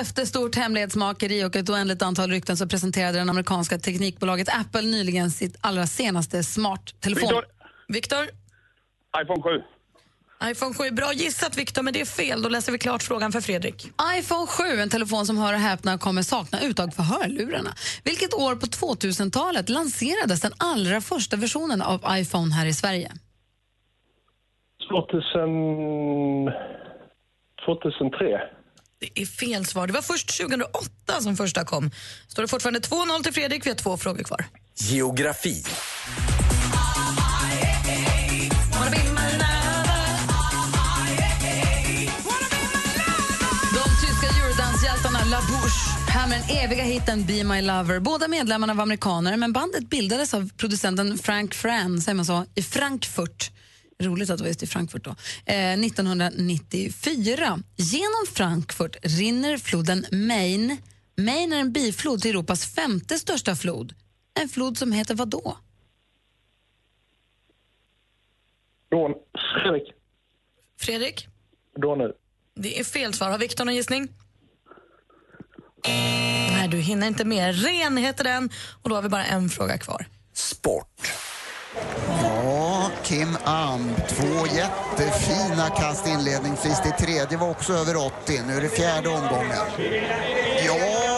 [0.00, 5.30] Efter stort hemlighetsmakeri och ett oändligt antal rykten så presenterade det amerikanska teknikbolaget Apple nyligen
[5.30, 7.22] sitt allra senaste smarttelefon.
[7.22, 7.44] Viktor.
[7.88, 8.28] Viktor?
[9.22, 9.50] iPhone 7.
[10.44, 12.42] iPhone 7 är bra gissat, Viktor, men det är fel.
[12.42, 13.90] Då läser vi klart frågan för Fredrik.
[14.18, 17.74] iPhone 7, en telefon som hör och häpna kommer sakna uttag för hörlurarna.
[18.04, 23.12] Vilket år på 2000-talet lanserades den allra första versionen av iPhone här i Sverige?
[24.90, 26.50] 2000...
[27.66, 28.40] 2003.
[29.00, 29.86] Det är fel svar.
[29.86, 31.90] Det var först 2008 som första kom.
[32.28, 33.66] Står det fortfarande 2-0 till Fredrik.
[33.66, 34.44] Vi har två frågor kvar.
[34.74, 35.62] Geografi.
[45.46, 48.00] Bouche här med den eviga hiten Be My Lover.
[48.00, 52.62] Båda medlemmarna var amerikaner, men bandet bildades av producenten Frank Fran, säger man så, i
[52.62, 53.50] Frankfurt.
[54.02, 55.10] Roligt att det var just i Frankfurt då.
[55.46, 57.62] Eh, 1994.
[57.76, 60.76] Genom Frankfurt rinner floden Main.
[61.16, 63.94] Main är en biflod till Europas femte största flod.
[64.40, 65.56] En flod som heter vad då?
[68.90, 69.14] Don.
[69.62, 69.92] Fredrik.
[70.80, 71.26] Fredrik?
[71.82, 72.12] Donau.
[72.54, 73.30] Det är fel svar.
[73.30, 74.08] Har Viktor någon gissning?
[76.52, 77.62] Nej, du hinner inte med.
[77.64, 78.50] Ren heter den.
[78.82, 80.06] Och då har vi bara en fråga kvar.
[80.34, 81.12] Sport.
[82.22, 83.94] Ja, Kim Am.
[84.08, 86.80] Två jättefina kast inledningsvis.
[86.84, 88.42] Det tredje var också över 80.
[88.46, 89.56] Nu är det fjärde omgången.
[90.66, 91.08] Ja!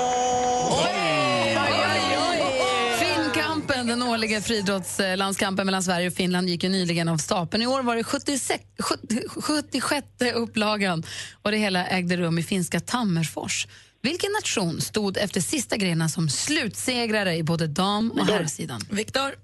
[3.87, 7.63] Den årliga friidrottslandskampen mellan Sverige och Finland gick ju nyligen av stapeln.
[7.63, 11.03] I år var det 76, 70 76 upplagan
[11.43, 13.67] och det hela ägde rum i finska Tammerfors.
[14.03, 18.81] Vilken nation stod efter sista grenen som slutsegrare i både dam och herrsidan?
[18.91, 19.35] Viktor?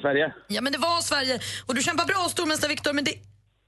[0.00, 0.34] Sverige.
[0.48, 1.40] Ja, men det var Sverige.
[1.66, 3.14] Och du kämpar bra, stormästare Viktor, men det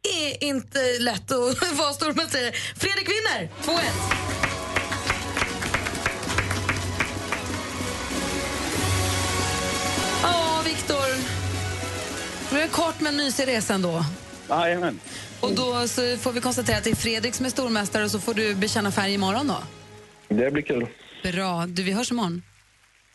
[0.03, 2.53] är inte lätt att vara stormästare.
[2.53, 3.51] Fredrik vinner!
[3.63, 3.81] 2-1.
[10.23, 11.17] Ja, Viktor.
[12.51, 14.05] Det kort men mysig resa ändå.
[14.49, 15.01] Jajamän.
[15.41, 18.21] Och då så får vi konstatera att det är Fredrik som är stormästare och så
[18.21, 19.59] får du bekänna färg imorgon då?
[20.29, 20.87] Det blir kul.
[21.23, 21.67] Bra.
[21.67, 22.43] Du, vi hörs imorgon.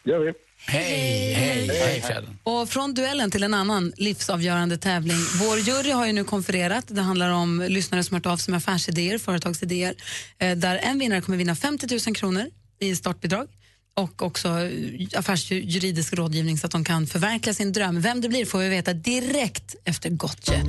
[0.03, 0.33] gör vi.
[0.65, 1.67] Hej, hej,
[2.03, 2.23] hej.
[2.43, 5.17] Och från duellen till en annan livsavgörande tävling.
[5.39, 6.85] Vår jury har ju nu konfererat.
[6.87, 9.95] Det handlar om lyssnare som har hört av sig med affärsidéer, företagsidéer.
[10.39, 12.45] Eh, där en vinnare kommer vinna 50 000 kronor
[12.79, 13.47] i startbidrag
[13.93, 18.01] och också eh, affärsjuridisk rådgivning så att de kan förverkliga sin dröm.
[18.01, 20.61] Vem det blir får vi veta direkt efter Gotche.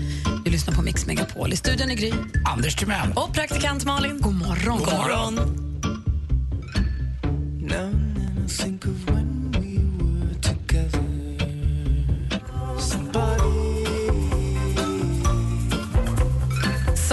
[0.44, 1.52] Vi lyssnar på Mix Megapol.
[1.52, 2.12] I studion är Gry.
[2.44, 3.12] Anders Timell.
[3.16, 4.20] Och praktikant Malin.
[4.20, 4.78] God morgon.
[4.78, 5.68] God morgon.
[7.64, 11.00] Now and then I think of when we were together.
[12.76, 13.41] Somebody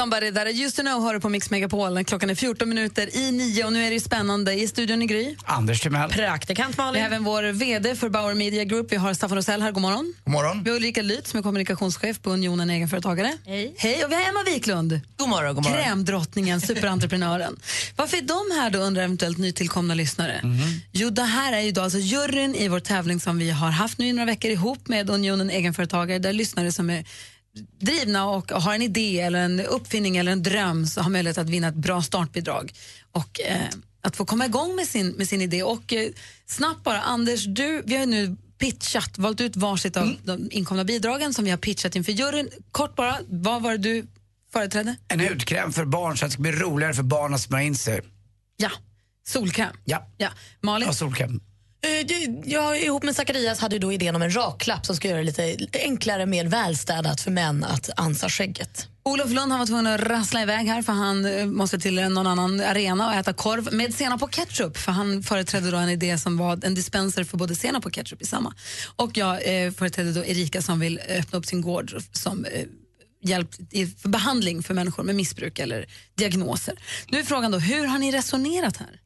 [0.09, 2.03] that I used to know hör du på Mix Megapol.
[2.03, 4.53] Klockan är 14 minuter i nio och nu är det spännande.
[4.53, 5.35] I studion i Gry.
[5.45, 6.09] Anders Timell.
[6.09, 7.01] Praktikant Vi Malin.
[7.01, 8.91] har även vår VD för Bauer Media Group.
[8.91, 9.71] Vi har Staffan Rosell här.
[9.71, 10.13] God morgon.
[10.23, 10.63] God morgon.
[10.63, 13.33] Vi har Ulrika Lyth som är kommunikationschef på Unionen Egenföretagare.
[13.45, 13.75] Hej.
[13.77, 14.05] Hej.
[14.05, 14.99] Och vi har Emma Wiklund.
[15.17, 15.83] God morgon, god morgon.
[15.83, 17.59] Krämdrottningen, superentreprenören.
[17.95, 20.41] Varför är de här då, undrar eventuellt nytillkomna lyssnare?
[20.91, 23.97] Jo, det här är ju då alltså juryn i vår tävling som vi har haft
[23.97, 27.05] nu i några veckor ihop med Unionen Egenföretagare, där lyssnare som är
[27.79, 31.49] drivna och har en idé eller en uppfinning eller en dröm så har möjlighet att
[31.49, 32.73] vinna ett bra startbidrag
[33.11, 33.57] och eh,
[34.01, 35.63] att få komma igång med sin, med sin idé.
[35.63, 36.09] Och eh,
[36.45, 41.33] snabbt bara, Anders, du, vi har nu pitchat, valt ut varsitt av de inkomna bidragen
[41.33, 42.49] som vi har pitchat inför juryn.
[42.71, 44.07] Kort bara, vad var det du
[44.53, 44.95] företrädde?
[45.07, 47.75] En hudkräm för barn så att det ska bli roligare för barn att smörja in
[47.75, 48.01] sig.
[48.57, 48.69] Ja,
[49.27, 49.73] solkräm.
[49.85, 50.29] Ja, Ja.
[50.61, 50.87] Malin?
[50.87, 51.41] ja solkräm.
[51.81, 52.07] Eh,
[52.45, 55.79] jag ihop med Zacharias hade då idén om en raklapp som ska göra det lite
[55.79, 58.87] enklare, mer välstädat för män att ansa skägget.
[59.03, 62.27] Olof Lund han var tvungen att rassla iväg här för han eh, måste till någon
[62.27, 66.17] annan arena och äta korv med senap och ketchup för han företrädde då en idé
[66.17, 68.53] som var en dispenser för både senap och ketchup i samma.
[68.95, 72.65] Och jag eh, företrädde då Erika som vill öppna upp sin gård som eh,
[73.23, 75.85] hjälp i, för behandling för människor med missbruk eller
[76.15, 76.75] diagnoser.
[77.07, 78.99] Nu är frågan då, hur har ni resonerat här?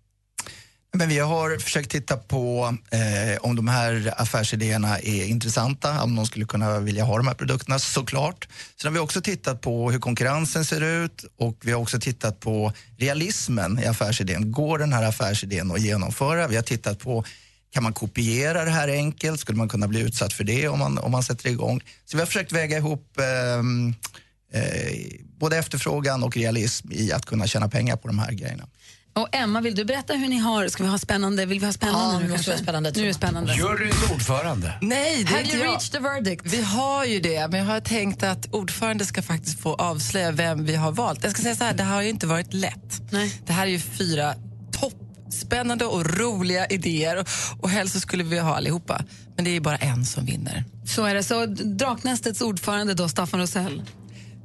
[0.97, 6.25] Men vi har försökt titta på eh, om de här affärsidéerna är intressanta, om någon
[6.25, 8.47] skulle kunna vilja ha de här produkterna, såklart.
[8.81, 12.39] Sen har vi också tittat på hur konkurrensen ser ut och vi har också tittat
[12.39, 14.51] på realismen i affärsidén.
[14.51, 16.47] Går den här affärsidén att genomföra?
[16.47, 17.23] Vi har tittat på
[17.71, 19.39] kan man kopiera det här enkelt?
[19.39, 21.81] Skulle man kunna bli utsatt för det om man, om man sätter igång?
[22.05, 24.97] Så vi har försökt väga ihop eh, eh,
[25.39, 28.67] både efterfrågan och realism i att kunna tjäna pengar på de här grejerna.
[29.15, 31.73] Och Emma, vill du berätta hur ni har, ska vi ha spännande, vill vi ha
[31.73, 32.51] spännande Ja, nu måste kanske?
[32.51, 33.53] vi ha spännande, Nu är det spännande.
[33.55, 34.73] Juryns ordförande.
[34.81, 35.71] Nej, det är Have inte you jag.
[35.73, 36.41] reached the verdict?
[36.45, 40.65] Vi har ju det, men jag har tänkt att ordförande ska faktiskt få avslöja vem
[40.65, 41.23] vi har valt.
[41.23, 43.01] Jag ska säga så här, det har ju inte varit lätt.
[43.11, 43.41] Nej.
[43.45, 44.33] Det här är ju fyra
[44.71, 47.27] toppspännande och roliga idéer och,
[47.59, 49.01] och helst så skulle vi ha allihopa.
[49.35, 50.63] Men det är ju bara en som vinner.
[50.87, 51.23] Så är det.
[51.23, 53.81] Så Draknästets ordförande då, Staffan Rosell.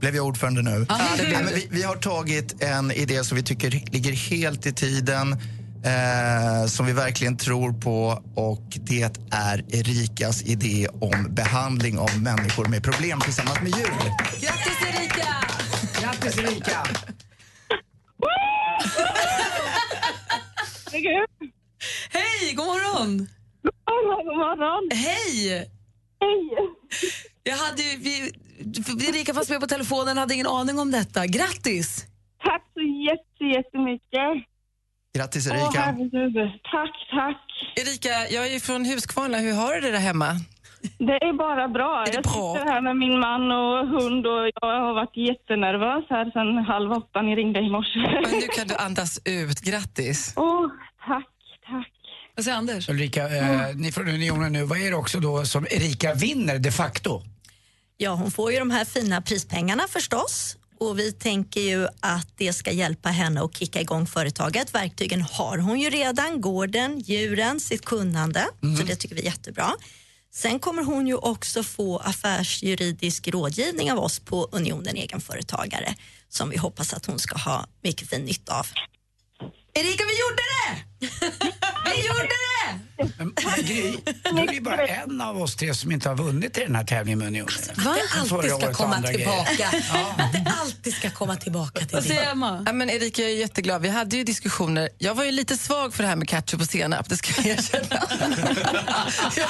[0.00, 0.86] Blev jag ordförande nu?
[0.88, 1.28] Ja, du.
[1.32, 5.32] men vi, vi har tagit en idé som vi tycker ligger helt i tiden,
[5.84, 12.64] eh, som vi verkligen tror på och det är Erikas idé om behandling av människor
[12.66, 13.90] med problem tillsammans med djur.
[14.40, 15.26] Grattis Erika!
[16.00, 16.86] Grattis Erika!
[22.10, 23.28] Hej, god morgon!
[23.84, 24.90] God morgon.
[24.98, 25.48] Hej!
[26.20, 26.50] Hej.
[27.42, 28.32] Jag hade ju, vi,
[29.08, 31.26] Erika fanns med på telefonen hade ingen aning om detta.
[31.26, 32.06] Grattis!
[32.42, 34.48] Tack så jätte, jättemycket.
[35.16, 35.80] Grattis Åh, Erika.
[35.80, 36.36] herregud.
[36.72, 37.42] Tack, tack.
[37.76, 39.38] Erika, jag är ju från Huskvarna.
[39.38, 40.36] Hur har du det där hemma?
[40.98, 42.02] Det är bara bra.
[42.02, 42.54] Är det jag bra?
[42.54, 46.92] sitter här med min man och hund och jag har varit jättenervös här sedan halv
[46.92, 47.22] åtta.
[47.22, 47.98] Ni ringde i morse.
[48.22, 49.60] Men nu kan du andas ut.
[49.60, 50.32] Grattis.
[50.36, 50.66] Åh,
[51.06, 51.26] tack,
[51.70, 51.92] tack.
[52.36, 52.88] Vad säger Anders?
[52.88, 56.70] Ulrika, eh, ni från Unionen nu, vad är det också då som Erika vinner de
[56.70, 57.22] facto?
[58.00, 60.56] Ja, hon får ju de här fina prispengarna förstås.
[60.80, 64.74] Och vi tänker ju att det ska hjälpa henne att kicka igång företaget.
[64.74, 68.46] Verktygen har hon ju redan, gården, djuren, sitt kunnande.
[68.78, 69.70] Så det tycker vi är jättebra.
[70.32, 75.94] Sen kommer hon ju också få affärsjuridisk rådgivning av oss på Unionen Egenföretagare
[76.28, 78.66] som vi hoppas att hon ska ha mycket fin nytta av.
[79.80, 80.84] Erika, vi gjorde det!
[81.94, 82.78] vi gjorde det!
[83.18, 83.96] Men, men Gry,
[84.32, 86.84] du är ju bara en av oss tre som inte har vunnit i den här
[86.84, 87.52] tävlingen med Unionen.
[87.76, 87.96] Va?
[88.16, 89.52] Alltid Förra ska året och komma andra tillbaka.
[89.54, 89.68] grejer.
[90.18, 92.30] Att det alltid ska komma tillbaka till Vad säger det.
[92.30, 92.62] Emma?
[92.66, 93.82] Ja, men Erika, jag är jätteglad.
[93.82, 94.88] Vi hade ju diskussioner.
[94.98, 97.58] Jag var ju lite svag för det här med ketchup och senap, det ska jag
[97.58, 98.02] erkänna.
[99.36, 99.48] jag,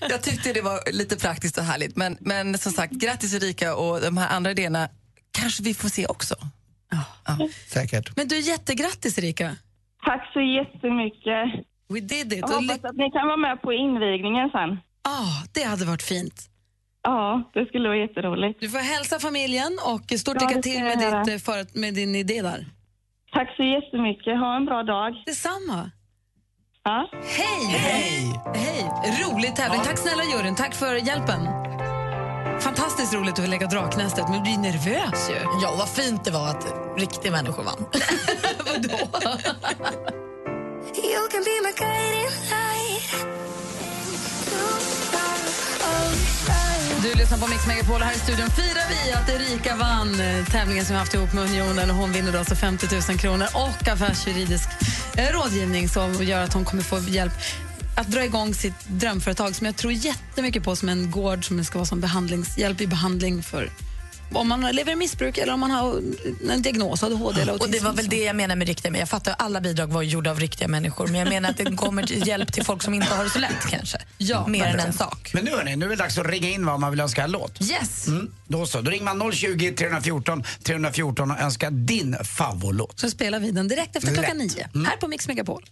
[0.10, 1.96] jag tyckte det var lite praktiskt och härligt.
[1.96, 4.88] Men, men som sagt, grattis Erika och de här andra idéerna
[5.32, 6.36] kanske vi får se också.
[7.72, 8.16] Säkert.
[8.16, 9.56] Men du, jättegrattis Erika.
[10.04, 11.66] Tack så jättemycket.
[11.88, 12.38] We did it.
[12.40, 14.70] Jag hoppas att ni kan vara med på invigningen sen.
[15.02, 16.34] ah, det hade varit fint.
[17.02, 18.60] Ja, det skulle vara jätteroligt.
[18.60, 22.14] Du får hälsa familjen och stort Ja, lycka till med, ditt, eh, för, med din
[22.14, 22.66] idé där.
[23.32, 24.38] Tack så jättemycket.
[24.38, 25.22] Ha en bra dag.
[25.26, 25.90] Detsamma.
[26.84, 27.08] Ja.
[27.12, 27.66] Hej!
[27.78, 28.40] Hej!
[28.54, 28.84] Hej!
[29.24, 29.80] Rolig tävling.
[29.80, 30.54] Tack snälla juryn.
[30.54, 31.59] Tack för hjälpen.
[32.60, 35.36] Fantastiskt roligt att lägga draknästet, men du blir nervös ju.
[35.62, 36.66] Ja, vad fint det var att
[36.96, 37.84] riktiga människor vann.
[40.96, 43.26] You can be my guiding light.
[47.02, 48.50] Du lyssnar på Mix Megapol här i studion.
[48.50, 51.90] Firar vi att Erika vann eh, tävlingen som vi haft ihop med Unionen.
[51.90, 54.68] Och hon vinner alltså 50 000 kronor och affärsjuridisk
[55.16, 57.32] eh, rådgivning som gör att hon kommer få hjälp
[58.00, 61.78] att dra igång sitt drömföretag som jag tror jättemycket på som en gård som ska
[61.78, 63.70] vara som behandlingshjälp i behandling för
[64.34, 66.02] om man lever i missbruk eller om man har
[66.50, 69.08] en diagnos, ADHD eller Och det var väl det jag menar med riktiga men Jag
[69.08, 72.02] fattar att alla bidrag var gjorda av riktiga människor men jag menar att det kommer
[72.02, 73.98] till hjälp till folk som inte har det så lätt kanske.
[74.18, 75.30] Ja, Mer än en sak.
[75.34, 77.30] Men nu hörni, nu är det dags att ringa in vad man vill önska en
[77.30, 77.62] låt.
[77.62, 78.06] Yes!
[78.06, 83.00] Mm, då så, då ringer man 020 314 314 och önskar din favoritlåt.
[83.00, 84.56] Så spelar vi den direkt efter klockan Lätt.
[84.74, 85.64] nio, här på Mix Megapol.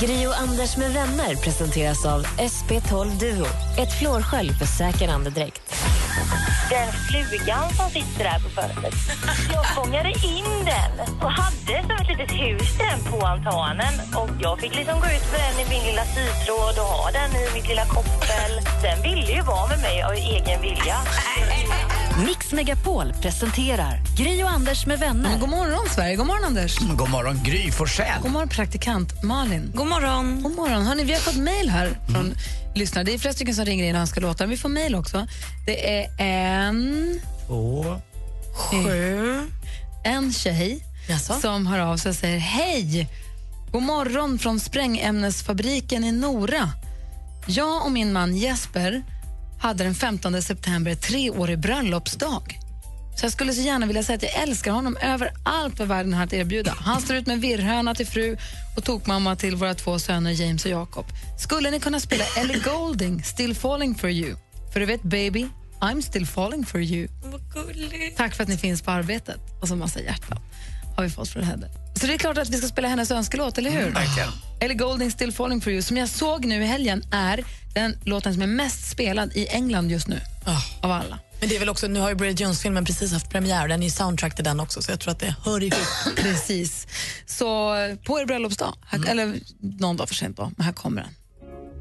[0.00, 3.46] Gri och Anders med vänner presenteras av SP12 Duo.
[3.78, 5.74] Ett flårskölj för säker andedräkt.
[6.70, 8.94] Den flugan som sitter där på fönstret.
[9.56, 10.92] Jag fångade in den
[11.24, 13.94] och hade som ett litet hus den på altanen.
[14.20, 17.30] Och jag fick liksom gå ut med den i min lilla sytråd och ha den
[17.42, 18.52] i mitt lilla koppel.
[18.82, 20.96] Den ville ju vara med mig av egen vilja.
[22.26, 25.38] Mix Megapol presenterar Gri och Anders med vänner.
[25.38, 26.16] God morgon, Sverige.
[26.16, 26.78] God morgon, Anders.
[26.78, 28.22] God morgon, Gry Forssell.
[28.22, 29.72] God morgon, praktikant Malin.
[29.74, 30.42] God morgon.
[30.42, 30.86] God morgon.
[30.86, 32.34] Hörni, vi har fått mejl här från
[32.74, 33.04] lyssnare.
[33.04, 34.46] Det är flera stycken som ringer in och önskar låtar.
[34.46, 35.26] Vi får mejl också.
[35.66, 37.20] Det är en...
[37.48, 38.00] Två.
[38.54, 39.40] Sju.
[40.04, 40.84] En tjej
[41.40, 43.08] som hör av sig och säger Hej!
[43.72, 46.70] God morgon från sprängämnesfabriken i Nora.
[47.46, 49.02] Jag och min man Jesper
[49.60, 52.58] hade den 15 september treårig bröllopsdag.
[53.16, 56.14] Så jag skulle så gärna vilja säga att jag älskar honom över allt vad världen
[56.14, 56.74] har att erbjuda.
[56.80, 58.36] Han står ut med virrhöna till fru
[58.76, 61.06] och tokmamma till våra två söner James och Jacob.
[61.38, 64.36] Skulle ni kunna spela Ellie Goulding, Still falling for you?
[64.72, 65.46] För du vet, baby,
[65.80, 67.08] I'm still falling for you.
[68.16, 69.40] Tack för att ni finns på arbetet.
[69.60, 70.38] Och så massa hjärtan
[70.96, 71.68] har vi fått från henne.
[72.00, 73.80] Så det är klart att vi ska spela hennes önskelåt, eller hur?
[73.80, 74.28] Mm, verkligen.
[74.60, 77.44] Ellie Goulding, Still falling for you, som jag såg nu i helgen är
[77.74, 80.20] den låten som är mest spelad i England just nu.
[80.82, 81.18] Av alla.
[81.40, 83.84] Men det är väl också, nu har ju Bridget Jones-filmen precis haft premiär den är
[83.84, 86.16] ju soundtrack till den också så jag tror att det hör ihop.
[86.16, 86.86] Precis.
[87.26, 89.10] Så eh, på er bröllopsdag, här, Mm.
[89.10, 91.10] eller någon dag för sent då, men här kommer den.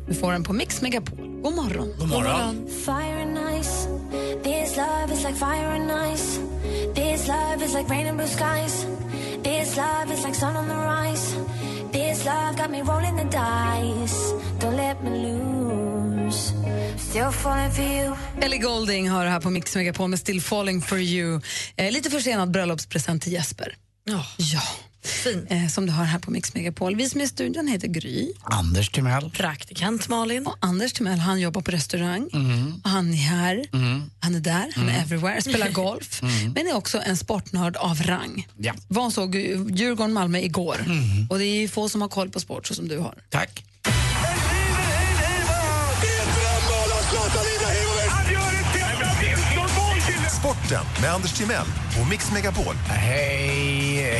[0.07, 1.41] Du får den på Mix Megapol.
[1.41, 1.93] God morgon.
[1.99, 2.67] God morgon.
[2.85, 3.87] Fire and ice.
[4.43, 6.39] This love is like fire and ice.
[6.95, 8.85] This love is like rain and blue skies.
[9.43, 11.35] This love is like sun on the rise.
[11.91, 14.33] This love got me rolling the dice.
[14.59, 16.53] Don't let me lose.
[16.97, 18.15] Still falling for you.
[18.41, 21.41] Ellie Goulding har här på Mix Megapol med Still falling for you.
[21.75, 23.75] Eh, lite försenad bröllopspresent till Jesper.
[24.03, 24.23] Ja.
[25.49, 26.95] Eh, som du har här på Mix Megapol.
[26.95, 28.31] Vi som är i studion heter Gry.
[28.43, 29.29] Anders Timell.
[29.29, 30.47] Praktikant Malin.
[30.47, 32.29] Och Anders Timell, han jobbar på restaurang.
[32.33, 32.81] Mm.
[32.83, 34.03] Han är här, Mm.
[34.19, 35.01] han är där, han är Mm.
[35.03, 36.21] everywhere, spelar golf.
[36.23, 36.51] Mm.
[36.53, 38.47] Men är också en sportnörd av rang.
[38.57, 38.73] Ja.
[38.87, 40.77] Var och såg Djurgården-Malmö igår.
[40.85, 41.27] Mm.
[41.29, 43.13] Och det är ju få som har koll på sport så som du har.
[43.29, 43.63] Tack.
[50.39, 51.65] Sporten med Anders Timell
[52.01, 52.75] och Mix Megapol.
[52.87, 54.17] Hej,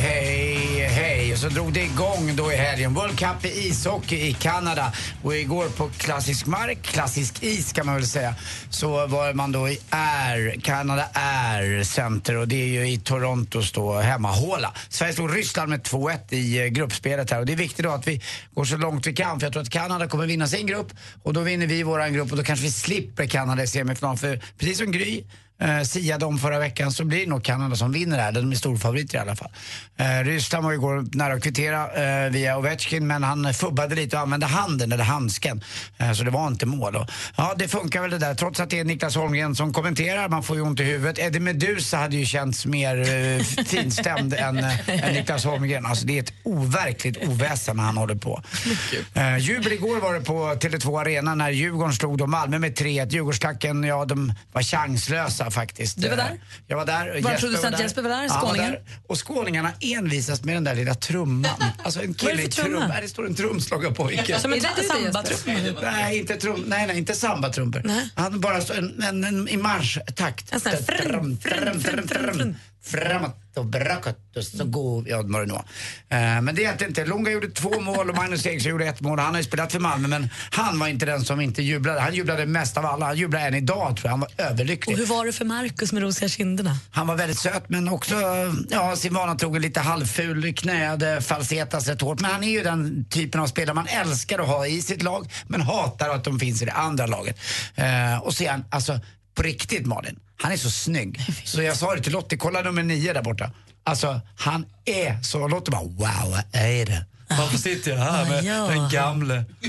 [1.38, 2.94] så drog det igång då i helgen.
[2.94, 4.92] World Cup i ishockey i Kanada.
[5.22, 8.34] Och igår på klassisk mark, klassisk is kan man väl säga,
[8.70, 13.72] så var man då i Air, Kanada Air Center och det är ju i Torontos
[13.72, 14.74] då hemmahåla.
[14.88, 18.08] Sverige slog Ryssland med 2-1 i eh, gruppspelet här och det är viktigt då att
[18.08, 18.22] vi
[18.54, 20.92] går så långt vi kan för jag tror att Kanada kommer vinna sin grupp
[21.22, 24.40] och då vinner vi våran grupp och då kanske vi slipper Kanada i semifinal för
[24.58, 25.24] precis som Gry
[25.60, 28.32] eh, siade om förra veckan så blir det nog Kanada som vinner det här.
[28.32, 29.50] De är storfavoriter i alla fall.
[29.96, 34.22] Eh, Ryssland var igår nära att kvittera eh, via Ovechkin men han fubbade lite och
[34.22, 35.64] använde handen eller handsken.
[35.98, 36.96] Eh, så det var inte mål.
[36.96, 37.06] Och,
[37.36, 38.34] ja, det funkar väl det där.
[38.34, 40.28] Trots att det är Niklas Holmgren som kommenterar.
[40.28, 41.18] Man får ju ont i huvudet.
[41.18, 45.86] Eddie Meduza hade ju känts mer eh, finstämd än, eh, än Niklas Holmgren.
[45.86, 48.42] Alltså det är ett overkligt oväsen när han håller på.
[49.14, 53.12] Eh, jubel igår var det på Tele2 Arena när Djurgården slog då Malmö med 3-1.
[53.12, 56.00] Djurgårdsklacken, ja de var chanslösa faktiskt.
[56.00, 56.40] Du var Eh, där?
[56.66, 57.20] Jag var där.
[57.22, 58.70] Vår producent Jesper var där, skåningen.
[58.72, 58.80] där.
[59.06, 61.50] Och skåningarna envisas med den där lilla trumman.
[61.82, 62.78] Alltså en kille det i för trumma?
[62.78, 62.88] trum.
[62.88, 64.40] Nej, det står en trumslagarpojke.
[64.40, 65.80] Som en Är det du, sambatrumma?
[65.82, 67.82] Nej, inte trum, nej, nej, inte sambatrumpor.
[68.14, 70.52] Han bara står en, en, en i marschtakt.
[70.52, 70.78] En sån här
[72.88, 75.64] Framåt, och brakött och så god, ja vad det nu var.
[76.08, 77.04] Eh, men det hjälpte inte.
[77.04, 79.18] Lunga gjorde två mål och Magnus Eriksson gjorde ett mål.
[79.18, 82.00] Han har ju spelat för Malmö men han var inte den som inte jublade.
[82.00, 83.06] Han jublade mest av alla.
[83.06, 84.10] Han jublar än idag tror jag.
[84.10, 84.94] Han var överlycklig.
[84.94, 86.78] Och hur var det för Markus med rosiga kinderna?
[86.90, 88.14] Han var väldigt söt men också,
[88.70, 92.20] ja, sin vana trogen lite halvful, knäade, falsetas rätt hårt.
[92.20, 95.32] Men han är ju den typen av spelare man älskar att ha i sitt lag
[95.46, 97.38] men hatar att de finns i det andra laget.
[97.74, 99.00] Eh, och så är han, alltså
[99.38, 101.20] på riktigt Malin, han är så snygg.
[101.44, 103.50] Så jag sa det till Lottie, kolla nummer nio där borta.
[103.84, 107.06] Alltså han är så, Lottie bara wow, vad är det?
[107.28, 108.66] Varför sitter jag här med Ja.
[108.68, 109.44] den gamle?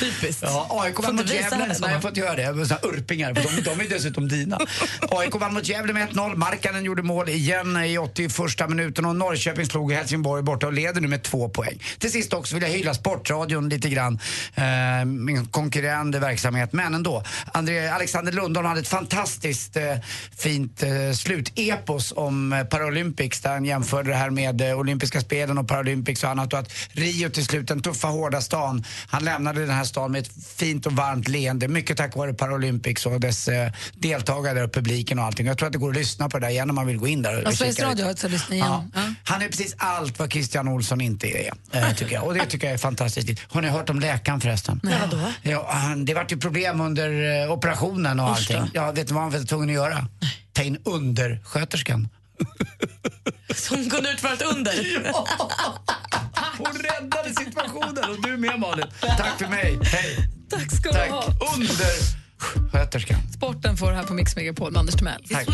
[0.00, 0.42] Typiskt.
[0.42, 1.66] Ja, AIK vann mot Gävle.
[1.80, 2.66] Nej, jag får inte göra det.
[2.66, 3.34] Såna urpingar.
[3.34, 4.58] för De, de är dessutom dina.
[5.10, 6.36] AIK vann mot Gävle med 1-0.
[6.36, 8.32] Markkanen gjorde mål igen i 81
[8.68, 11.82] minuten och Norrköping slog Helsingborg borta och leder nu med två poäng.
[11.98, 14.18] Till sist också vill jag hylla Sportradion lite grann.
[14.54, 16.72] Eh, min konkurrerande verksamhet.
[16.72, 17.22] Men ändå.
[17.52, 19.82] André, Alexander Lundholm hade ett fantastiskt eh,
[20.38, 25.57] fint eh, slutepos om eh, Paralympics där han jämförde det här med eh, olympiska spelen
[25.58, 29.60] och Paralympics och annat och att Rio till slut, den tuffa hårda stan, han lämnade
[29.60, 31.68] den här stan med ett fint och varmt leende.
[31.68, 35.46] Mycket tack vare Paralympics och dess eh, deltagare och publiken och allting.
[35.46, 37.06] Jag tror att det går att lyssna på det där igen om man vill gå
[37.08, 37.80] in där och Ja, Sveriges.
[37.80, 38.90] Radio har lyssna igen.
[38.94, 39.00] Ja.
[39.24, 42.24] Han är precis allt vad Christian Olsson inte är, eh, tycker jag.
[42.24, 43.40] Och det tycker jag är fantastiskt.
[43.48, 44.80] Har ni hört om läkaren förresten?
[44.82, 45.32] Nej, vadå?
[45.42, 48.56] Ja, han, det vart ju problem under eh, operationen och Usch då.
[48.58, 48.70] allting.
[48.74, 50.06] Ja, vet du vad han var tvungen att göra?
[50.52, 52.08] Ta in undersköterskan.
[53.54, 54.72] Som kunde utföra ett under.
[56.58, 58.86] Hon räddade situationen och du med Malin.
[59.00, 59.78] Tack för mig.
[59.82, 60.28] Hej.
[60.50, 61.08] Tack ska Tack.
[61.08, 61.24] du ha.
[61.54, 63.18] Undersköterskan.
[63.36, 65.24] Sporten får här på Mix Megapol med Anders Timell.
[65.30, 65.48] Tack.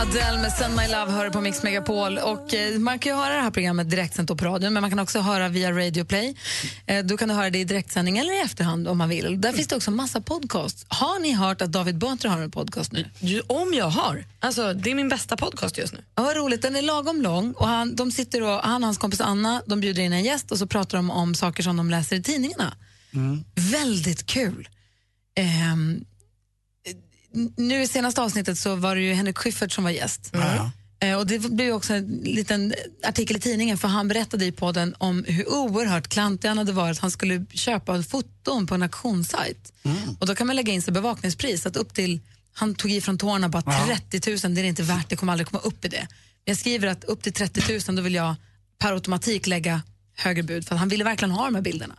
[0.00, 2.18] Adele med Send My Love hör på Mix Megapol.
[2.18, 4.98] Och, eh, man kan ju höra det här programmet direktsänt på radion men man kan
[4.98, 6.36] också höra via Radio Play.
[6.86, 9.40] Eh, då kan du höra det i direktsändning eller i efterhand om man vill.
[9.40, 10.84] Där finns det också massa podcasts.
[10.88, 13.04] Har ni hört att David Batra har en podcast nu?
[13.20, 14.24] Ju- Om jag har.
[14.40, 16.04] Alltså, det är min bästa podcast just nu.
[16.14, 16.62] Ja, vad roligt.
[16.62, 19.80] Den är lagom lång och han, de sitter och, han och hans kompis Anna de
[19.80, 22.74] bjuder in en gäst och så pratar de om saker som de läser i tidningarna.
[23.54, 24.68] Väldigt kul.
[25.36, 26.04] Ehm,
[27.56, 30.30] nu i senaste avsnittet så var det ju Henrik Schyffert som var gäst.
[31.02, 32.74] Eh, Och det blev också en liten
[33.06, 36.98] artikel i tidningen för han berättade i podden om hur oerhört klantig han hade varit.
[36.98, 39.72] Han skulle köpa foton på en auktionssajt.
[40.18, 41.66] Och då kan man lägga in sig bevakningspris.
[41.66, 42.20] Att upp till,
[42.52, 43.86] han tog i från tårna bara Ja.
[44.10, 46.06] 30 000, det är inte värt, det kommer aldrig komma upp i det.
[46.44, 48.34] Men jag skriver att upp till 30 000 då vill jag
[48.78, 49.82] per automatik lägga
[50.20, 51.94] högre bud för han ville verkligen ha de här bilderna.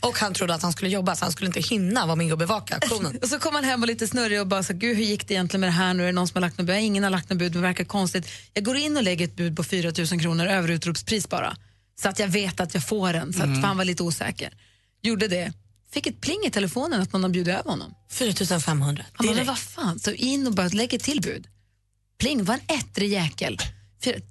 [0.00, 2.38] Och han trodde att han skulle jobba så han skulle inte hinna vara med och
[2.38, 3.18] bevaka auktionen.
[3.22, 5.34] Och så kom han hem och lite snurrig och bara så, gud hur gick det
[5.34, 6.02] egentligen med det här nu?
[6.02, 6.76] Är det någon som har lagt något bud?
[6.76, 8.26] Ingen har lagt något bud, men det verkar konstigt.
[8.54, 11.56] Jag går in och lägger ett bud på 4 000 kronor över utropspris bara.
[12.00, 13.64] Så att jag vet att jag får den, så att, Mm.
[13.64, 14.52] han var lite osäker.
[15.02, 15.52] Gjorde det.
[15.92, 17.94] Fick ett pling i telefonen att någon har bjudit över honom.
[18.12, 19.04] 4 500.
[19.12, 21.46] Han bara, vad fan, så in och bara lägger till bud.
[22.18, 23.58] Pling, var en ettrig jäkel.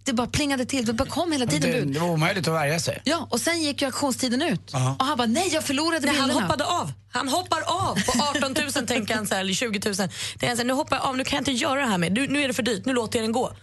[0.03, 1.93] Det bara plingade till, det bara kom hela tiden Det, bud.
[1.93, 3.01] det var omöjligt att värja sig.
[3.03, 4.69] Ja, och sen gick ju auktionstiden ut.
[4.73, 4.95] Ja.
[4.99, 6.45] Och han bara, nej jag förlorade Nej, han bilderna.
[6.47, 6.91] hoppade av.
[7.11, 9.95] Han hoppar av på 18 000 tänker han så här, eller 20 000.
[10.39, 11.87] Det är han så här, nu hoppar jag av, nu kan jag inte göra det
[11.87, 12.11] här med.
[12.11, 13.53] Nu, nu är det för dyrt, nu låter jag den gå.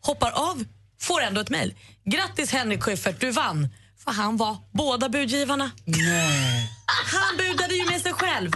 [0.00, 0.64] Hoppar av,
[1.00, 1.74] får ändå ett mejl.
[2.04, 3.68] Grattis Henrik Schyffert, du vann.
[4.04, 5.70] För han var båda budgivarna.
[5.84, 6.70] Nej.
[7.12, 8.52] Han budade ju med sig själv.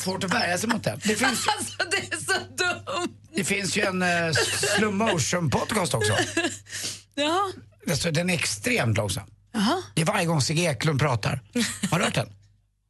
[0.00, 0.98] Svårt att värja sig mot det.
[1.04, 1.22] Det finns,
[1.58, 3.14] Alltså det är så dumt.
[3.36, 4.32] det finns ju en uh,
[4.76, 6.12] slow motion podcast också.
[7.16, 7.50] Ja.
[7.90, 9.24] Alltså, den är extremt långsam.
[9.52, 9.82] Jaha.
[9.94, 11.40] Det är varje gång Sigge Eklund pratar.
[11.90, 12.28] Har du hört den?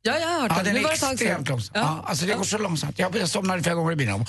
[0.02, 0.74] Ja, jag har hört Ja, den.
[0.74, 1.72] den är det extremt långsam.
[1.74, 2.04] Ja.
[2.06, 2.98] alltså det går så långsamt.
[2.98, 4.26] Jag, jag somnade flera gånger i bilen.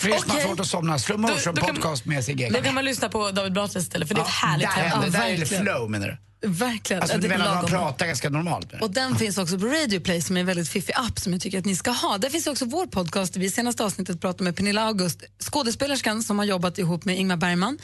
[0.00, 0.42] Som har Okej.
[0.44, 2.64] svårt att somna, slow motion då kan- podcast med Sigge Eklund.
[2.64, 4.96] kan man lyssna på David Batra istället, för det är ett härligt där tempo.
[5.00, 6.16] händer, där är det flow menar du?
[6.46, 7.02] Verkligen.
[7.02, 8.68] Alltså det är menar man pratar ganska normalt?
[8.80, 11.42] Och den finns också på Radio Play som är en väldigt fiffig app som jag
[11.42, 12.18] tycker att ni ska ha.
[12.18, 13.36] Där finns också vår podcast.
[13.36, 17.78] Vi senaste avsnittet pratade med Pernilla August, skådespelerskan som har jobbat ihop med Ingmar Bergman.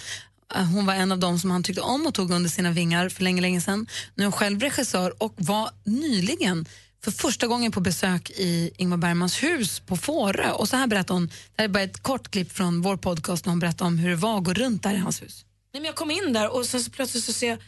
[0.54, 3.08] Eh, Hon var en av dem som han tyckte om och tog under sina vingar
[3.08, 3.86] för länge, länge sedan.
[4.14, 6.66] Nu är hon själv regissör och var nyligen
[7.04, 10.50] för första gången på besök i Ingmar Bergmans hus på Fårö.
[10.50, 13.46] Och så här berättar hon, det här är bara ett kort klipp från vår podcast
[13.46, 15.44] när hon berättar om hur det var att gå runt där i hans hus.
[15.72, 17.58] Nej, men jag kom in där och sen så plötsligt så ser jag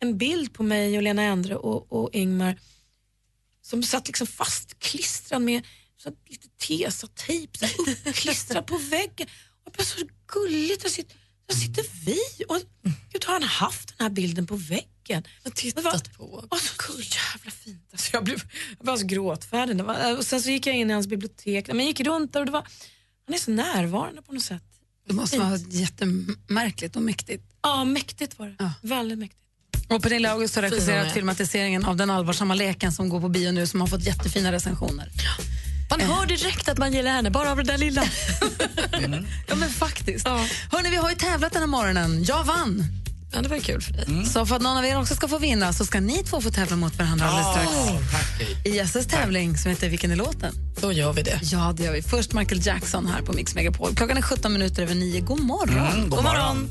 [0.00, 2.58] en bild på mig och Lena Endre och, och Ingmar
[3.62, 5.66] som satt liksom fastklistrad med
[5.96, 9.28] så lite tesatejp uppklistrad på väggen.
[9.64, 10.82] Och var så gulligt.
[10.82, 11.16] Där sitter,
[11.46, 12.44] där sitter vi.
[12.48, 12.60] Och,
[13.12, 15.24] gud, har han haft den här bilden på väggen?
[15.44, 16.24] Och tittat på.
[16.24, 17.88] Och så cool, jävla fint.
[17.92, 18.42] Alltså, jag, blev,
[18.78, 19.84] jag var så gråtfärdig.
[19.84, 21.68] Var, och sen så gick jag in i hans bibliotek.
[21.68, 22.66] Men jag gick runt där och det var,
[23.26, 24.62] han är så närvarande på något sätt.
[25.06, 27.44] Det måste vara jättemärkligt och mäktigt.
[27.62, 28.72] Ja, mäktigt var det.
[28.82, 29.47] Väldigt mäktigt.
[29.88, 33.66] Och Pernilla August har regisserat filmatiseringen av Den allvarsamma leken som går på bio nu
[33.66, 35.10] som har fått jättefina recensioner.
[35.90, 38.04] Man hör direkt att man gillar henne, bara av det där lilla.
[39.48, 40.28] Ja men faktiskt.
[40.72, 42.24] Hörrni, vi har ju tävlat den här morgonen.
[42.24, 42.84] Jag vann.
[43.32, 44.04] Ja, det var kul för dig.
[44.08, 44.24] Mm.
[44.26, 46.50] Så för att någon av er också ska få vinna så ska ni två få
[46.50, 48.66] tävla mot varandra alldeles strax.
[48.66, 50.54] I Jesses tävling som heter Vilken är låten?
[50.80, 51.40] Då gör vi det.
[51.42, 52.02] Ja, det gör vi.
[52.02, 53.94] Först Michael Jackson här på Mix Megapol.
[53.94, 55.20] Klockan är 17 minuter över 9.
[55.20, 55.86] God morgon.
[55.86, 56.68] Mm, god morgon.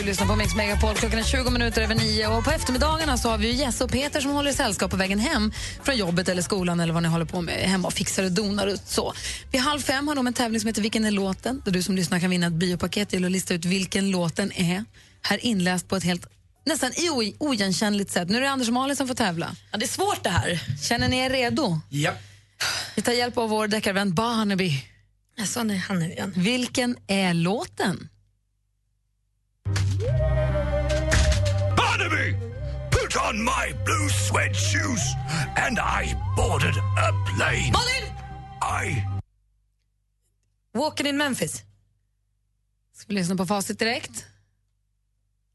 [0.00, 0.94] Du lyssnar på Mix Megapol.
[0.94, 2.26] Klockan är 20 minuter över 9.
[2.26, 5.18] Och på eftermiddagarna så har vi Jesse och Peter som håller i sällskap på vägen
[5.18, 5.52] hem
[5.82, 8.66] från jobbet eller skolan eller vad ni håller på med hemma och fixar och donar
[8.66, 9.12] och så.
[9.52, 11.62] Vid halv fem har de en tävling som heter Vilken är låten?
[11.64, 14.84] Där du som lyssnar kan vinna ett biopaket till och lista ut vilken låten är.
[15.22, 16.26] Här inläst på ett helt
[16.66, 16.92] nästan
[17.38, 18.28] oigenkännligt sätt.
[18.28, 19.56] Nu är det Anders och Malin som får tävla.
[19.72, 20.60] Ja, det är svårt det här.
[20.82, 21.80] Känner ni er redo?
[21.88, 22.12] Ja.
[22.94, 24.84] Vi tar hjälp av vår deckarvän Barnaby.
[25.40, 26.32] Alltså, nej, han är igen.
[26.36, 28.08] Vilken är låten?
[31.76, 32.32] Barnaby,
[32.90, 35.02] put on my blue suede shoes
[35.56, 37.72] and I boarded a plane.
[37.72, 38.06] Malin!
[38.84, 39.02] I
[40.78, 41.62] Walking in Memphis.
[42.94, 44.24] Ska vi lyssna på facit direkt?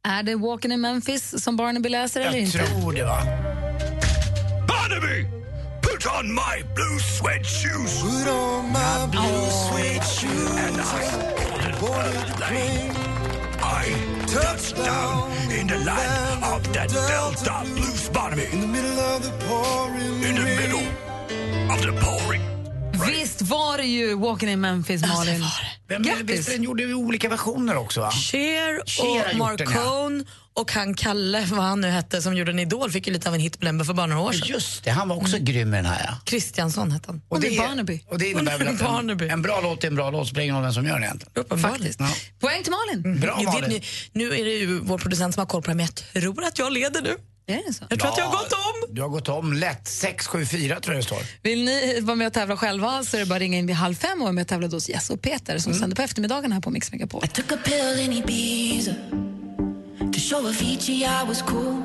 [0.04, 2.58] Är det Walking in Memphis som Barnaby läser eller Jag inte?
[2.58, 3.22] tror det va.
[4.68, 5.26] Barnaby,
[6.06, 8.02] put on my blue suede shoes.
[8.02, 12.92] Put on my blue suede shoes and I boarded a plane.
[13.62, 13.86] I
[14.28, 18.48] touched down in the land of the Delta Blues, Barnaby.
[18.52, 20.88] In the middle of the pouring In the middle
[21.74, 22.42] of the pouring.
[22.94, 25.42] Visst var det ju Walking in Memphis, Malin?
[25.88, 28.12] Vem visst den gjorde vi olika versioner också va?
[28.12, 29.38] Cher och ja.
[29.38, 33.30] Marcone och han Kalle, vad han nu hette, som gjorde en Idol, fick ju lite
[33.30, 34.48] av en hit för bara några år sedan.
[34.48, 36.18] Just det, han var också grym i den här ja.
[36.26, 37.22] Kristiansson hette han.
[37.28, 38.04] Och det, Barnaby.
[38.08, 39.28] och det innebär väl att en, Barnaby.
[39.28, 41.60] en bra låt är en bra låt, spelar ingen roll vem som gör den egentligen.
[41.60, 42.00] Faktiskt.
[42.00, 42.10] Ja.
[42.40, 43.20] Poäng till Malin.
[43.20, 43.70] Bra Jag vet, Malin.
[43.70, 43.82] ni,
[44.26, 46.60] nu är det ju vår producent som har koll på det, men jag tror att
[46.60, 47.18] jag leder nu.
[47.48, 47.86] Är det så?
[47.90, 48.96] Jag tror att jag har gått om.
[48.96, 49.88] Du har gått om lätt.
[49.88, 51.20] 6, 7, 4 tror jag det står.
[51.42, 53.76] Vill ni vara med och tävla själva så är det bara att ringa in vid
[53.76, 56.52] halv fem och vara med och tävla hos Jess och Peter som sänder på eftermiddagen
[56.52, 57.28] här på Mix Megapol.
[57.28, 58.92] Took a pill in Ibiza
[60.14, 61.84] to show Avicii I was cool.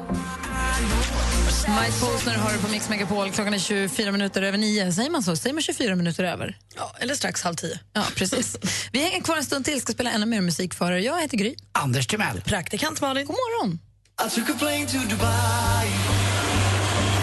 [1.68, 3.30] Mike Posner har du på Mix Megapol.
[3.30, 4.92] Klockan är 24 minuter över nio.
[4.92, 5.36] Säger man så?
[5.36, 6.58] Säger man 24 minuter över?
[6.76, 7.78] Ja, eller strax halv tio.
[7.92, 8.56] Ja, precis.
[8.92, 10.98] Vi hänger kvar en stund till, ska spela ännu mer musik för er.
[10.98, 11.54] Jag heter Gry.
[11.72, 12.40] Anders Timell.
[12.40, 13.26] Praktikant Malin.
[13.26, 13.78] God morgon.
[14.22, 15.86] I took a plane to Dubai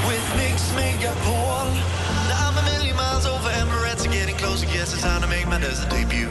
[0.07, 1.69] with Mix Megapol.
[2.27, 4.65] Now I'm a million miles over Emirates and getting closer.
[4.65, 6.27] Guess it's time to make my desert debut.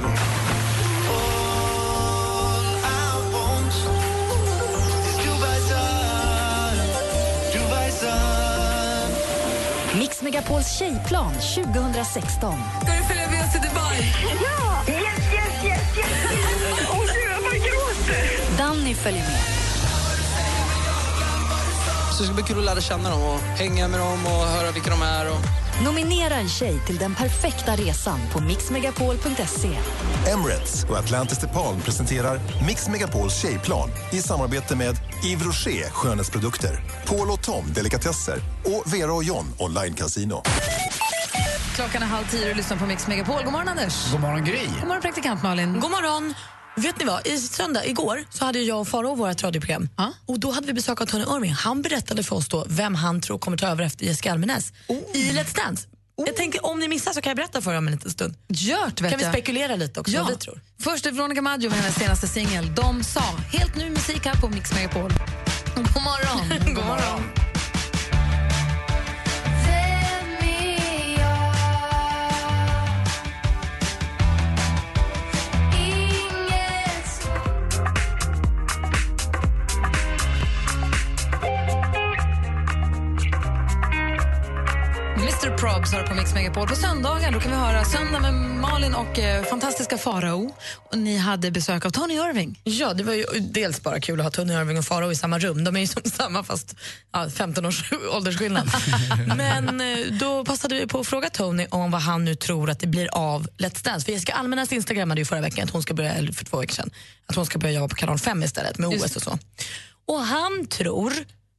[1.06, 3.74] All I want
[5.06, 6.76] is Dubai sun,
[7.54, 9.10] Dubai sun.
[10.00, 12.58] Mix Megapols tjejplan 2016.
[12.82, 13.98] Ska du följa med oss till Dubai?
[14.42, 14.82] Ja!
[14.88, 15.02] Yes,
[15.32, 16.08] yes, yes, yes!
[16.90, 18.56] Åh, gud, jag bara gråter!
[18.58, 19.55] Danny följer med.
[22.16, 24.70] Så det ska bli kul att lära känna dem och hänga med dem och höra
[24.70, 25.30] vilka de är.
[25.30, 25.38] Och...
[25.84, 29.78] Nominera en tjej till den perfekta resan på mixmegapol.se.
[30.32, 37.30] Emirates och Atlantis DePaul presenterar Mix Megapols tjejplan i samarbete med Yves Rocher skönhetsprodukter, Paul
[37.30, 40.42] och Tom delikatesser och Vera och John online casino.
[41.74, 43.42] Klockan är halv tio och lyssnar på Mix Megapol.
[43.44, 44.12] God morgon, Anders.
[44.12, 44.66] God morgon Gry.
[44.66, 45.80] God morgon, praktikant Malin.
[45.80, 46.34] God morgon.
[46.76, 47.26] Vet ni vad?
[47.26, 49.88] I söndag, igår, så hade jag och Faro vårt radioprogram.
[50.26, 51.52] Och då hade vi besök av Tony Irving.
[51.52, 54.72] Han berättade för oss då vem han tror kommer ta över efter Jessica Almenäs
[55.14, 55.86] i Let's Dance.
[56.16, 58.34] Jag tänker om ni missar så kan jag berätta för er om en liten stund.
[58.48, 59.32] Gjort, vet Kan vi jag.
[59.34, 60.22] spekulera lite också Ja.
[60.22, 60.60] vad vi tror?
[60.80, 63.22] Först är Veronica Maggio med hennes senaste singel De sa.
[63.52, 65.12] Helt ny musik här på Mix Megapol.
[65.76, 66.74] God morgon.
[66.74, 67.45] God morgon.
[85.46, 86.68] Mr Probs har på Mix Megapol.
[86.68, 90.54] På söndagar då kan vi höra Söndag med Malin och eh, fantastiska Farao.
[90.74, 92.60] Och ni hade besök av Tony Irving.
[92.64, 95.38] Ja, det var ju dels bara kul att ha Tony Irving och Farao i samma
[95.38, 95.64] rum.
[95.64, 96.76] De är ju som samma fast
[97.12, 98.70] ja, 15 års åldersskillnad.
[99.36, 102.80] Men eh, då passade vi på att fråga Tony om vad han nu tror att
[102.80, 104.04] det blir av Let's Dance.
[104.04, 106.74] För Jessica Almenäs instagrammade ju förra veckan att hon ska börja, eller för två veckor
[106.74, 106.90] sedan,
[107.26, 109.38] att hon ska börja jobba på kanal 5 istället med OS och så.
[110.06, 111.12] Och han tror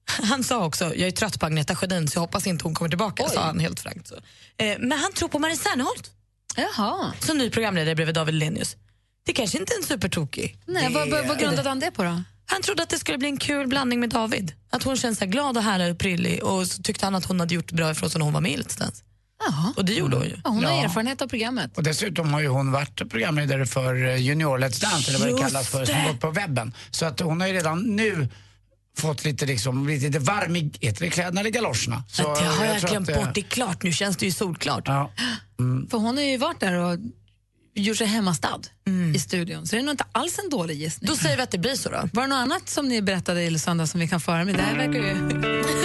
[0.24, 2.90] han sa också, jag är trött på Agneta Sjödin så jag hoppas inte hon kommer
[2.90, 4.08] tillbaka, sa han helt frankt.
[4.08, 4.16] Så.
[4.58, 6.12] Eh, men han tror på Marie Serneholt.
[6.56, 7.14] Jaha.
[7.20, 8.76] Som ny programledare bredvid David Lenius.
[9.26, 10.58] Det kanske inte är en supertokig.
[10.66, 12.22] Nej, vad, vad, vad grundade han det på då?
[12.46, 14.54] Han trodde att det skulle bli en kul blandning med David.
[14.70, 17.26] Att hon känns så här glad och härlig och prillig och så tyckte han att
[17.26, 19.04] hon hade gjort bra ifrån sig när hon var med i Let's Dance.
[19.76, 20.36] Och det gjorde hon ju.
[20.44, 20.84] Ja, hon har Ja.
[20.84, 21.78] erfarenhet av programmet.
[21.78, 25.32] Och dessutom har ju hon varit programledare för eh, Junior Let's Dance, eller vad det
[25.32, 26.08] Just kallas för, som det.
[26.12, 26.74] gått på webben.
[26.92, 28.30] Så att hon har ju redan nu
[28.98, 32.04] fått lite, liksom, blivit lite varm i heter det kläderna eller galoscherna.
[32.08, 33.34] Så det har jag, tror glömt bort.
[33.34, 34.84] Det är klart, nu känns det ju solklart.
[34.86, 35.12] Ja.
[35.90, 37.00] För hon har ju varit där och
[37.76, 38.60] gjort sig hemmastad
[39.16, 39.68] i studion.
[39.68, 41.10] Så det är nog inte alls en dålig gissning.
[41.10, 42.10] Då säger vi att det blir så då.
[42.14, 44.56] Var det något annat som ni berättade i söndag som vi kan föra med?
[44.56, 45.14] Det här verkar ju...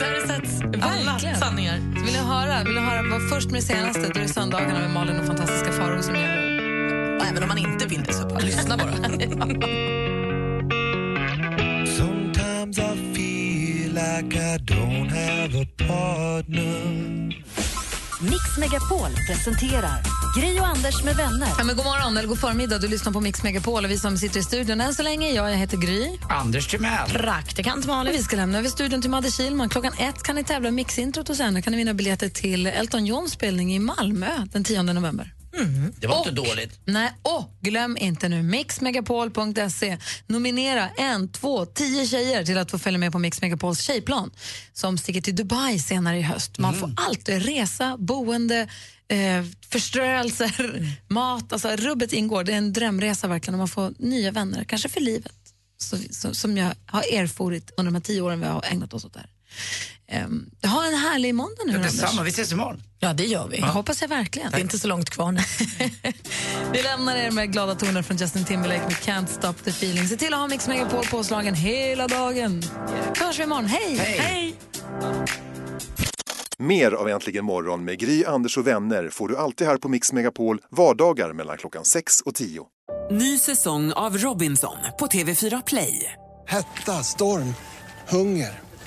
[0.00, 1.36] Där alla Verkligen.
[1.36, 1.94] sanningar.
[1.98, 2.64] Så vill jag höra?
[2.64, 4.00] Vill jag höra var först med det senaste?
[4.00, 6.14] Då är det söndagarna med Malin och fantastiska Farao som.
[6.14, 10.16] Och även om man inte vill det så bara lyssna bara.
[14.22, 17.44] like I don't have a partner.
[18.20, 20.02] Mix Megapol presenterar
[20.40, 21.48] Gri och Anders med vänner.
[21.58, 22.78] Ja, men god morgon eller god förmiddag.
[22.78, 25.50] Du lyssnar på Mix Megapol och vi som sitter i studion än så länge, jag,
[25.50, 26.18] jag heter Gry.
[26.28, 27.10] Anders Timell.
[27.10, 28.12] Praktikant Malin.
[28.12, 29.68] Vi ska lämna över studion till Madde Kihlman.
[29.68, 33.06] Klockan ett kan ni tävla i Mixintrot och sen kan ni vinna biljetter till Elton
[33.06, 35.32] Johns spelning i Malmö den 10 november.
[35.96, 36.80] Det var inte dåligt.
[36.84, 39.98] Nej, och glöm inte nu mixmegapol.se.
[40.26, 44.30] Nominera en, två, tio tjejer till att få följa med på Mix Megapols tjejplan
[44.72, 46.58] som sticker till Dubai senare i höst.
[46.58, 48.68] Man får allt, resa, boende,
[49.08, 51.52] eh, förströelser, mat.
[51.52, 52.44] Alltså, rubbet ingår.
[52.44, 55.32] Det är en drömresa verkligen och man får nya vänner, kanske för livet.
[55.78, 59.04] Så, så, som jag har erfarit under de här tio åren vi har ägnat oss
[59.04, 59.30] åt det här.
[60.12, 61.92] Um, ha en härlig måndag nu, Anders.
[61.92, 62.82] Detsamma, vi ses imorgon.
[62.98, 63.58] Ja, det gör vi.
[63.58, 64.50] Jag hoppas jag verkligen.
[64.50, 65.40] Det är inte så långt kvar nu.
[66.72, 70.08] Vi lämnar er med glada toner från Justin Timberlake med Can't Stop the Feeling.
[70.08, 72.62] Se till att ha Mix Megapol påslagen hela dagen.
[73.18, 73.66] Så hörs vi imorgon.
[73.66, 73.96] Hej!
[73.96, 74.54] Hej.
[76.58, 80.12] Mer av Äntligen morgon med Gry, Anders och vänner får du alltid här på Mix
[80.12, 82.62] Megapol vardagar mellan klockan 6 och 10.
[83.10, 86.12] Ny säsong av Robinson på TV4 Play.
[86.46, 87.54] Hetta, storm,
[88.08, 88.69] hunger.